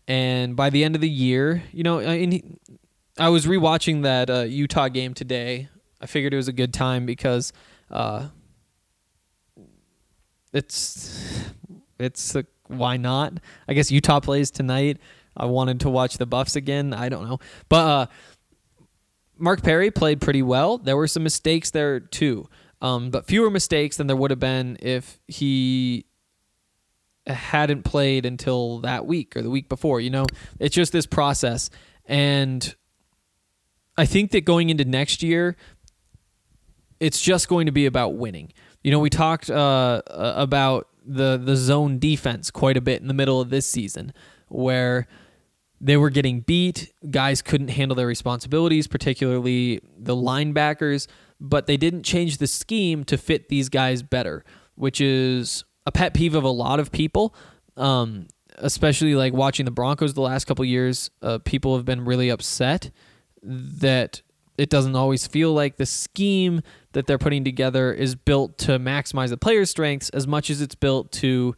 And 0.08 0.56
by 0.56 0.70
the 0.70 0.82
end 0.82 0.94
of 0.94 1.00
the 1.00 1.08
year, 1.08 1.62
you 1.72 1.84
know, 1.84 1.98
he, 1.98 2.42
I 3.18 3.28
was 3.28 3.46
rewatching 3.46 4.02
that 4.02 4.30
uh, 4.30 4.40
Utah 4.40 4.88
game 4.88 5.14
today. 5.14 5.68
I 6.00 6.06
figured 6.06 6.32
it 6.32 6.36
was 6.36 6.48
a 6.48 6.52
good 6.52 6.72
time 6.72 7.06
because 7.06 7.52
uh, 7.90 8.28
it's 10.52 11.44
it's 11.98 12.34
a, 12.34 12.46
why 12.70 12.96
not? 12.96 13.34
I 13.68 13.74
guess 13.74 13.90
Utah 13.90 14.20
plays 14.20 14.50
tonight. 14.50 14.98
I 15.36 15.46
wanted 15.46 15.80
to 15.80 15.90
watch 15.90 16.18
the 16.18 16.26
Buffs 16.26 16.56
again. 16.56 16.92
I 16.92 17.08
don't 17.08 17.28
know, 17.28 17.38
but 17.68 17.86
uh, 17.86 18.06
Mark 19.38 19.62
Perry 19.62 19.90
played 19.90 20.20
pretty 20.20 20.42
well. 20.42 20.78
There 20.78 20.96
were 20.96 21.06
some 21.06 21.22
mistakes 21.22 21.70
there 21.70 22.00
too, 22.00 22.48
um, 22.82 23.10
but 23.10 23.26
fewer 23.26 23.50
mistakes 23.50 23.96
than 23.96 24.06
there 24.06 24.16
would 24.16 24.30
have 24.30 24.40
been 24.40 24.76
if 24.80 25.18
he 25.28 26.04
hadn't 27.26 27.84
played 27.84 28.26
until 28.26 28.80
that 28.80 29.06
week 29.06 29.36
or 29.36 29.42
the 29.42 29.50
week 29.50 29.68
before. 29.68 30.00
You 30.00 30.10
know, 30.10 30.26
it's 30.58 30.74
just 30.74 30.92
this 30.92 31.06
process, 31.06 31.70
and 32.06 32.74
I 33.96 34.06
think 34.06 34.32
that 34.32 34.44
going 34.44 34.70
into 34.70 34.84
next 34.84 35.22
year, 35.22 35.56
it's 37.00 37.20
just 37.20 37.48
going 37.48 37.66
to 37.66 37.72
be 37.72 37.86
about 37.86 38.16
winning. 38.16 38.52
You 38.82 38.90
know, 38.90 38.98
we 38.98 39.10
talked 39.10 39.50
uh, 39.50 40.02
about 40.08 40.88
the 41.10 41.40
the 41.42 41.56
zone 41.56 41.98
defense 41.98 42.50
quite 42.50 42.76
a 42.76 42.80
bit 42.80 43.00
in 43.00 43.08
the 43.08 43.14
middle 43.14 43.40
of 43.40 43.50
this 43.50 43.66
season, 43.66 44.12
where 44.48 45.08
they 45.80 45.96
were 45.96 46.10
getting 46.10 46.40
beat. 46.40 46.92
Guys 47.10 47.42
couldn't 47.42 47.68
handle 47.68 47.94
their 47.94 48.06
responsibilities, 48.06 48.86
particularly 48.86 49.80
the 49.98 50.14
linebackers, 50.14 51.06
but 51.40 51.66
they 51.66 51.76
didn't 51.76 52.02
change 52.02 52.38
the 52.38 52.46
scheme 52.46 53.04
to 53.04 53.16
fit 53.16 53.48
these 53.48 53.68
guys 53.68 54.02
better, 54.02 54.44
which 54.74 55.00
is 55.00 55.64
a 55.86 55.92
pet 55.92 56.14
peeve 56.14 56.34
of 56.34 56.44
a 56.44 56.50
lot 56.50 56.78
of 56.80 56.92
people. 56.92 57.34
Um, 57.76 58.26
especially 58.58 59.14
like 59.14 59.32
watching 59.32 59.64
the 59.64 59.70
Broncos 59.70 60.14
the 60.14 60.20
last 60.20 60.44
couple 60.44 60.64
years, 60.64 61.10
uh, 61.22 61.38
people 61.38 61.76
have 61.76 61.86
been 61.86 62.04
really 62.04 62.28
upset 62.28 62.90
that 63.42 64.20
it 64.60 64.68
doesn't 64.68 64.94
always 64.94 65.26
feel 65.26 65.54
like 65.54 65.76
the 65.78 65.86
scheme 65.86 66.60
that 66.92 67.06
they're 67.06 67.16
putting 67.16 67.44
together 67.44 67.94
is 67.94 68.14
built 68.14 68.58
to 68.58 68.78
maximize 68.78 69.30
the 69.30 69.38
player's 69.38 69.70
strengths 69.70 70.10
as 70.10 70.26
much 70.26 70.50
as 70.50 70.60
it's 70.60 70.74
built 70.74 71.10
to 71.12 71.56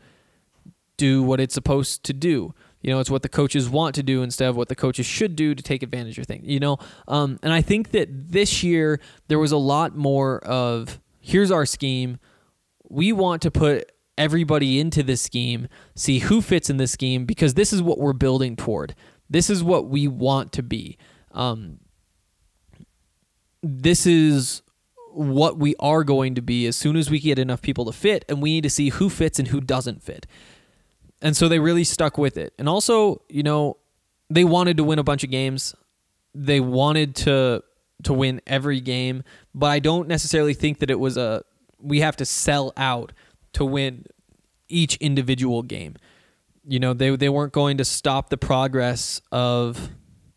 do 0.96 1.20
what 1.20 1.40
it's 1.40 1.52
supposed 1.52 2.04
to 2.04 2.12
do. 2.12 2.54
You 2.80 2.92
know, 2.92 3.00
it's 3.00 3.10
what 3.10 3.22
the 3.22 3.28
coaches 3.28 3.68
want 3.68 3.96
to 3.96 4.04
do 4.04 4.22
instead 4.22 4.48
of 4.48 4.56
what 4.56 4.68
the 4.68 4.76
coaches 4.76 5.04
should 5.04 5.34
do 5.34 5.52
to 5.52 5.62
take 5.62 5.82
advantage 5.82 6.16
of 6.20 6.26
things. 6.26 6.46
You 6.46 6.60
know, 6.60 6.78
um, 7.08 7.40
and 7.42 7.52
I 7.52 7.60
think 7.60 7.90
that 7.90 8.08
this 8.30 8.62
year 8.62 9.00
there 9.26 9.40
was 9.40 9.50
a 9.50 9.56
lot 9.56 9.96
more 9.96 10.38
of 10.44 11.00
here's 11.18 11.50
our 11.50 11.66
scheme. 11.66 12.20
We 12.88 13.12
want 13.12 13.42
to 13.42 13.50
put 13.50 13.90
everybody 14.16 14.78
into 14.78 15.02
this 15.02 15.20
scheme, 15.22 15.66
see 15.96 16.20
who 16.20 16.40
fits 16.40 16.70
in 16.70 16.76
this 16.76 16.92
scheme 16.92 17.24
because 17.24 17.54
this 17.54 17.72
is 17.72 17.82
what 17.82 17.98
we're 17.98 18.12
building 18.12 18.54
toward. 18.54 18.94
This 19.28 19.50
is 19.50 19.64
what 19.64 19.88
we 19.88 20.06
want 20.06 20.52
to 20.52 20.62
be. 20.62 20.98
Um, 21.32 21.78
this 23.62 24.06
is 24.06 24.62
what 25.12 25.58
we 25.58 25.74
are 25.78 26.04
going 26.04 26.34
to 26.34 26.42
be 26.42 26.66
as 26.66 26.76
soon 26.76 26.96
as 26.96 27.10
we 27.10 27.20
get 27.20 27.38
enough 27.38 27.62
people 27.62 27.84
to 27.84 27.92
fit, 27.92 28.24
and 28.28 28.42
we 28.42 28.52
need 28.52 28.62
to 28.62 28.70
see 28.70 28.88
who 28.90 29.08
fits 29.08 29.38
and 29.38 29.48
who 29.48 29.60
doesn't 29.60 30.02
fit. 30.02 30.26
And 31.20 31.36
so 31.36 31.48
they 31.48 31.58
really 31.58 31.84
stuck 31.84 32.18
with 32.18 32.36
it. 32.36 32.52
And 32.58 32.68
also, 32.68 33.22
you 33.28 33.42
know, 33.42 33.76
they 34.28 34.44
wanted 34.44 34.76
to 34.78 34.84
win 34.84 34.98
a 34.98 35.04
bunch 35.04 35.22
of 35.22 35.30
games. 35.30 35.74
They 36.34 36.60
wanted 36.60 37.14
to 37.16 37.62
to 38.04 38.12
win 38.12 38.40
every 38.48 38.80
game, 38.80 39.22
but 39.54 39.68
I 39.68 39.78
don't 39.78 40.08
necessarily 40.08 40.54
think 40.54 40.80
that 40.80 40.90
it 40.90 40.98
was 40.98 41.16
a 41.16 41.44
we 41.78 42.00
have 42.00 42.16
to 42.16 42.24
sell 42.24 42.72
out 42.76 43.12
to 43.52 43.64
win 43.64 44.06
each 44.68 44.96
individual 44.96 45.62
game. 45.62 45.96
You 46.66 46.80
know, 46.80 46.94
they 46.94 47.14
they 47.14 47.28
weren't 47.28 47.52
going 47.52 47.76
to 47.78 47.84
stop 47.84 48.30
the 48.30 48.38
progress 48.38 49.20
of 49.30 49.90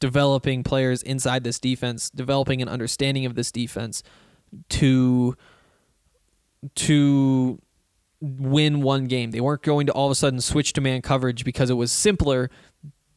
developing 0.05 0.61
players 0.61 1.01
inside 1.01 1.43
this 1.43 1.57
defense, 1.57 2.11
developing 2.11 2.61
an 2.61 2.69
understanding 2.69 3.25
of 3.25 3.33
this 3.33 3.51
defense 3.51 4.03
to 4.69 5.35
to 6.75 7.59
win 8.21 8.83
one 8.83 9.05
game. 9.05 9.31
They 9.31 9.41
weren't 9.41 9.63
going 9.63 9.87
to 9.87 9.93
all 9.93 10.05
of 10.05 10.11
a 10.11 10.15
sudden 10.15 10.41
switch 10.41 10.73
to 10.73 10.81
man 10.81 11.01
coverage 11.01 11.43
because 11.43 11.71
it 11.71 11.73
was 11.73 11.91
simpler 11.91 12.51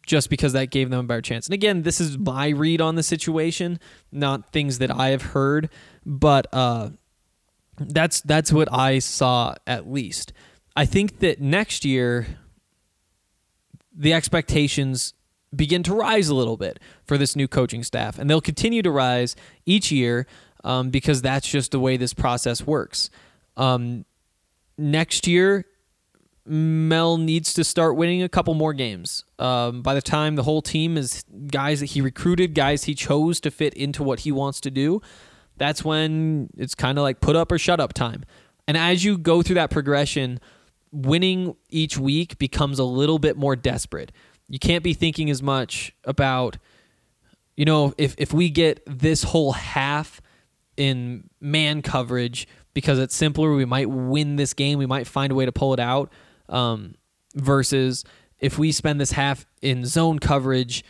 just 0.06 0.30
because 0.30 0.54
that 0.54 0.70
gave 0.70 0.88
them 0.88 1.00
a 1.00 1.02
better 1.02 1.20
chance. 1.20 1.46
And 1.46 1.52
again, 1.52 1.82
this 1.82 2.00
is 2.00 2.16
my 2.16 2.48
read 2.48 2.80
on 2.80 2.94
the 2.94 3.02
situation, 3.02 3.78
not 4.10 4.50
things 4.50 4.78
that 4.78 4.90
I 4.90 5.08
have 5.08 5.20
heard, 5.20 5.68
but 6.06 6.46
uh, 6.54 6.88
that's 7.76 8.22
that's 8.22 8.50
what 8.50 8.72
I 8.72 8.98
saw 8.98 9.56
at 9.66 9.86
least. 9.86 10.32
I 10.74 10.86
think 10.86 11.18
that 11.18 11.38
next 11.38 11.84
year 11.84 12.38
the 13.94 14.14
expectations 14.14 15.12
begin 15.54 15.82
to 15.84 15.94
rise 15.94 16.28
a 16.28 16.34
little 16.34 16.56
bit 16.56 16.78
for 17.04 17.18
this 17.18 17.34
new 17.34 17.48
coaching 17.48 17.82
staff, 17.82 18.18
and 18.18 18.28
they'll 18.28 18.40
continue 18.40 18.82
to 18.82 18.90
rise 18.90 19.36
each 19.66 19.90
year 19.90 20.26
um, 20.64 20.90
because 20.90 21.22
that's 21.22 21.48
just 21.48 21.72
the 21.72 21.80
way 21.80 21.96
this 21.96 22.14
process 22.14 22.66
works. 22.66 23.10
Um, 23.56 24.04
next 24.76 25.26
year, 25.26 25.64
Mel 26.44 27.18
needs 27.18 27.52
to 27.54 27.64
start 27.64 27.96
winning 27.96 28.22
a 28.22 28.28
couple 28.28 28.54
more 28.54 28.72
games. 28.72 29.24
Um, 29.38 29.82
by 29.82 29.94
the 29.94 30.02
time 30.02 30.36
the 30.36 30.42
whole 30.42 30.62
team 30.62 30.96
is 30.96 31.24
guys 31.50 31.80
that 31.80 31.86
he 31.86 32.00
recruited, 32.00 32.54
guys 32.54 32.84
he 32.84 32.94
chose 32.94 33.40
to 33.40 33.50
fit 33.50 33.74
into 33.74 34.02
what 34.02 34.20
he 34.20 34.32
wants 34.32 34.60
to 34.62 34.70
do, 34.70 35.02
that's 35.56 35.84
when 35.84 36.48
it's 36.56 36.74
kind 36.74 36.98
of 36.98 37.02
like 37.02 37.20
put 37.20 37.36
up 37.36 37.52
or 37.52 37.58
shut 37.58 37.80
up 37.80 37.92
time. 37.92 38.24
And 38.66 38.76
as 38.76 39.04
you 39.04 39.18
go 39.18 39.42
through 39.42 39.56
that 39.56 39.70
progression, 39.70 40.40
winning 40.90 41.56
each 41.68 41.98
week 41.98 42.38
becomes 42.38 42.78
a 42.78 42.84
little 42.84 43.18
bit 43.18 43.36
more 43.36 43.56
desperate 43.56 44.12
you 44.48 44.58
can't 44.58 44.84
be 44.84 44.94
thinking 44.94 45.30
as 45.30 45.42
much 45.42 45.92
about 46.04 46.56
you 47.56 47.64
know 47.64 47.92
if 47.98 48.14
if 48.18 48.32
we 48.32 48.50
get 48.50 48.82
this 48.86 49.22
whole 49.22 49.52
half 49.52 50.20
in 50.76 51.28
man 51.40 51.82
coverage 51.82 52.46
because 52.74 52.98
it's 52.98 53.14
simpler 53.14 53.54
we 53.54 53.64
might 53.64 53.90
win 53.90 54.36
this 54.36 54.54
game 54.54 54.78
we 54.78 54.86
might 54.86 55.06
find 55.06 55.32
a 55.32 55.34
way 55.34 55.44
to 55.44 55.52
pull 55.52 55.72
it 55.74 55.80
out 55.80 56.12
um, 56.48 56.94
versus 57.34 58.04
if 58.38 58.58
we 58.58 58.72
spend 58.72 59.00
this 59.00 59.12
half 59.12 59.44
in 59.60 59.84
zone 59.84 60.18
coverage 60.18 60.84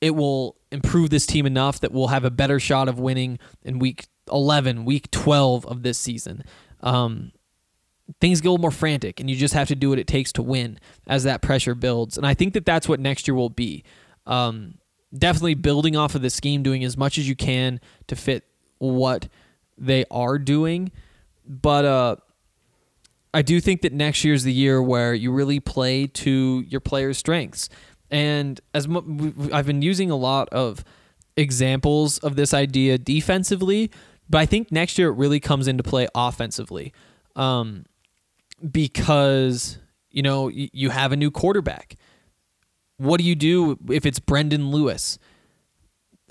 it 0.00 0.14
will 0.14 0.56
improve 0.70 1.10
this 1.10 1.26
team 1.26 1.46
enough 1.46 1.80
that 1.80 1.92
we'll 1.92 2.08
have 2.08 2.24
a 2.24 2.30
better 2.30 2.60
shot 2.60 2.88
of 2.88 2.98
winning 2.98 3.38
in 3.62 3.78
week 3.78 4.06
11 4.30 4.84
week 4.84 5.10
12 5.10 5.66
of 5.66 5.82
this 5.82 5.98
season. 5.98 6.44
Um, 6.80 7.32
things 8.20 8.40
get 8.40 8.48
a 8.48 8.50
little 8.50 8.62
more 8.62 8.70
frantic 8.70 9.20
and 9.20 9.28
you 9.28 9.36
just 9.36 9.54
have 9.54 9.68
to 9.68 9.74
do 9.74 9.90
what 9.90 9.98
it 9.98 10.06
takes 10.06 10.32
to 10.32 10.42
win 10.42 10.78
as 11.06 11.24
that 11.24 11.42
pressure 11.42 11.74
builds. 11.74 12.16
And 12.16 12.26
I 12.26 12.34
think 12.34 12.54
that 12.54 12.64
that's 12.64 12.88
what 12.88 13.00
next 13.00 13.28
year 13.28 13.34
will 13.34 13.50
be. 13.50 13.84
Um, 14.26 14.74
definitely 15.16 15.54
building 15.54 15.96
off 15.96 16.14
of 16.14 16.22
the 16.22 16.30
scheme, 16.30 16.62
doing 16.62 16.84
as 16.84 16.96
much 16.96 17.18
as 17.18 17.28
you 17.28 17.36
can 17.36 17.80
to 18.06 18.16
fit 18.16 18.44
what 18.78 19.28
they 19.76 20.04
are 20.10 20.38
doing. 20.38 20.90
But 21.46 21.84
uh, 21.84 22.16
I 23.32 23.42
do 23.42 23.60
think 23.60 23.82
that 23.82 23.92
next 23.92 24.24
year's 24.24 24.42
the 24.42 24.52
year 24.52 24.82
where 24.82 25.14
you 25.14 25.32
really 25.32 25.60
play 25.60 26.06
to 26.06 26.64
your 26.66 26.80
players' 26.80 27.18
strengths. 27.18 27.68
And 28.10 28.60
as 28.74 28.88
I've 29.52 29.66
been 29.66 29.82
using 29.82 30.10
a 30.10 30.16
lot 30.16 30.48
of 30.50 30.84
examples 31.36 32.18
of 32.18 32.36
this 32.36 32.52
idea 32.52 32.98
defensively, 32.98 33.90
but 34.28 34.38
I 34.38 34.46
think 34.46 34.72
next 34.72 34.98
year 34.98 35.08
it 35.08 35.16
really 35.16 35.40
comes 35.40 35.68
into 35.68 35.82
play 35.82 36.08
offensively. 36.14 36.92
Um, 37.36 37.84
because, 38.70 39.78
you 40.10 40.22
know, 40.22 40.48
you 40.48 40.90
have 40.90 41.12
a 41.12 41.16
new 41.16 41.30
quarterback. 41.30 41.96
What 42.96 43.18
do 43.18 43.24
you 43.24 43.34
do 43.34 43.78
if 43.90 44.04
it's 44.04 44.18
Brendan 44.18 44.70
Lewis? 44.70 45.18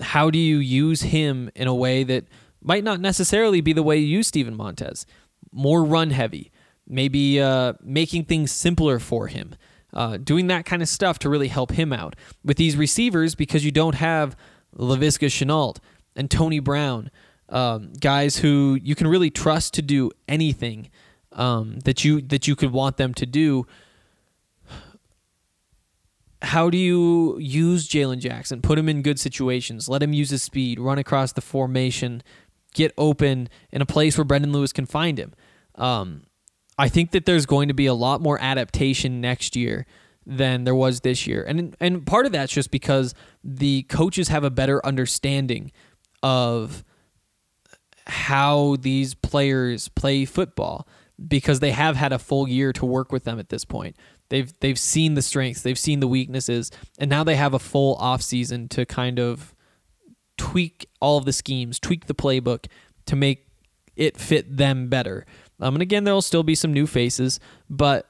How 0.00 0.30
do 0.30 0.38
you 0.38 0.58
use 0.58 1.02
him 1.02 1.50
in 1.54 1.66
a 1.66 1.74
way 1.74 2.04
that 2.04 2.24
might 2.62 2.84
not 2.84 3.00
necessarily 3.00 3.60
be 3.60 3.72
the 3.72 3.82
way 3.82 3.96
you 3.98 4.06
use 4.06 4.28
Steven 4.28 4.54
Montez? 4.54 5.06
More 5.50 5.82
run 5.82 6.10
heavy, 6.10 6.52
maybe 6.86 7.40
uh, 7.40 7.72
making 7.82 8.24
things 8.24 8.52
simpler 8.52 8.98
for 8.98 9.28
him, 9.28 9.54
uh, 9.94 10.18
doing 10.18 10.48
that 10.48 10.66
kind 10.66 10.82
of 10.82 10.88
stuff 10.88 11.18
to 11.20 11.30
really 11.30 11.48
help 11.48 11.72
him 11.72 11.92
out. 11.92 12.14
With 12.44 12.58
these 12.58 12.76
receivers, 12.76 13.34
because 13.34 13.64
you 13.64 13.72
don't 13.72 13.94
have 13.94 14.36
Laviska 14.76 15.28
Shenault 15.28 15.78
and 16.14 16.30
Tony 16.30 16.60
Brown, 16.60 17.10
um, 17.48 17.94
guys 17.94 18.36
who 18.38 18.78
you 18.82 18.94
can 18.94 19.06
really 19.06 19.30
trust 19.30 19.72
to 19.74 19.82
do 19.82 20.10
anything 20.28 20.90
um, 21.38 21.78
that 21.80 22.04
you 22.04 22.20
that 22.20 22.46
you 22.46 22.54
could 22.54 22.72
want 22.72 22.98
them 22.98 23.14
to 23.14 23.24
do 23.24 23.66
how 26.42 26.70
do 26.70 26.78
you 26.78 27.38
use 27.38 27.88
Jalen 27.88 28.20
Jackson? 28.20 28.62
Put 28.62 28.78
him 28.78 28.88
in 28.88 29.02
good 29.02 29.18
situations. 29.18 29.88
Let 29.88 30.02
him 30.02 30.12
use 30.12 30.30
his 30.30 30.42
speed. 30.42 30.78
Run 30.78 30.98
across 30.98 31.32
the 31.32 31.40
formation. 31.40 32.22
Get 32.74 32.92
open 32.96 33.48
in 33.72 33.82
a 33.82 33.86
place 33.86 34.16
where 34.16 34.24
Brendan 34.24 34.52
Lewis 34.52 34.72
can 34.72 34.86
find 34.86 35.18
him. 35.18 35.34
Um, 35.74 36.22
I 36.78 36.88
think 36.88 37.10
that 37.10 37.26
there's 37.26 37.46
going 37.46 37.68
to 37.68 37.74
be 37.74 37.86
a 37.86 37.94
lot 37.94 38.20
more 38.20 38.40
adaptation 38.40 39.20
next 39.20 39.56
year 39.56 39.84
than 40.24 40.64
there 40.64 40.74
was 40.74 41.00
this 41.00 41.26
year, 41.26 41.42
and 41.42 41.74
and 41.80 42.06
part 42.06 42.26
of 42.26 42.32
that's 42.32 42.52
just 42.52 42.70
because 42.70 43.14
the 43.42 43.82
coaches 43.84 44.28
have 44.28 44.44
a 44.44 44.50
better 44.50 44.84
understanding 44.84 45.72
of 46.22 46.84
how 48.06 48.76
these 48.80 49.14
players 49.14 49.88
play 49.88 50.24
football 50.24 50.86
because 51.26 51.60
they 51.60 51.72
have 51.72 51.96
had 51.96 52.12
a 52.12 52.18
full 52.18 52.48
year 52.48 52.72
to 52.72 52.86
work 52.86 53.10
with 53.10 53.24
them 53.24 53.38
at 53.38 53.48
this 53.48 53.64
point. 53.64 53.96
They've 54.28 54.52
they've 54.60 54.78
seen 54.78 55.14
the 55.14 55.22
strengths, 55.22 55.62
they've 55.62 55.78
seen 55.78 56.00
the 56.00 56.08
weaknesses, 56.08 56.70
and 56.98 57.10
now 57.10 57.24
they 57.24 57.36
have 57.36 57.54
a 57.54 57.58
full 57.58 57.96
off 57.96 58.22
season 58.22 58.68
to 58.68 58.84
kind 58.84 59.18
of 59.18 59.54
tweak 60.36 60.88
all 61.00 61.18
of 61.18 61.24
the 61.24 61.32
schemes, 61.32 61.80
tweak 61.80 62.06
the 62.06 62.14
playbook 62.14 62.66
to 63.06 63.16
make 63.16 63.46
it 63.96 64.16
fit 64.16 64.56
them 64.56 64.88
better. 64.88 65.26
Um, 65.60 65.74
and 65.74 65.82
again, 65.82 66.04
there'll 66.04 66.22
still 66.22 66.44
be 66.44 66.54
some 66.54 66.72
new 66.72 66.86
faces, 66.86 67.40
but 67.68 68.06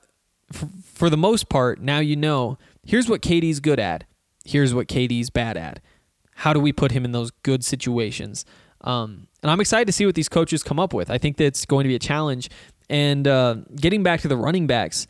f- 0.53 0.69
for 0.85 1.09
the 1.09 1.17
most 1.17 1.49
part, 1.49 1.81
now 1.81 2.01
you 2.01 2.17
know 2.17 2.59
here's 2.85 3.09
what 3.09 3.23
Katie's 3.23 3.61
good 3.61 3.81
at, 3.81 4.05
here's 4.45 4.75
what 4.75 4.89
Katie's 4.89 5.31
bad 5.31 5.57
at. 5.57 5.81
How 6.35 6.53
do 6.53 6.61
we 6.61 6.73
put 6.73 6.93
him 6.93 7.05
in 7.05 7.13
those 7.13 7.31
good 7.31 7.65
situations? 7.65 8.45
Um, 8.83 9.29
and 9.43 9.51
I'm 9.51 9.61
excited 9.61 9.87
to 9.87 9.93
see 9.93 10.07
what 10.07 10.15
these 10.15 10.29
coaches 10.29 10.63
come 10.63 10.79
up 10.79 10.93
with. 10.93 11.11
I 11.11 11.19
think 11.19 11.37
that's 11.37 11.65
going 11.65 11.85
to 11.85 11.89
be 11.89 11.95
a 11.95 12.01
challenge. 12.01 12.49
And 12.91 13.27
uh, 13.29 13.57
getting 13.77 14.03
back 14.03 14.21
to 14.23 14.29
the 14.29 14.37
running 14.37 14.67
backs, 14.67 15.07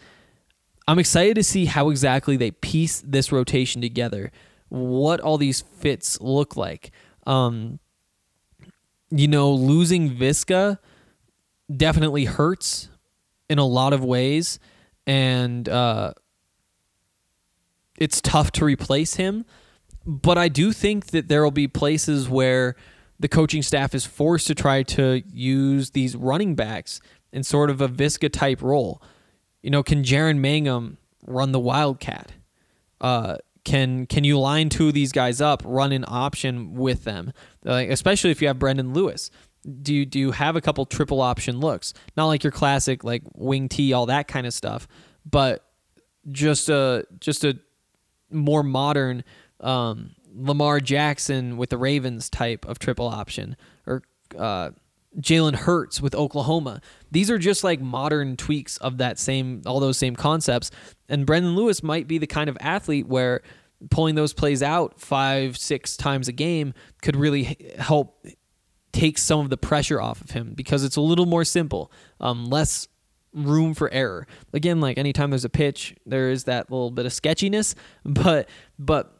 I'm 0.86 0.98
excited 0.98 1.34
to 1.34 1.44
see 1.44 1.66
how 1.66 1.90
exactly 1.90 2.36
they 2.36 2.50
piece 2.50 3.02
this 3.06 3.30
rotation 3.30 3.80
together, 3.80 4.32
what 4.68 5.20
all 5.20 5.38
these 5.38 5.60
fits 5.60 6.20
look 6.20 6.56
like. 6.56 6.90
Um, 7.26 7.78
you 9.10 9.28
know, 9.28 9.52
losing 9.52 10.16
Viska 10.16 10.78
definitely 11.74 12.24
hurts 12.24 12.88
in 13.48 13.58
a 13.58 13.66
lot 13.66 13.92
of 13.92 14.04
ways, 14.04 14.58
and 15.06 15.68
uh, 15.68 16.14
it's 17.98 18.20
tough 18.20 18.52
to 18.52 18.64
replace 18.64 19.16
him. 19.16 19.44
But 20.06 20.38
I 20.38 20.48
do 20.48 20.72
think 20.72 21.06
that 21.08 21.28
there 21.28 21.44
will 21.44 21.50
be 21.50 21.68
places 21.68 22.28
where 22.28 22.76
the 23.20 23.28
coaching 23.28 23.62
staff 23.62 23.94
is 23.94 24.06
forced 24.06 24.46
to 24.46 24.54
try 24.54 24.82
to 24.84 25.22
use 25.32 25.90
these 25.90 26.16
running 26.16 26.54
backs 26.54 27.00
in 27.32 27.42
sort 27.42 27.70
of 27.70 27.80
a 27.80 27.88
Viska 27.88 28.32
type 28.32 28.62
role. 28.62 29.02
You 29.62 29.70
know, 29.70 29.82
can 29.82 30.02
Jaren 30.02 30.38
Mangham 30.38 30.96
run 31.26 31.52
the 31.52 31.60
Wildcat? 31.60 32.32
Uh, 33.00 33.36
can 33.64 34.06
can 34.06 34.24
you 34.24 34.38
line 34.38 34.68
two 34.68 34.88
of 34.88 34.94
these 34.94 35.12
guys 35.12 35.40
up, 35.40 35.62
run 35.64 35.92
an 35.92 36.04
option 36.08 36.74
with 36.74 37.04
them? 37.04 37.32
Like 37.64 37.90
especially 37.90 38.30
if 38.30 38.40
you 38.40 38.48
have 38.48 38.58
Brendan 38.58 38.94
Lewis. 38.94 39.30
Do 39.82 39.92
you, 39.92 40.06
do 40.06 40.18
you 40.18 40.30
have 40.30 40.56
a 40.56 40.60
couple 40.60 40.86
triple 40.86 41.20
option 41.20 41.58
looks? 41.60 41.92
Not 42.16 42.26
like 42.26 42.44
your 42.44 42.52
classic 42.52 43.04
like 43.04 43.22
wing 43.34 43.68
T, 43.68 43.92
all 43.92 44.06
that 44.06 44.28
kind 44.28 44.46
of 44.46 44.54
stuff, 44.54 44.88
but 45.28 45.64
just 46.30 46.68
a 46.68 47.04
just 47.20 47.44
a 47.44 47.58
more 48.30 48.62
modern 48.62 49.24
um, 49.60 50.14
Lamar 50.34 50.80
Jackson 50.80 51.56
with 51.56 51.70
the 51.70 51.76
Ravens 51.76 52.30
type 52.30 52.66
of 52.66 52.78
triple 52.78 53.08
option, 53.08 53.56
or 53.86 54.02
uh, 54.38 54.70
Jalen 55.20 55.54
Hurts 55.54 56.00
with 56.00 56.14
Oklahoma. 56.14 56.80
These 57.10 57.30
are 57.30 57.38
just 57.38 57.64
like 57.64 57.80
modern 57.80 58.36
tweaks 58.36 58.76
of 58.78 58.98
that 58.98 59.18
same, 59.18 59.62
all 59.66 59.80
those 59.80 59.98
same 59.98 60.14
concepts. 60.14 60.70
And 61.08 61.26
Brendan 61.26 61.56
Lewis 61.56 61.82
might 61.82 62.06
be 62.06 62.18
the 62.18 62.26
kind 62.26 62.50
of 62.50 62.56
athlete 62.60 63.06
where 63.06 63.42
pulling 63.90 64.14
those 64.14 64.32
plays 64.32 64.62
out 64.62 65.00
five, 65.00 65.56
six 65.56 65.96
times 65.96 66.28
a 66.28 66.32
game 66.32 66.74
could 67.02 67.16
really 67.16 67.56
help 67.78 68.24
take 68.92 69.18
some 69.18 69.40
of 69.40 69.50
the 69.50 69.56
pressure 69.56 70.00
off 70.00 70.20
of 70.20 70.30
him 70.30 70.52
because 70.54 70.84
it's 70.84 70.96
a 70.96 71.00
little 71.00 71.26
more 71.26 71.44
simple, 71.44 71.92
um, 72.20 72.46
less 72.46 72.88
room 73.32 73.74
for 73.74 73.90
error. 73.92 74.26
Again, 74.52 74.80
like 74.80 74.98
anytime 74.98 75.30
there's 75.30 75.44
a 75.44 75.50
pitch, 75.50 75.94
there 76.06 76.30
is 76.30 76.44
that 76.44 76.70
little 76.70 76.90
bit 76.90 77.06
of 77.06 77.12
sketchiness, 77.12 77.74
but 78.04 78.48
but 78.78 79.14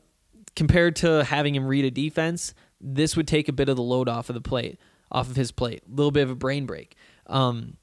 compared 0.56 0.96
to 0.96 1.24
having 1.24 1.54
him 1.54 1.66
read 1.66 1.84
a 1.84 1.90
defense, 1.90 2.54
this 2.80 3.16
would 3.16 3.28
take 3.28 3.48
a 3.48 3.52
bit 3.52 3.68
of 3.68 3.76
the 3.76 3.82
load 3.82 4.08
off 4.08 4.28
of 4.28 4.34
the 4.34 4.40
plate, 4.40 4.78
off 5.10 5.30
of 5.30 5.36
his 5.36 5.52
plate. 5.52 5.82
A 5.86 5.94
little 5.94 6.10
bit 6.10 6.22
of 6.22 6.30
a 6.30 6.34
brain 6.34 6.66
break. 6.66 6.96
Um, 7.26 7.76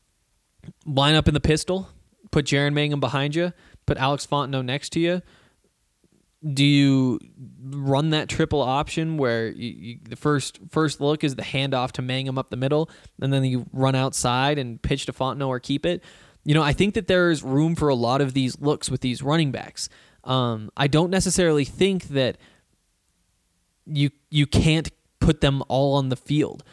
line 0.86 1.16
up 1.16 1.28
in 1.28 1.34
the 1.34 1.40
pistol, 1.40 1.90
put 2.32 2.46
Jaren 2.46 2.74
Mangham 2.74 3.00
behind 3.00 3.36
you, 3.36 3.54
put 3.86 3.98
Alex 3.98 4.26
Fontenot 4.26 4.66
next 4.66 4.90
to 4.92 5.00
you. 5.00 5.22
Do 6.48 6.64
you 6.64 7.20
run 7.64 8.12
that 8.12 8.30
triple 8.30 8.62
option 8.62 9.18
where 9.18 9.48
you, 9.48 9.70
you, 9.70 10.00
the 10.08 10.16
first 10.16 10.60
first 10.70 11.02
look 11.02 11.24
is 11.24 11.36
the 11.36 11.42
handoff 11.42 11.92
to 11.94 12.04
Mangham 12.04 12.38
up 12.38 12.52
the 12.52 12.58
middle, 12.58 12.90
and 13.20 13.34
then 13.34 13.44
you 13.46 13.66
run 13.74 13.96
outside 13.96 14.60
and 14.60 14.80
pitch 14.82 15.08
to 15.08 15.14
Fontenot 15.14 15.48
or 15.48 15.60
keep 15.60 15.86
it? 15.86 16.04
You 16.44 16.54
know, 16.54 16.62
I 16.62 16.74
think 16.74 16.94
that 16.94 17.08
there's 17.08 17.42
room 17.42 17.76
for 17.76 17.90
a 17.90 17.96
lot 17.96 18.22
of 18.22 18.34
these 18.34 18.60
looks 18.62 18.92
with 18.92 19.02
these 19.02 19.24
running 19.24 19.52
backs. 19.52 19.90
Um, 20.24 20.70
I 20.78 20.86
don't 20.88 21.10
necessarily 21.10 21.66
think 21.66 22.10
that 22.10 22.38
you 23.88 24.12
you 24.30 24.46
can't 24.46 24.92
put 25.20 25.42
them 25.42 25.64
all 25.68 25.96
on 25.96 26.10
the 26.10 26.16
field. 26.16 26.64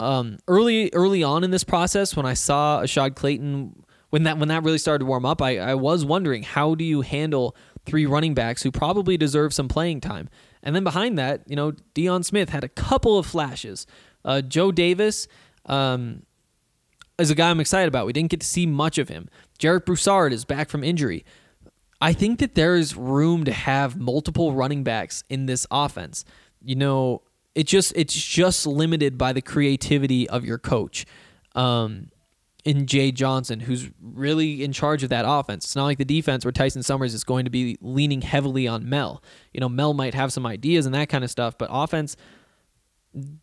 Um, 0.00 0.38
early 0.48 0.90
early 0.94 1.22
on 1.22 1.44
in 1.44 1.50
this 1.50 1.62
process, 1.62 2.16
when 2.16 2.24
I 2.24 2.34
saw 2.34 2.80
Ashad 2.80 3.14
Clayton, 3.14 3.84
when 4.08 4.22
that 4.24 4.38
when 4.38 4.48
that 4.48 4.64
really 4.64 4.78
started 4.78 5.00
to 5.00 5.04
warm 5.04 5.26
up, 5.26 5.42
I, 5.42 5.58
I 5.58 5.74
was 5.74 6.04
wondering 6.04 6.42
how 6.42 6.74
do 6.74 6.84
you 6.84 7.02
handle 7.02 7.54
three 7.84 8.06
running 8.06 8.34
backs 8.34 8.62
who 8.62 8.70
probably 8.70 9.16
deserve 9.16 9.52
some 9.52 9.68
playing 9.68 10.00
time. 10.00 10.28
And 10.62 10.74
then 10.74 10.84
behind 10.84 11.18
that, 11.18 11.42
you 11.46 11.56
know, 11.56 11.72
Deion 11.94 12.24
Smith 12.24 12.48
had 12.48 12.64
a 12.64 12.68
couple 12.68 13.18
of 13.18 13.26
flashes. 13.26 13.86
Uh, 14.24 14.40
Joe 14.40 14.72
Davis 14.72 15.28
um, 15.66 16.22
is 17.18 17.30
a 17.30 17.34
guy 17.34 17.50
I'm 17.50 17.60
excited 17.60 17.88
about. 17.88 18.06
We 18.06 18.12
didn't 18.12 18.30
get 18.30 18.40
to 18.40 18.46
see 18.46 18.66
much 18.66 18.98
of 18.98 19.08
him. 19.08 19.28
Jarek 19.58 19.84
Broussard 19.84 20.32
is 20.32 20.44
back 20.44 20.68
from 20.68 20.82
injury. 20.82 21.24
I 22.00 22.12
think 22.14 22.38
that 22.38 22.54
there 22.54 22.76
is 22.76 22.96
room 22.96 23.44
to 23.44 23.52
have 23.52 23.98
multiple 23.98 24.52
running 24.52 24.82
backs 24.82 25.24
in 25.28 25.46
this 25.46 25.66
offense. 25.70 26.24
You 26.62 26.76
know, 26.76 27.22
it 27.54 27.66
just 27.66 27.92
it's 27.96 28.14
just 28.14 28.66
limited 28.66 29.18
by 29.18 29.32
the 29.32 29.42
creativity 29.42 30.28
of 30.28 30.44
your 30.44 30.58
coach. 30.58 31.06
Um, 31.54 32.10
in 32.64 32.86
Jay 32.86 33.10
Johnson, 33.10 33.60
who's 33.60 33.90
really 34.00 34.62
in 34.62 34.72
charge 34.72 35.02
of 35.02 35.08
that 35.08 35.24
offense. 35.26 35.64
It's 35.64 35.76
not 35.76 35.84
like 35.84 35.98
the 35.98 36.04
defense 36.04 36.44
where 36.44 36.52
Tyson 36.52 36.82
Summers 36.82 37.14
is 37.14 37.24
going 37.24 37.46
to 37.46 37.50
be 37.50 37.78
leaning 37.80 38.20
heavily 38.20 38.68
on 38.68 38.86
Mel. 38.86 39.22
You 39.52 39.60
know, 39.60 39.68
Mel 39.68 39.94
might 39.94 40.14
have 40.14 40.30
some 40.30 40.44
ideas 40.44 40.84
and 40.84 40.94
that 40.94 41.08
kind 41.08 41.24
of 41.24 41.30
stuff, 41.30 41.56
but 41.56 41.70
offense, 41.72 42.16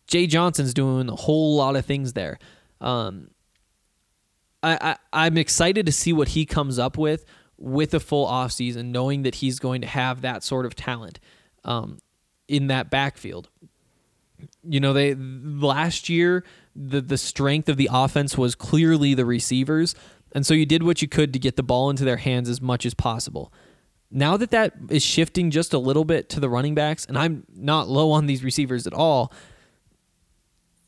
Jay 0.06 0.26
Johnson's 0.26 0.72
doing 0.72 1.08
a 1.08 1.16
whole 1.16 1.56
lot 1.56 1.76
of 1.76 1.84
things 1.84 2.12
there. 2.12 2.38
Um, 2.80 3.30
I, 4.62 4.78
I 4.80 4.96
I'm 5.12 5.36
excited 5.36 5.86
to 5.86 5.92
see 5.92 6.12
what 6.12 6.28
he 6.28 6.46
comes 6.46 6.78
up 6.78 6.96
with 6.96 7.24
with 7.56 7.92
a 7.94 8.00
full 8.00 8.26
offseason, 8.26 8.86
knowing 8.86 9.22
that 9.22 9.36
he's 9.36 9.58
going 9.58 9.80
to 9.80 9.86
have 9.86 10.20
that 10.22 10.42
sort 10.44 10.64
of 10.64 10.74
talent 10.74 11.18
um, 11.64 11.98
in 12.46 12.68
that 12.68 12.90
backfield. 12.90 13.48
You 14.68 14.80
know, 14.80 14.92
they 14.92 15.14
last 15.14 16.08
year 16.08 16.44
the 16.76 17.00
the 17.00 17.18
strength 17.18 17.68
of 17.68 17.76
the 17.76 17.88
offense 17.92 18.36
was 18.36 18.54
clearly 18.54 19.14
the 19.14 19.24
receivers, 19.24 19.94
and 20.32 20.46
so 20.46 20.54
you 20.54 20.66
did 20.66 20.82
what 20.82 21.02
you 21.02 21.08
could 21.08 21.32
to 21.32 21.38
get 21.38 21.56
the 21.56 21.62
ball 21.62 21.90
into 21.90 22.04
their 22.04 22.16
hands 22.18 22.48
as 22.48 22.60
much 22.60 22.84
as 22.84 22.94
possible. 22.94 23.52
Now 24.10 24.36
that 24.36 24.50
that 24.50 24.74
is 24.90 25.02
shifting 25.02 25.50
just 25.50 25.72
a 25.72 25.78
little 25.78 26.04
bit 26.04 26.28
to 26.30 26.40
the 26.40 26.48
running 26.48 26.74
backs, 26.74 27.04
and 27.04 27.18
I'm 27.18 27.44
not 27.54 27.88
low 27.88 28.10
on 28.10 28.26
these 28.26 28.42
receivers 28.42 28.86
at 28.86 28.94
all, 28.94 29.32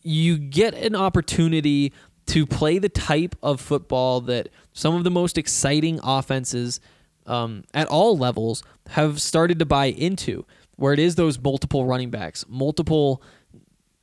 you 0.03 0.39
get 0.39 0.75
an 0.75 0.97
opportunity 0.97 1.93
to 2.27 2.47
play 2.47 2.79
the 2.79 2.89
type 2.89 3.35
of 3.43 3.61
football 3.61 4.21
that 4.23 4.49
some 4.73 4.95
of 4.95 5.05
the 5.05 5.11
most 5.11 5.37
exciting 5.37 6.01
offenses 6.03 6.81
um, 7.27 7.65
at 7.75 7.89
all 7.89 8.17
levels 8.17 8.63
have 8.91 9.21
started 9.21 9.59
to 9.59 9.67
buy 9.67 9.87
into, 9.87 10.47
where 10.77 10.93
it 10.93 10.99
is 10.99 11.17
those 11.17 11.39
multiple 11.39 11.85
running 11.85 12.11
backs, 12.11 12.45
multiple 12.49 13.23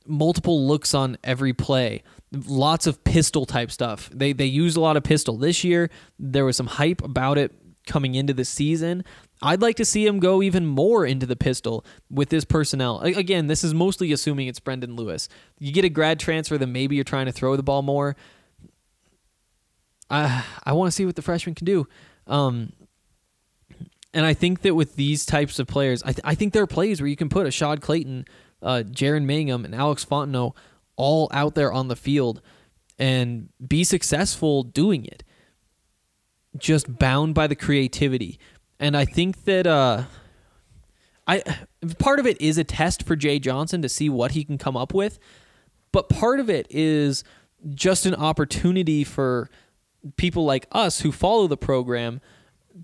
multiple 0.08 0.66
looks 0.66 0.94
on 0.94 1.18
every 1.22 1.52
play, 1.52 2.02
lots 2.32 2.86
of 2.86 3.04
pistol 3.04 3.46
type 3.46 3.70
stuff. 3.70 4.10
They 4.12 4.32
they 4.32 4.46
use 4.46 4.76
a 4.76 4.80
lot 4.80 4.96
of 4.96 5.04
pistol 5.04 5.36
this 5.36 5.64
year. 5.64 5.90
There 6.18 6.44
was 6.44 6.56
some 6.56 6.66
hype 6.66 7.02
about 7.02 7.38
it 7.38 7.52
coming 7.86 8.14
into 8.14 8.34
the 8.34 8.44
season. 8.44 9.04
I'd 9.40 9.62
like 9.62 9.76
to 9.76 9.84
see 9.84 10.06
him 10.06 10.18
go 10.18 10.42
even 10.42 10.66
more 10.66 11.06
into 11.06 11.24
the 11.24 11.36
pistol 11.36 11.84
with 12.10 12.28
this 12.28 12.44
personnel. 12.44 13.00
Again, 13.00 13.46
this 13.46 13.62
is 13.62 13.72
mostly 13.72 14.12
assuming 14.12 14.48
it's 14.48 14.60
Brendan 14.60 14.96
Lewis. 14.96 15.28
You 15.58 15.72
get 15.72 15.84
a 15.84 15.88
grad 15.88 16.18
transfer, 16.18 16.58
then 16.58 16.72
maybe 16.72 16.96
you're 16.96 17.04
trying 17.04 17.26
to 17.26 17.32
throw 17.32 17.56
the 17.56 17.62
ball 17.62 17.82
more. 17.82 18.16
I 20.10 20.44
I 20.64 20.72
want 20.72 20.88
to 20.88 20.92
see 20.92 21.06
what 21.06 21.16
the 21.16 21.22
freshman 21.22 21.54
can 21.54 21.64
do. 21.64 21.86
Um, 22.26 22.72
and 24.14 24.24
I 24.24 24.34
think 24.34 24.62
that 24.62 24.74
with 24.74 24.96
these 24.96 25.26
types 25.26 25.58
of 25.58 25.66
players, 25.66 26.02
I, 26.02 26.12
th- 26.12 26.20
I 26.24 26.34
think 26.34 26.52
there 26.52 26.62
are 26.62 26.66
plays 26.66 27.00
where 27.00 27.08
you 27.08 27.16
can 27.16 27.28
put 27.28 27.46
Ashad 27.46 27.80
Clayton, 27.80 28.24
uh, 28.62 28.82
Jaren 28.86 29.24
Mangham, 29.24 29.64
and 29.64 29.74
Alex 29.74 30.04
Fontenot 30.04 30.54
all 30.96 31.28
out 31.32 31.54
there 31.54 31.72
on 31.72 31.88
the 31.88 31.96
field 31.96 32.40
and 32.98 33.48
be 33.66 33.84
successful 33.84 34.62
doing 34.62 35.04
it. 35.04 35.22
Just 36.56 36.98
bound 36.98 37.34
by 37.34 37.46
the 37.46 37.54
creativity. 37.54 38.38
And 38.80 38.96
I 38.96 39.04
think 39.04 39.44
that 39.44 39.66
uh, 39.66 40.04
I 41.26 41.42
part 41.98 42.18
of 42.18 42.26
it 42.26 42.40
is 42.40 42.58
a 42.58 42.64
test 42.64 43.04
for 43.04 43.14
Jay 43.14 43.38
Johnson 43.38 43.82
to 43.82 43.88
see 43.88 44.08
what 44.08 44.32
he 44.32 44.44
can 44.44 44.58
come 44.58 44.76
up 44.76 44.94
with, 44.94 45.18
but 45.92 46.08
part 46.08 46.40
of 46.40 46.48
it 46.48 46.66
is 46.70 47.22
just 47.74 48.06
an 48.06 48.14
opportunity 48.14 49.04
for 49.04 49.50
people 50.16 50.44
like 50.44 50.66
us 50.72 51.00
who 51.00 51.12
follow 51.12 51.46
the 51.46 51.56
program 51.56 52.20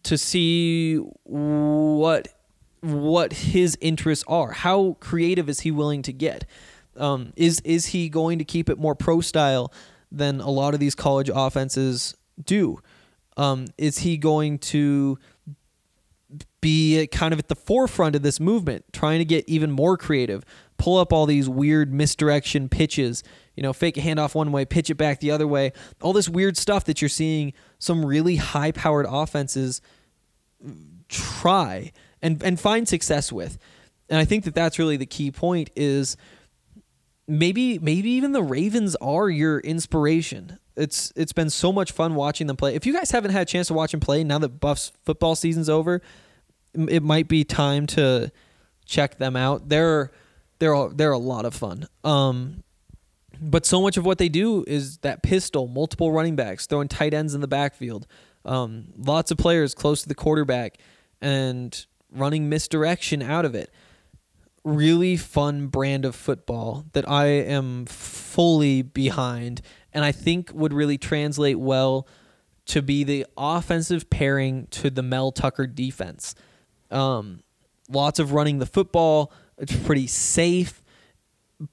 to 0.03 0.19
see 0.19 0.97
what 0.97 2.29
what 2.85 3.33
his 3.33 3.79
interests 3.81 4.25
are. 4.29 4.53
How 4.53 4.97
creative 5.01 5.49
is 5.49 5.61
he 5.61 5.71
willing 5.71 6.03
to 6.03 6.13
get? 6.13 6.45
Um, 6.97 7.33
is 7.35 7.61
is 7.61 7.87
he 7.87 8.09
going 8.09 8.39
to 8.39 8.45
keep 8.45 8.69
it 8.69 8.79
more 8.79 8.95
pro 8.95 9.21
style 9.21 9.73
than 10.13 10.41
a 10.41 10.51
lot 10.51 10.75
of 10.75 10.81
these 10.81 10.95
college 10.95 11.31
offenses 11.33 12.15
do? 12.43 12.79
Um, 13.37 13.67
is 13.79 13.99
he 13.99 14.17
going 14.17 14.59
to 14.59 15.19
be 16.61 17.07
kind 17.09 17.33
of 17.33 17.39
at 17.39 17.49
the 17.49 17.57
forefront 17.57 18.17
of 18.17 18.23
this 18.23 18.39
movement, 18.39 18.85
trying 18.93 19.19
to 19.19 19.25
get 19.25 19.49
even 19.49 19.71
more 19.71 19.97
creative, 19.97 20.45
pull 20.79 20.99
up 20.99 21.13
all 21.13 21.27
these 21.27 21.49
weird 21.49 21.93
misdirection 21.93 22.69
pitches, 22.69 23.23
you 23.55 23.63
know, 23.63 23.73
fake 23.73 23.97
a 23.97 24.01
handoff 24.01 24.35
one 24.35 24.53
way, 24.53 24.65
pitch 24.65 24.89
it 24.89 24.95
back 24.95 25.21
the 25.21 25.31
other 25.31 25.47
way, 25.47 25.73
all 26.01 26.13
this 26.13 26.29
weird 26.29 26.57
stuff 26.57 26.85
that 26.85 27.03
you're 27.03 27.09
seeing 27.09 27.53
some 27.79 28.05
really 28.05 28.37
high 28.37 28.73
powered 28.73 29.07
offenses 29.09 29.81
try 31.09 31.93
and, 32.25 32.43
and 32.43 32.59
find 32.59 32.89
success 32.89 33.31
with. 33.31 33.59
And 34.09 34.19
I 34.19 34.25
think 34.25 34.45
that 34.45 34.55
that's 34.55 34.79
really 34.79 34.97
the 34.97 35.07
key 35.07 35.31
point 35.31 35.71
is 35.77 36.17
maybe 37.29 37.79
maybe 37.79 38.11
even 38.11 38.33
the 38.33 38.43
Ravens 38.43 38.97
are 38.97 39.29
your 39.29 39.61
inspiration. 39.61 40.59
It's 40.77 41.13
it's 41.15 41.33
been 41.33 41.51
so 41.51 41.71
much 41.73 41.93
fun 41.93 42.15
watching 42.15 42.47
them 42.49 42.57
play. 42.57 42.75
If 42.75 42.87
you 42.87 42.93
guys 42.93 43.11
haven't 43.11 43.31
had 43.31 43.43
a 43.43 43.45
chance 43.45 43.69
to 43.69 43.75
watch 43.75 43.93
them 43.93 44.01
play 44.01 44.25
now 44.25 44.39
that 44.39 44.61
Buffs 44.61 44.91
football 45.05 45.37
season's 45.37 45.69
over, 45.69 46.03
it 46.75 47.03
might 47.03 47.29
be 47.29 47.45
time 47.45 47.87
to 47.89 48.33
check 48.85 49.19
them 49.19 49.37
out. 49.37 49.69
They're 49.69 50.11
they're 50.59 50.89
they're 50.89 51.13
a 51.13 51.19
lot 51.19 51.45
of 51.45 51.55
fun. 51.55 51.87
Um, 52.03 52.65
but 53.41 53.67
so 53.67 53.83
much 53.83 53.97
of 53.97 54.07
what 54.07 54.19
they 54.19 54.29
do 54.29 54.65
is 54.67 54.99
that 54.99 55.23
pistol, 55.23 55.67
multiple 55.67 56.13
running 56.13 56.37
backs, 56.37 56.67
throwing 56.67 56.89
tight 56.89 57.15
ends 57.15 57.35
in 57.35 57.41
the 57.41 57.49
backfield, 57.49 58.07
um, 58.45 58.87
lots 58.97 59.31
of 59.31 59.39
players 59.39 59.75
close 59.75 60.03
to 60.03 60.09
the 60.09 60.15
quarterback, 60.15 60.79
and 61.21 61.87
running 62.15 62.49
misdirection 62.49 63.23
out 63.23 63.45
of 63.45 63.55
it. 63.55 63.71
Really 64.65 65.17
fun 65.17 65.67
brand 65.67 66.05
of 66.05 66.15
football 66.15 66.87
that 66.93 67.09
I 67.09 67.27
am 67.27 67.85
fully 67.87 68.83
behind, 68.83 69.61
and 69.93 70.05
I 70.05 70.13
think 70.13 70.51
would 70.55 70.73
really 70.73 70.97
translate 70.97 71.59
well 71.59 72.07
to 72.67 72.81
be 72.81 73.05
the 73.05 73.27
offensive 73.37 74.09
pairing 74.09 74.69
to 74.69 74.89
the 74.89 75.03
Mel 75.03 75.33
Tucker 75.33 75.67
defense. 75.67 76.35
Um, 76.91 77.41
lots 77.91 78.19
of 78.19 78.33
running 78.33 78.59
the 78.59 78.67
football. 78.67 79.31
It's 79.59 79.77
pretty 79.85 80.07
safe 80.07 80.81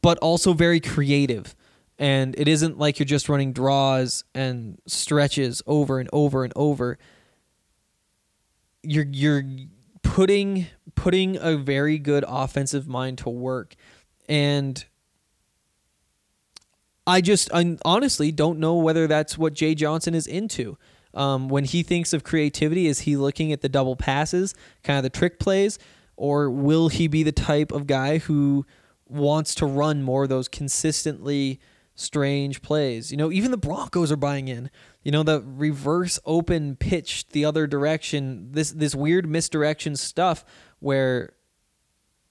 but 0.02 0.18
also 0.20 0.54
very 0.54 0.80
creative. 0.80 1.56
And 1.98 2.36
it 2.38 2.48
isn't 2.48 2.80
like 2.80 3.00
you're 3.00 3.06
just 3.06 3.30
running 3.30 3.54
draws 3.54 4.24
and 4.34 4.80
stretches 4.88 5.62
over 5.68 6.00
and 6.00 6.10
over 6.12 6.44
and 6.44 6.54
over. 6.56 6.98
You're 8.82 9.06
you're 9.12 9.44
putting 10.04 10.68
putting 10.96 11.38
a 11.38 11.56
very 11.56 11.98
good 11.98 12.24
offensive 12.28 12.88
mind 12.88 13.18
to 13.20 13.30
work. 13.30 13.76
And 14.28 14.84
I 17.08 17.22
just 17.22 17.50
I 17.54 17.78
honestly 17.84 18.32
don't 18.32 18.60
know 18.60 18.76
whether 18.76 19.08
that's 19.08 19.38
what 19.38 19.54
Jay 19.54 19.76
Johnson 19.76 20.14
is 20.14 20.28
into. 20.28 20.78
Um, 21.14 21.50
when 21.50 21.66
he 21.66 21.84
thinks 21.84 22.14
of 22.14 22.24
creativity, 22.24 22.88
is 22.88 23.02
he 23.02 23.18
looking 23.18 23.52
at 23.52 23.62
the 23.62 23.68
double 23.68 23.96
passes, 23.98 24.56
kind 24.84 24.98
of 24.98 25.04
the 25.04 25.10
trick 25.10 25.40
plays, 25.40 25.78
or 26.16 26.50
will 26.50 26.88
he 26.88 27.08
be 27.08 27.24
the 27.24 27.34
type 27.34 27.72
of 27.72 27.86
guy 27.86 28.20
who 28.20 28.66
wants 29.08 29.54
to 29.56 29.66
run 29.66 30.04
more 30.04 30.24
of 30.24 30.30
those 30.30 30.48
consistently 30.48 31.60
strange 31.96 32.62
plays? 32.62 33.12
You 33.12 33.18
know, 33.18 33.32
even 33.32 33.52
the 33.52 33.58
Broncos 33.58 34.12
are 34.12 34.18
buying 34.18 34.48
in. 34.48 34.70
You 35.04 35.12
know, 35.12 35.24
the 35.24 35.42
reverse 35.42 36.20
open 36.26 36.76
pitch 36.76 37.28
the 37.30 37.46
other 37.46 37.66
direction, 37.68 38.52
this 38.52 38.72
this 38.72 38.94
weird 38.94 39.28
misdirection 39.28 39.96
stuff 39.96 40.46
where 40.80 41.34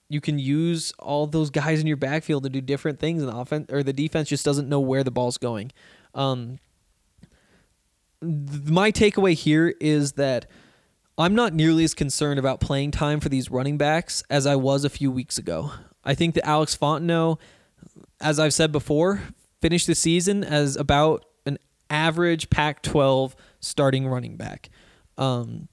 you 0.09 0.21
can 0.21 0.39
use 0.39 0.93
all 0.99 1.27
those 1.27 1.51
guys 1.51 1.81
in 1.81 1.87
your 1.87 1.97
backfield 1.97 2.43
to 2.43 2.49
do 2.49 2.61
different 2.61 2.99
things, 2.99 3.23
and 3.23 3.31
the 3.31 3.37
offense 3.37 3.73
or 3.73 3.83
the 3.83 3.93
defense 3.93 4.29
just 4.29 4.45
doesn't 4.45 4.69
know 4.69 4.81
where 4.81 5.03
the 5.03 5.11
ball's 5.11 5.39
going. 5.39 5.73
Um, 6.15 6.59
th- 8.21 8.65
my 8.65 8.93
takeaway 8.93 9.35
here 9.35 9.75
is 9.81 10.13
that 10.13 10.47
I'm 11.17 11.35
not 11.35 11.53
nearly 11.53 11.85
as 11.85 11.95
concerned 11.95 12.39
about 12.39 12.61
playing 12.61 12.93
time 12.93 13.21
for 13.21 13.29
these 13.29 13.51
running 13.51 13.79
backs 13.79 14.23
as 14.31 14.47
I 14.47 14.57
was 14.57 14.85
a 14.85 14.91
few 14.91 15.11
weeks 15.11 15.39
ago. 15.39 15.73
I 16.05 16.15
think 16.15 16.35
that 16.35 16.47
Alex 16.47 16.77
Fontenot, 16.77 17.39
as 18.21 18.39
I've 18.39 18.55
said 18.55 18.73
before, 18.73 19.23
finished 19.61 19.87
the 19.87 19.95
season 19.95 20.43
as 20.43 20.77
about 20.77 21.25
average 21.91 22.49
Pac-12 22.49 23.35
starting 23.59 24.07
running 24.07 24.37
back. 24.37 24.71
Um, 25.19 25.69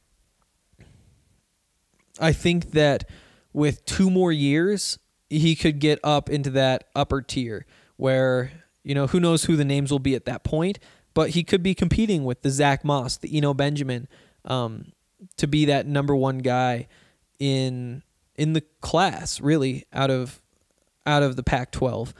I 2.19 2.33
think 2.33 2.71
that 2.71 3.07
with 3.53 3.85
two 3.85 4.09
more 4.09 4.31
years, 4.31 4.99
he 5.29 5.55
could 5.55 5.79
get 5.79 5.99
up 6.03 6.29
into 6.29 6.49
that 6.51 6.85
upper 6.95 7.21
tier 7.21 7.65
where, 7.95 8.51
you 8.83 8.95
know, 8.95 9.07
who 9.07 9.19
knows 9.19 9.45
who 9.45 9.55
the 9.55 9.65
names 9.65 9.91
will 9.91 9.99
be 9.99 10.15
at 10.15 10.25
that 10.25 10.43
point, 10.43 10.79
but 11.13 11.31
he 11.31 11.43
could 11.43 11.63
be 11.63 11.73
competing 11.73 12.23
with 12.23 12.41
the 12.41 12.49
Zach 12.49 12.83
Moss, 12.83 13.17
the 13.17 13.35
Eno 13.35 13.53
Benjamin, 13.53 14.07
um, 14.45 14.91
to 15.37 15.47
be 15.47 15.65
that 15.65 15.87
number 15.87 16.15
one 16.15 16.39
guy 16.39 16.87
in 17.39 18.03
in 18.35 18.53
the 18.53 18.61
class, 18.81 19.41
really, 19.41 19.85
out 19.91 20.11
of 20.11 20.41
out 21.05 21.23
of 21.23 21.35
the 21.35 21.43
Pac-12. 21.43 22.13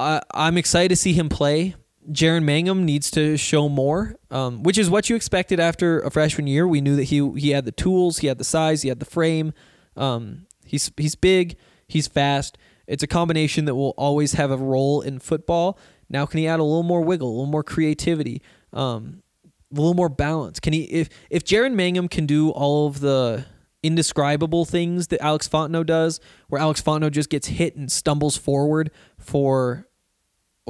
I, 0.00 0.22
I'm 0.32 0.56
excited 0.56 0.88
to 0.88 0.96
see 0.96 1.12
him 1.12 1.28
play. 1.28 1.74
Jaren 2.10 2.44
Mangham 2.44 2.84
needs 2.84 3.10
to 3.12 3.36
show 3.36 3.68
more, 3.68 4.16
um, 4.30 4.62
which 4.62 4.78
is 4.78 4.88
what 4.88 5.10
you 5.10 5.16
expected 5.16 5.60
after 5.60 6.00
a 6.00 6.10
freshman 6.10 6.46
year. 6.46 6.66
We 6.66 6.80
knew 6.80 6.96
that 6.96 7.04
he 7.04 7.30
he 7.36 7.50
had 7.50 7.66
the 7.66 7.72
tools, 7.72 8.18
he 8.18 8.26
had 8.26 8.38
the 8.38 8.44
size, 8.44 8.82
he 8.82 8.88
had 8.88 9.00
the 9.00 9.06
frame. 9.06 9.52
Um, 9.96 10.46
he's 10.64 10.90
he's 10.96 11.14
big, 11.14 11.56
he's 11.86 12.08
fast. 12.08 12.56
It's 12.86 13.02
a 13.02 13.06
combination 13.06 13.66
that 13.66 13.74
will 13.74 13.94
always 13.96 14.32
have 14.32 14.50
a 14.50 14.56
role 14.56 15.02
in 15.02 15.20
football. 15.20 15.78
Now, 16.08 16.26
can 16.26 16.38
he 16.38 16.48
add 16.48 16.58
a 16.58 16.64
little 16.64 16.82
more 16.82 17.02
wiggle, 17.02 17.28
a 17.28 17.30
little 17.30 17.46
more 17.46 17.62
creativity, 17.62 18.42
um, 18.72 19.22
a 19.44 19.76
little 19.76 19.94
more 19.94 20.08
balance? 20.08 20.58
Can 20.58 20.72
he 20.72 20.84
if 20.84 21.10
if 21.28 21.44
Jaren 21.44 21.74
Mangham 21.74 22.10
can 22.10 22.26
do 22.26 22.50
all 22.50 22.88
of 22.88 23.00
the 23.00 23.44
indescribable 23.82 24.64
things 24.64 25.08
that 25.08 25.22
Alex 25.22 25.48
Fontenot 25.48 25.86
does, 25.86 26.18
where 26.48 26.60
Alex 26.60 26.82
Fontenot 26.82 27.12
just 27.12 27.30
gets 27.30 27.46
hit 27.46 27.76
and 27.76 27.92
stumbles 27.92 28.36
forward 28.36 28.90
for 29.18 29.86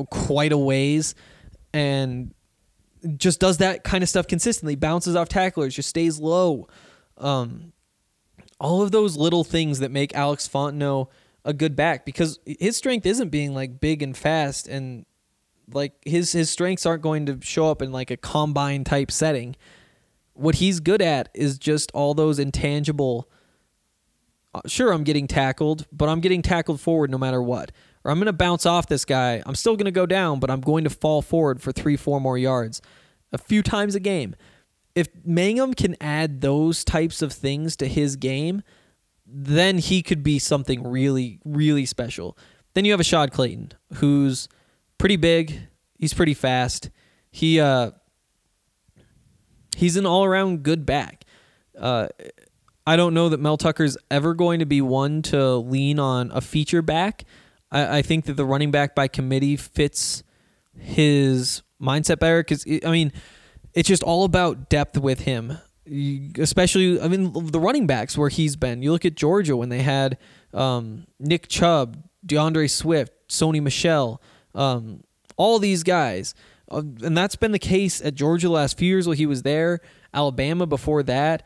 quite 0.07 0.53
a 0.53 0.59
ways 0.59 1.15
and 1.73 2.35
just 3.17 3.41
does 3.41 3.59
that 3.59 3.85
kind 3.85 4.03
of 4.03 4.09
stuff 4.09 4.27
consistently, 4.27 4.77
bounces 4.77 5.17
off 5.17 5.29
tacklers, 5.29 5.75
just 5.75 5.89
stays 5.89 6.19
low. 6.19 6.69
Um, 7.19 7.73
all 8.59 8.83
of 8.83 8.91
those 8.91 9.17
little 9.17 9.45
things 9.45 9.79
that 9.81 9.91
make 9.91 10.15
Alex 10.15 10.49
Fontenot 10.49 11.09
a 11.45 11.53
good 11.53 11.75
back 11.75 12.05
because 12.05 12.39
his 12.45 12.77
strength 12.77 13.07
isn't 13.07 13.31
being 13.31 13.55
like 13.55 13.81
big 13.81 14.03
and 14.03 14.17
fast 14.17 14.69
and 14.69 15.07
like 15.73 15.93
his 16.05 16.33
his 16.33 16.51
strengths 16.51 16.85
aren't 16.85 17.03
going 17.03 17.27
to 17.27 17.39
show 17.41 17.71
up 17.71 17.81
in 17.81 17.93
like 17.93 18.11
a 18.11 18.17
combine 18.17 18.85
type 18.85 19.11
setting. 19.11 19.57
What 20.35 20.57
he's 20.57 20.81
good 20.81 21.01
at 21.01 21.31
is 21.35 21.59
just 21.59 21.91
all 21.93 22.13
those 22.15 22.39
intangible 22.39 23.31
uh, 24.55 24.61
sure 24.67 24.93
I'm 24.93 25.05
getting 25.05 25.27
tackled, 25.27 25.87
but 25.93 26.09
I'm 26.09 26.21
getting 26.21 26.43
tackled 26.43 26.81
forward 26.81 27.11
no 27.11 27.19
matter 27.19 27.41
what. 27.41 27.73
Or 28.05 28.11
I'm 28.11 28.19
going 28.19 28.27
to 28.27 28.33
bounce 28.33 28.65
off 28.65 28.87
this 28.87 29.05
guy. 29.05 29.43
I'm 29.45 29.55
still 29.55 29.77
going 29.77 29.85
to 29.85 29.91
go 29.91 30.07
down, 30.07 30.41
but 30.41 30.51
I'm 30.51 30.61
going 30.61 30.85
to 30.85 30.91
fall 30.91 31.23
forward 31.23 31.61
for 31.61 31.73
three, 31.73 31.97
four 31.97 32.21
more 32.21 32.39
yards 32.39 32.81
a 33.33 33.39
few 33.39 33.63
times 33.63 33.95
a 33.95 34.01
game. 34.01 34.35
If 34.95 35.09
Mangham 35.25 35.77
can 35.77 35.97
add 36.01 36.41
those 36.41 36.83
types 36.83 37.23
of 37.23 37.33
things 37.33 37.77
to 37.77 37.87
his 37.87 38.17
game, 38.17 38.63
then 39.27 39.79
he 39.79 40.03
could 40.03 40.23
be 40.23 40.39
something 40.39 40.83
really, 40.83 41.41
really 41.45 41.87
special. 41.87 42.37
Then 42.75 42.85
you 42.85 42.93
have 42.93 43.01
Ashad 43.01 43.31
Clayton, 43.31 43.73
who's 43.95 44.49
pretty 44.99 45.17
big. 45.17 45.61
He's 45.99 46.15
pretty 46.15 46.35
fast. 46.35 46.91
He 47.31 47.61
uh, 47.61 47.93
he's 49.77 49.97
an 49.97 50.07
all 50.07 50.25
around 50.25 50.63
good 50.63 50.85
back. 50.85 51.25
Uh, 51.79 52.09
I 52.87 52.97
don't 52.97 53.15
know 53.15 53.29
that 53.29 53.39
Mel 53.39 53.57
Tucker's 53.57 53.97
ever 54.11 54.35
going 54.35 54.59
to 54.59 54.67
be 54.67 54.81
one 54.81 55.23
to 55.23 55.57
lean 55.57 55.99
on 55.99 56.31
a 56.33 56.41
feature 56.41 56.83
back. 56.83 57.25
I, 57.71 57.99
I 57.99 58.03
think 58.03 58.25
that 58.27 58.35
the 58.35 58.45
running 58.45 58.71
back 58.71 58.95
by 58.95 59.09
committee 59.09 59.57
fits 59.57 60.23
his 60.79 61.63
mindset 61.81 62.19
better 62.19 62.43
because 62.43 62.65
I 62.85 62.91
mean, 62.91 63.13
it's 63.75 63.89
just 63.89 64.03
all 64.03 64.25
about 64.25 64.69
depth 64.69 64.99
with 64.99 65.21
him. 65.21 65.59
You- 65.85 66.31
especially, 66.39 67.01
I 67.01 67.09
mean, 67.09 67.33
the 67.51 67.61
running 67.61 67.87
backs 67.87 68.17
where 68.17 68.29
he's 68.29 68.57
been. 68.57 68.83
You 68.83 68.93
look 68.93 69.05
at 69.05 69.15
Georgia 69.15 69.57
when 69.57 69.69
they 69.69 69.83
had 69.83 70.19
um, 70.53 71.07
Nick 71.19 71.49
Chubb, 71.49 72.03
D'Andre 72.25 72.67
Swift, 72.67 73.13
Sony 73.29 73.63
Michel, 73.63 74.21
um, 74.55 75.03
all 75.37 75.59
these 75.59 75.83
guys. 75.83 76.35
Uh, 76.71 76.83
and 77.03 77.17
that's 77.17 77.35
been 77.37 77.53
the 77.53 77.59
case 77.59 78.01
at 78.01 78.15
Georgia 78.15 78.47
the 78.47 78.53
last 78.53 78.79
few 78.79 78.89
years 78.89 79.07
while 79.07 79.17
he 79.17 79.27
was 79.27 79.43
there. 79.43 79.81
Alabama 80.15 80.67
before 80.67 81.03
that. 81.05 81.45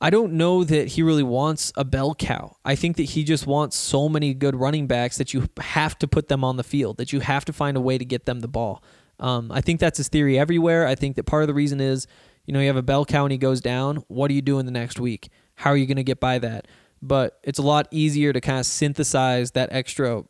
I 0.00 0.10
don't 0.10 0.34
know 0.34 0.62
that 0.62 0.88
he 0.88 1.02
really 1.02 1.24
wants 1.24 1.72
a 1.76 1.84
bell 1.84 2.14
cow. 2.14 2.56
I 2.64 2.76
think 2.76 2.96
that 2.96 3.04
he 3.04 3.24
just 3.24 3.46
wants 3.46 3.76
so 3.76 4.08
many 4.08 4.32
good 4.32 4.54
running 4.54 4.86
backs 4.86 5.18
that 5.18 5.34
you 5.34 5.48
have 5.60 5.98
to 5.98 6.06
put 6.06 6.28
them 6.28 6.44
on 6.44 6.56
the 6.56 6.62
field, 6.62 6.98
that 6.98 7.12
you 7.12 7.20
have 7.20 7.44
to 7.46 7.52
find 7.52 7.76
a 7.76 7.80
way 7.80 7.98
to 7.98 8.04
get 8.04 8.24
them 8.24 8.40
the 8.40 8.48
ball. 8.48 8.82
Um, 9.18 9.50
I 9.50 9.60
think 9.60 9.80
that's 9.80 9.98
his 9.98 10.08
theory 10.08 10.38
everywhere. 10.38 10.86
I 10.86 10.94
think 10.94 11.16
that 11.16 11.24
part 11.24 11.42
of 11.42 11.48
the 11.48 11.54
reason 11.54 11.80
is, 11.80 12.06
you 12.46 12.54
know, 12.54 12.60
you 12.60 12.68
have 12.68 12.76
a 12.76 12.82
bell 12.82 13.04
cow 13.04 13.24
and 13.24 13.32
he 13.32 13.38
goes 13.38 13.60
down. 13.60 14.04
What 14.06 14.30
are 14.30 14.34
you 14.34 14.42
doing 14.42 14.66
the 14.66 14.72
next 14.72 15.00
week? 15.00 15.30
How 15.56 15.70
are 15.70 15.76
you 15.76 15.86
going 15.86 15.96
to 15.96 16.04
get 16.04 16.20
by 16.20 16.38
that? 16.38 16.68
But 17.02 17.38
it's 17.42 17.58
a 17.58 17.62
lot 17.62 17.88
easier 17.90 18.32
to 18.32 18.40
kind 18.40 18.60
of 18.60 18.66
synthesize 18.66 19.52
that 19.52 19.68
extra 19.72 20.24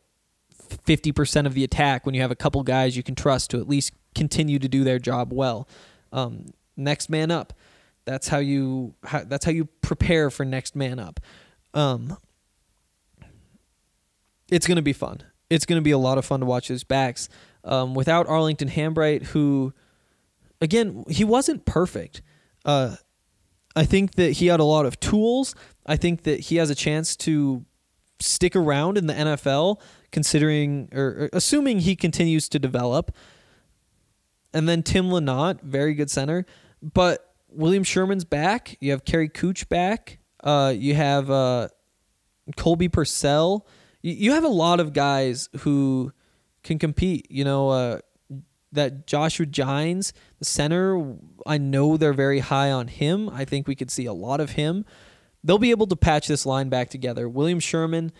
50% 0.69 1.45
of 1.45 1.53
the 1.53 1.63
attack 1.63 2.05
when 2.05 2.15
you 2.15 2.21
have 2.21 2.31
a 2.31 2.35
couple 2.35 2.61
guys 2.63 2.97
you 2.97 3.03
can 3.03 3.15
trust 3.15 3.51
to 3.51 3.59
at 3.59 3.67
least 3.67 3.93
continue 4.15 4.59
to 4.59 4.67
do 4.67 4.83
their 4.83 4.99
job 4.99 5.31
well. 5.31 5.67
Um, 6.11 6.47
next 6.75 7.09
man 7.09 7.31
up. 7.31 7.53
That's 8.09 8.27
how 8.27 8.39
you 8.39 8.95
how, 9.03 9.23
that's 9.23 9.45
how 9.45 9.51
you 9.51 9.65
prepare 9.65 10.31
for 10.31 10.43
next 10.43 10.75
man 10.75 10.97
up. 10.97 11.19
Um, 11.75 12.17
it's 14.49 14.65
going 14.65 14.77
to 14.77 14.81
be 14.81 14.93
fun. 14.93 15.21
It's 15.51 15.63
going 15.63 15.77
to 15.79 15.83
be 15.83 15.91
a 15.91 15.97
lot 15.99 16.17
of 16.17 16.25
fun 16.25 16.39
to 16.39 16.45
watch 16.47 16.69
his 16.69 16.83
backs. 16.83 17.29
Um, 17.63 17.93
without 17.93 18.25
Arlington 18.25 18.67
Hambright, 18.67 19.25
who, 19.27 19.75
again, 20.59 21.03
he 21.07 21.23
wasn't 21.23 21.65
perfect. 21.65 22.23
Uh, 22.65 22.95
I 23.75 23.85
think 23.85 24.15
that 24.15 24.33
he 24.33 24.47
had 24.47 24.59
a 24.59 24.63
lot 24.63 24.87
of 24.87 24.99
tools. 24.99 25.53
I 25.85 25.95
think 25.95 26.23
that 26.23 26.39
he 26.39 26.55
has 26.55 26.71
a 26.71 26.75
chance 26.75 27.15
to 27.17 27.63
stick 28.19 28.55
around 28.55 28.97
in 28.97 29.05
the 29.05 29.13
NFL, 29.13 29.79
considering 30.11 30.89
or, 30.93 31.03
or 31.03 31.29
assuming 31.31 31.81
he 31.81 31.95
continues 31.95 32.49
to 32.49 32.57
develop. 32.57 33.15
And 34.51 34.67
then 34.67 34.81
Tim 34.81 35.09
Lynott, 35.09 35.61
very 35.61 35.93
good 35.93 36.09
center. 36.09 36.47
But 36.81 37.28
William 37.51 37.83
Sherman's 37.83 38.25
back. 38.25 38.77
You 38.79 38.91
have 38.91 39.05
Kary 39.05 39.29
Kutsch 39.29 39.67
back. 39.67 40.19
Uh, 40.43 40.73
you 40.75 40.95
have 40.95 41.29
uh, 41.29 41.69
Colby 42.55 42.89
Pursell. 42.89 43.65
You, 44.01 44.13
you 44.13 44.31
have 44.33 44.43
a 44.43 44.49
lot 44.49 44.79
of 44.79 44.93
guys 44.93 45.49
who 45.59 46.13
can 46.63 46.79
compete. 46.79 47.27
You 47.29 47.43
know, 47.43 47.69
uh, 47.69 47.99
that 48.71 49.07
Joshua 49.07 49.45
Jynes, 49.45 50.13
the 50.37 50.45
center, 50.45 51.15
I 51.45 51.57
know 51.57 51.97
they're 51.97 52.13
very 52.13 52.39
high 52.39 52.71
on 52.71 52.87
him. 52.87 53.29
I 53.29 53.45
think 53.45 53.67
we 53.67 53.75
could 53.75 53.91
see 53.91 54.05
a 54.05 54.13
lot 54.13 54.39
of 54.39 54.51
him. 54.51 54.85
They'll 55.43 55.57
be 55.57 55.71
able 55.71 55.87
to 55.87 55.95
patch 55.95 56.27
this 56.27 56.45
line 56.45 56.69
back 56.69 56.89
together. 56.89 57.27
William 57.27 57.59
Sherman, 57.59 58.11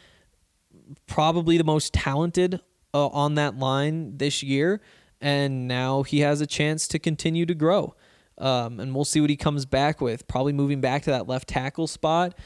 probably 1.06 1.58
the 1.58 1.64
most 1.64 1.94
talented 1.94 2.62
uh, 2.94 3.08
on 3.08 3.36
that 3.36 3.58
line 3.58 4.18
this 4.18 4.42
year, 4.42 4.82
and 5.22 5.68
now 5.68 6.04
he 6.04 6.22
has 6.22 6.42
a 6.42 6.48
chance 6.48 6.88
to 6.88 7.00
continue 7.00 7.46
to 7.46 7.54
grow. 7.54 7.94
Um, 8.40 8.80
and 8.80 8.96
we'll 8.96 9.06
see 9.06 9.22
what 9.22 9.30
he 9.30 9.36
comes 9.36 9.66
back 9.66 10.02
with. 10.02 10.28
Probably 10.28 10.54
moving 10.54 10.82
back 10.82 11.04
to 11.04 11.12
that 11.12 11.28
left 11.28 11.48
tackle 11.48 11.88
spot. 11.88 12.38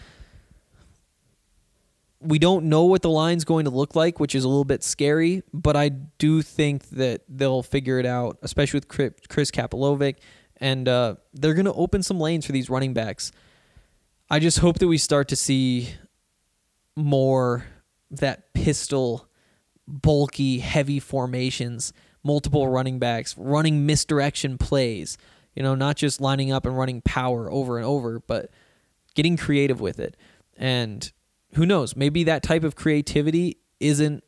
We 2.19 2.39
don't 2.39 2.65
know 2.65 2.85
what 2.85 3.01
the 3.01 3.09
line's 3.09 3.43
going 3.43 3.65
to 3.65 3.71
look 3.71 3.95
like, 3.95 4.19
which 4.19 4.33
is 4.33 4.43
a 4.43 4.47
little 4.47 4.63
bit 4.63 4.81
scary, 4.81 5.43
but 5.53 5.75
I 5.75 5.89
do 5.89 6.41
think 6.41 6.89
that 6.91 7.21
they'll 7.27 7.63
figure 7.63 7.99
it 7.99 8.05
out, 8.05 8.37
especially 8.41 8.77
with 8.77 8.87
Chris 8.87 9.51
Kapilovic, 9.51 10.15
and 10.57 10.87
uh, 10.87 11.15
they're 11.33 11.53
going 11.53 11.65
to 11.65 11.73
open 11.73 12.01
some 12.01 12.19
lanes 12.19 12.45
for 12.45 12.53
these 12.53 12.69
running 12.69 12.93
backs. 12.93 13.33
I 14.29 14.39
just 14.39 14.59
hope 14.59 14.79
that 14.79 14.87
we 14.87 14.97
start 14.97 15.27
to 15.27 15.35
see 15.35 15.95
more 16.95 17.65
that 18.09 18.53
pistol, 18.53 19.27
bulky, 19.85 20.59
heavy 20.59 20.99
formations, 20.99 21.91
multiple 22.23 22.67
running 22.67 22.99
backs, 22.99 23.37
running 23.37 23.85
misdirection 23.85 24.57
plays. 24.57 25.17
You 25.55 25.63
know, 25.63 25.75
not 25.75 25.95
just 25.95 26.19
lining 26.19 26.51
up 26.51 26.65
and 26.65 26.77
running 26.77 27.01
power 27.01 27.51
over 27.51 27.77
and 27.77 27.85
over, 27.85 28.19
but 28.19 28.49
getting 29.15 29.37
creative 29.37 29.79
with 29.79 29.99
it. 29.99 30.17
And 30.57 31.11
who 31.53 31.65
knows, 31.65 31.95
maybe 31.95 32.23
that 32.23 32.43
type 32.43 32.63
of 32.63 32.75
creativity 32.75 33.57
isn't 33.79 34.23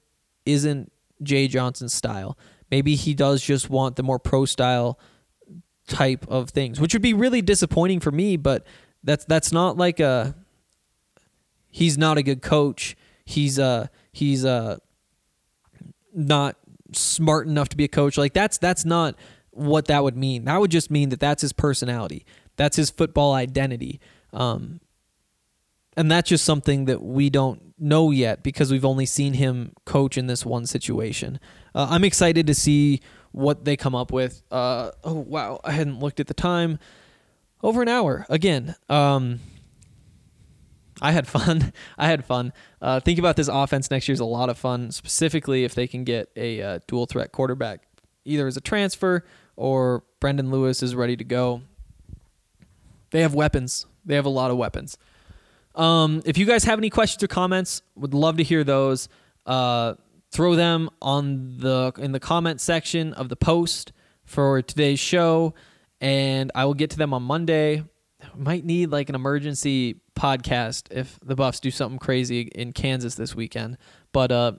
isn't 0.45 0.91
Jay 1.23 1.47
Johnson's 1.47 1.93
style. 1.93 2.37
Maybe 2.69 2.95
he 2.95 3.13
does 3.13 3.41
just 3.41 3.69
want 3.69 3.95
the 3.95 4.03
more 4.03 4.19
pro 4.19 4.45
style 4.45 4.99
type 5.87 6.25
of 6.27 6.49
things, 6.49 6.79
which 6.79 6.93
would 6.93 7.01
be 7.01 7.13
really 7.13 7.41
disappointing 7.41 7.99
for 7.99 8.11
me, 8.11 8.37
but 8.37 8.65
that's 9.03 9.25
that's 9.25 9.51
not 9.51 9.77
like 9.77 9.99
a 9.99 10.35
he's 11.71 11.97
not 11.97 12.17
a 12.17 12.23
good 12.23 12.41
coach. 12.41 12.95
He's 13.25 13.59
uh 13.59 13.87
he's 14.11 14.45
uh 14.45 14.77
not 16.13 16.57
smart 16.93 17.47
enough 17.47 17.69
to 17.69 17.77
be 17.77 17.83
a 17.83 17.89
coach. 17.89 18.17
Like 18.17 18.33
that's 18.33 18.57
that's 18.57 18.85
not 18.85 19.15
what 19.55 19.85
that 19.85 20.03
would 20.03 20.17
mean. 20.17 20.45
That 20.45 20.59
would 20.59 20.71
just 20.71 20.91
mean 20.91 21.09
that 21.09 21.19
that's 21.19 21.41
his 21.41 21.53
personality. 21.53 22.25
That's 22.55 22.77
his 22.77 22.89
football 22.89 23.33
identity. 23.33 23.99
Um 24.33 24.79
and 25.97 26.11
that's 26.11 26.29
just 26.29 26.43
something 26.43 26.85
that 26.85 27.01
we 27.01 27.29
don't 27.29 27.73
know 27.79 28.11
yet 28.11 28.43
because 28.43 28.71
we've 28.71 28.85
only 28.85 29.05
seen 29.05 29.33
him 29.33 29.73
coach 29.85 30.17
in 30.17 30.27
this 30.27 30.45
one 30.45 30.65
situation. 30.65 31.39
Uh, 31.73 31.87
I'm 31.89 32.03
excited 32.03 32.47
to 32.47 32.53
see 32.53 33.01
what 33.31 33.65
they 33.65 33.77
come 33.77 33.95
up 33.95 34.11
with. 34.11 34.43
Uh, 34.51 34.91
oh 35.03 35.13
wow, 35.13 35.59
I 35.63 35.71
hadn't 35.71 35.99
looked 35.99 36.19
at 36.19 36.27
the 36.27 36.33
time. 36.33 36.79
Over 37.63 37.81
an 37.81 37.87
hour 37.87 38.25
again. 38.29 38.75
Um, 38.89 39.39
I 41.01 41.11
had 41.11 41.27
fun. 41.27 41.73
I 41.97 42.07
had 42.07 42.25
fun. 42.25 42.53
Uh, 42.81 42.99
think 42.99 43.17
about 43.17 43.35
this 43.35 43.47
offense 43.47 43.89
next 43.89 44.07
year 44.07 44.13
is 44.13 44.19
a 44.19 44.25
lot 44.25 44.49
of 44.49 44.57
fun, 44.57 44.91
specifically 44.91 45.63
if 45.63 45.75
they 45.75 45.87
can 45.87 46.03
get 46.03 46.29
a 46.35 46.61
uh, 46.61 46.79
dual 46.87 47.05
threat 47.05 47.31
quarterback, 47.31 47.81
either 48.25 48.47
as 48.47 48.57
a 48.57 48.61
transfer 48.61 49.25
or 49.55 50.03
Brendon 50.19 50.51
Lewis 50.51 50.83
is 50.83 50.95
ready 50.95 51.15
to 51.15 51.23
go. 51.23 51.61
They 53.11 53.21
have 53.21 53.33
weapons. 53.33 53.85
They 54.05 54.15
have 54.15 54.25
a 54.25 54.29
lot 54.29 54.51
of 54.51 54.57
weapons. 54.57 54.97
Um, 55.75 56.21
if 56.25 56.37
you 56.37 56.45
guys 56.45 56.63
have 56.63 56.79
any 56.79 56.89
questions 56.89 57.23
or 57.23 57.27
comments, 57.27 57.81
would 57.95 58.13
love 58.13 58.37
to 58.37 58.43
hear 58.43 58.63
those. 58.63 59.09
Uh, 59.45 59.95
throw 60.31 60.55
them 60.55 60.89
on 61.01 61.57
the 61.59 61.93
in 61.97 62.11
the 62.11 62.19
comment 62.19 62.59
section 62.59 63.13
of 63.13 63.29
the 63.29 63.35
post 63.35 63.91
for 64.23 64.61
today's 64.61 64.99
show, 64.99 65.53
and 66.01 66.51
I 66.55 66.65
will 66.65 66.73
get 66.73 66.89
to 66.91 66.97
them 66.97 67.13
on 67.13 67.23
Monday. 67.23 67.83
Might 68.35 68.65
need 68.65 68.89
like 68.89 69.09
an 69.09 69.15
emergency 69.15 70.01
podcast 70.15 70.91
if 70.91 71.19
the 71.23 71.35
Buffs 71.35 71.59
do 71.59 71.69
something 71.69 71.99
crazy 71.99 72.41
in 72.55 72.73
Kansas 72.73 73.15
this 73.15 73.35
weekend. 73.35 73.77
But 74.11 74.31
uh, 74.31 74.53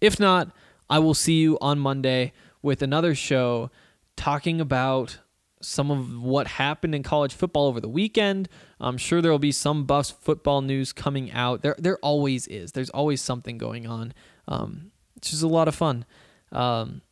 if 0.00 0.18
not, 0.18 0.50
I 0.90 0.98
will 0.98 1.14
see 1.14 1.40
you 1.40 1.58
on 1.60 1.78
Monday 1.78 2.32
with 2.60 2.82
another 2.82 3.14
show 3.14 3.70
talking 4.22 4.60
about 4.60 5.18
some 5.60 5.90
of 5.90 6.22
what 6.22 6.46
happened 6.46 6.94
in 6.94 7.02
college 7.02 7.34
football 7.34 7.66
over 7.66 7.80
the 7.80 7.88
weekend. 7.88 8.48
I'm 8.78 8.96
sure 8.96 9.20
there 9.20 9.32
will 9.32 9.40
be 9.40 9.50
some 9.50 9.84
Buffs 9.84 10.10
football 10.12 10.62
news 10.62 10.92
coming 10.92 11.32
out. 11.32 11.62
There, 11.62 11.74
there 11.76 11.98
always 11.98 12.46
is. 12.46 12.70
There's 12.70 12.90
always 12.90 13.20
something 13.20 13.58
going 13.58 13.88
on. 13.88 14.14
Um, 14.46 14.92
it's 15.16 15.30
just 15.30 15.42
a 15.42 15.48
lot 15.48 15.66
of 15.66 15.74
fun. 15.74 16.04
Um, 16.52 17.02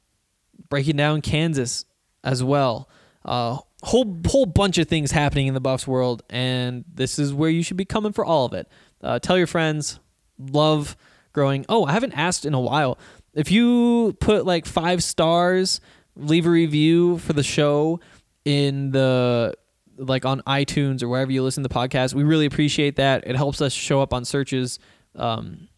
breaking 0.69 0.99
down 0.99 1.21
Kansas 1.21 1.85
as 2.23 2.45
well. 2.45 2.89
Uh, 3.25 3.59
whole 3.83 4.21
whole 4.29 4.47
bunch 4.47 4.79
of 4.79 4.87
things 4.87 5.11
happening 5.11 5.49
in 5.49 5.55
the 5.55 5.61
Buffs 5.61 5.89
world, 5.89 6.23
and 6.31 6.85
this 6.95 7.19
is 7.19 7.35
where 7.35 7.51
you 7.51 7.65
should 7.65 7.77
be 7.77 7.85
coming 7.85 8.13
for 8.13 8.25
all 8.25 8.47
of 8.47 8.53
it. 8.53 8.69
Uh, 9.03 9.19
tell 9.19 9.37
your 9.37 9.49
friends. 9.49 9.99
Love 10.39 10.97
growing. 11.33 11.67
Oh, 11.69 11.87
I 11.87 11.93
haven't 11.93 12.13
asked 12.13 12.47
in 12.47 12.55
a 12.55 12.61
while. 12.61 12.99
If 13.35 13.51
you 13.51 14.17
put 14.21 14.47
like 14.47 14.65
five 14.65 15.03
stars, 15.03 15.81
leave 16.17 16.47
a 16.47 16.51
review 16.51 17.19
for 17.19 17.33
the 17.33 17.43
show 17.43 18.01
in 18.45 18.91
the 18.91 19.55
like 19.97 20.25
on 20.25 20.41
iTunes 20.43 21.03
or 21.03 21.09
wherever 21.09 21.31
you 21.31 21.43
listen 21.43 21.63
to 21.63 21.69
the 21.69 21.75
podcast. 21.75 22.15
We 22.15 22.23
really 22.23 22.47
appreciate 22.47 22.97
that. 22.97 23.27
It 23.27 23.37
helps 23.37 23.61
us 23.61 23.73
show 23.73 24.01
up 24.01 24.15
on 24.15 24.25
searches 24.25 24.79
um, 25.15 25.69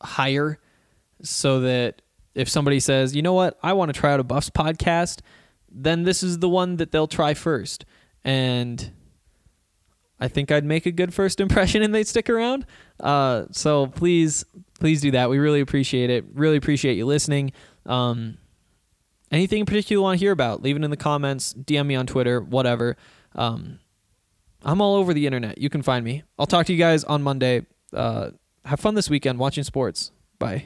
higher 0.00 0.58
so 1.22 1.60
that 1.60 2.02
if 2.34 2.48
somebody 2.48 2.80
says, 2.80 3.14
you 3.14 3.22
know 3.22 3.32
what, 3.32 3.58
I 3.62 3.72
want 3.74 3.92
to 3.92 3.98
try 3.98 4.12
out 4.12 4.20
a 4.20 4.24
Buffs 4.24 4.50
podcast, 4.50 5.20
then 5.70 6.04
this 6.04 6.22
is 6.22 6.38
the 6.38 6.48
one 6.48 6.76
that 6.76 6.92
they'll 6.92 7.06
try 7.06 7.34
first. 7.34 7.84
And 8.24 8.90
I 10.18 10.28
think 10.28 10.50
I'd 10.50 10.64
make 10.64 10.86
a 10.86 10.92
good 10.92 11.12
first 11.12 11.40
impression 11.40 11.82
and 11.82 11.94
they'd 11.94 12.06
stick 12.06 12.30
around. 12.30 12.66
Uh, 12.98 13.44
so 13.50 13.86
please, 13.86 14.44
please 14.80 15.00
do 15.00 15.10
that. 15.12 15.28
We 15.30 15.38
really 15.38 15.60
appreciate 15.60 16.10
it. 16.10 16.24
Really 16.32 16.56
appreciate 16.56 16.96
you 16.96 17.06
listening. 17.06 17.52
Um, 17.84 18.38
anything 19.30 19.60
in 19.60 19.66
particular 19.66 19.98
you 19.98 20.02
want 20.02 20.18
to 20.18 20.24
hear 20.24 20.32
about, 20.32 20.62
leave 20.62 20.76
it 20.76 20.84
in 20.84 20.90
the 20.90 20.96
comments, 20.96 21.54
DM 21.54 21.86
me 21.86 21.94
on 21.94 22.06
Twitter, 22.06 22.40
whatever. 22.40 22.96
Um, 23.34 23.78
I'm 24.64 24.80
all 24.80 24.96
over 24.96 25.14
the 25.14 25.26
internet. 25.26 25.58
You 25.58 25.70
can 25.70 25.82
find 25.82 26.04
me. 26.04 26.24
I'll 26.38 26.46
talk 26.46 26.66
to 26.66 26.72
you 26.72 26.78
guys 26.78 27.04
on 27.04 27.22
Monday. 27.22 27.66
Uh, 27.92 28.30
have 28.64 28.80
fun 28.80 28.94
this 28.94 29.08
weekend 29.08 29.38
watching 29.38 29.64
sports. 29.64 30.10
Bye. 30.38 30.64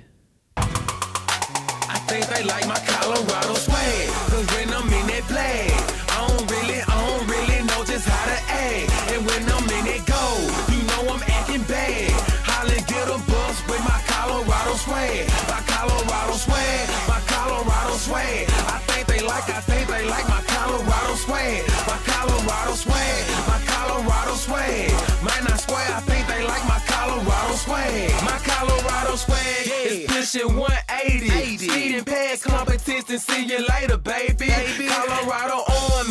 Swag. 28.08 28.24
My 28.24 28.38
Colorado 28.44 29.16
swag 29.16 29.66
is 29.84 30.06
pushing 30.06 30.56
180. 30.56 31.30
80. 31.30 31.56
Speeding 31.58 32.04
past 32.04 32.44
competition, 32.44 33.18
see 33.18 33.44
you 33.46 33.66
later, 33.66 33.96
baby. 33.96 34.34
baby. 34.34 34.86
Colorado 34.88 35.69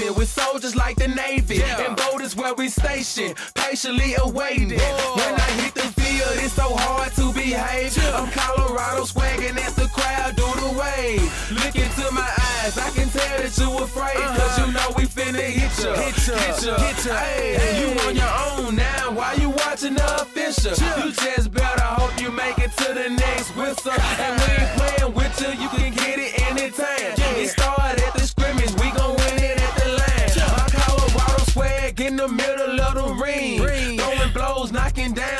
Army 0.09 0.19
with 0.19 0.29
soldiers 0.29 0.75
like 0.75 0.97
the 0.97 1.07
Navy. 1.07 1.61
And 1.63 1.95
boat 1.95 2.21
is 2.21 2.35
where 2.35 2.53
we 2.53 2.69
stationed, 2.69 3.35
patiently 3.55 4.15
awaiting. 4.17 4.69
When 4.69 5.35
I 5.35 5.49
hit 5.61 5.73
the 5.73 5.87
field, 6.01 6.43
it's 6.43 6.53
so 6.53 6.75
hard 6.75 7.13
to 7.13 7.33
behave. 7.33 7.97
I'm 8.13 8.29
Colorado 8.31 9.03
swagging 9.05 9.57
as 9.57 9.75
the 9.75 9.87
crowd 9.89 10.35
do 10.35 10.47
the 10.61 10.71
wave. 10.77 11.51
Look 11.51 11.75
into 11.75 12.11
my 12.13 12.29
eyes, 12.61 12.77
I 12.77 12.89
can 12.91 13.09
tell 13.09 13.37
that 13.37 13.57
you 13.57 13.77
afraid. 13.77 14.17
Uh-huh. 14.17 14.37
Cause 14.37 14.59
you 14.59 14.73
know 14.73 14.89
we 14.97 15.03
finna 15.05 15.41
hit 15.41 15.73
ya. 15.83 15.93
Hit 15.95 16.27
ya, 16.27 16.35
hit 16.35 16.65
ya, 16.65 16.77
hit 16.77 17.05
ya. 17.05 17.15
Hey, 17.15 17.81
you 17.81 17.99
on 18.07 18.15
your 18.15 18.33
own 18.49 18.75
now. 18.75 19.11
Why 19.11 19.33
you 19.33 19.49
watching 19.49 19.95
the 19.95 20.21
official? 20.21 20.73
You 21.03 21.11
just 21.11 21.51
better 21.51 21.81
hope 21.81 22.19
you 22.21 22.31
make 22.31 22.57
it 22.59 22.71
to 22.77 22.93
the 22.93 23.09
next 23.09 23.55
whistle. 23.55 23.91
And 23.93 24.33
we 24.39 24.47
ain't 24.57 24.71
playing 24.77 25.13
with 25.13 25.41
you, 25.41 25.49
you 25.61 25.69
can 25.69 25.93
get 25.93 26.19
it 26.19 26.41
anytime. 26.49 27.13
It 27.39 27.49
started 27.49 28.01
at 28.03 28.13
the 28.13 28.18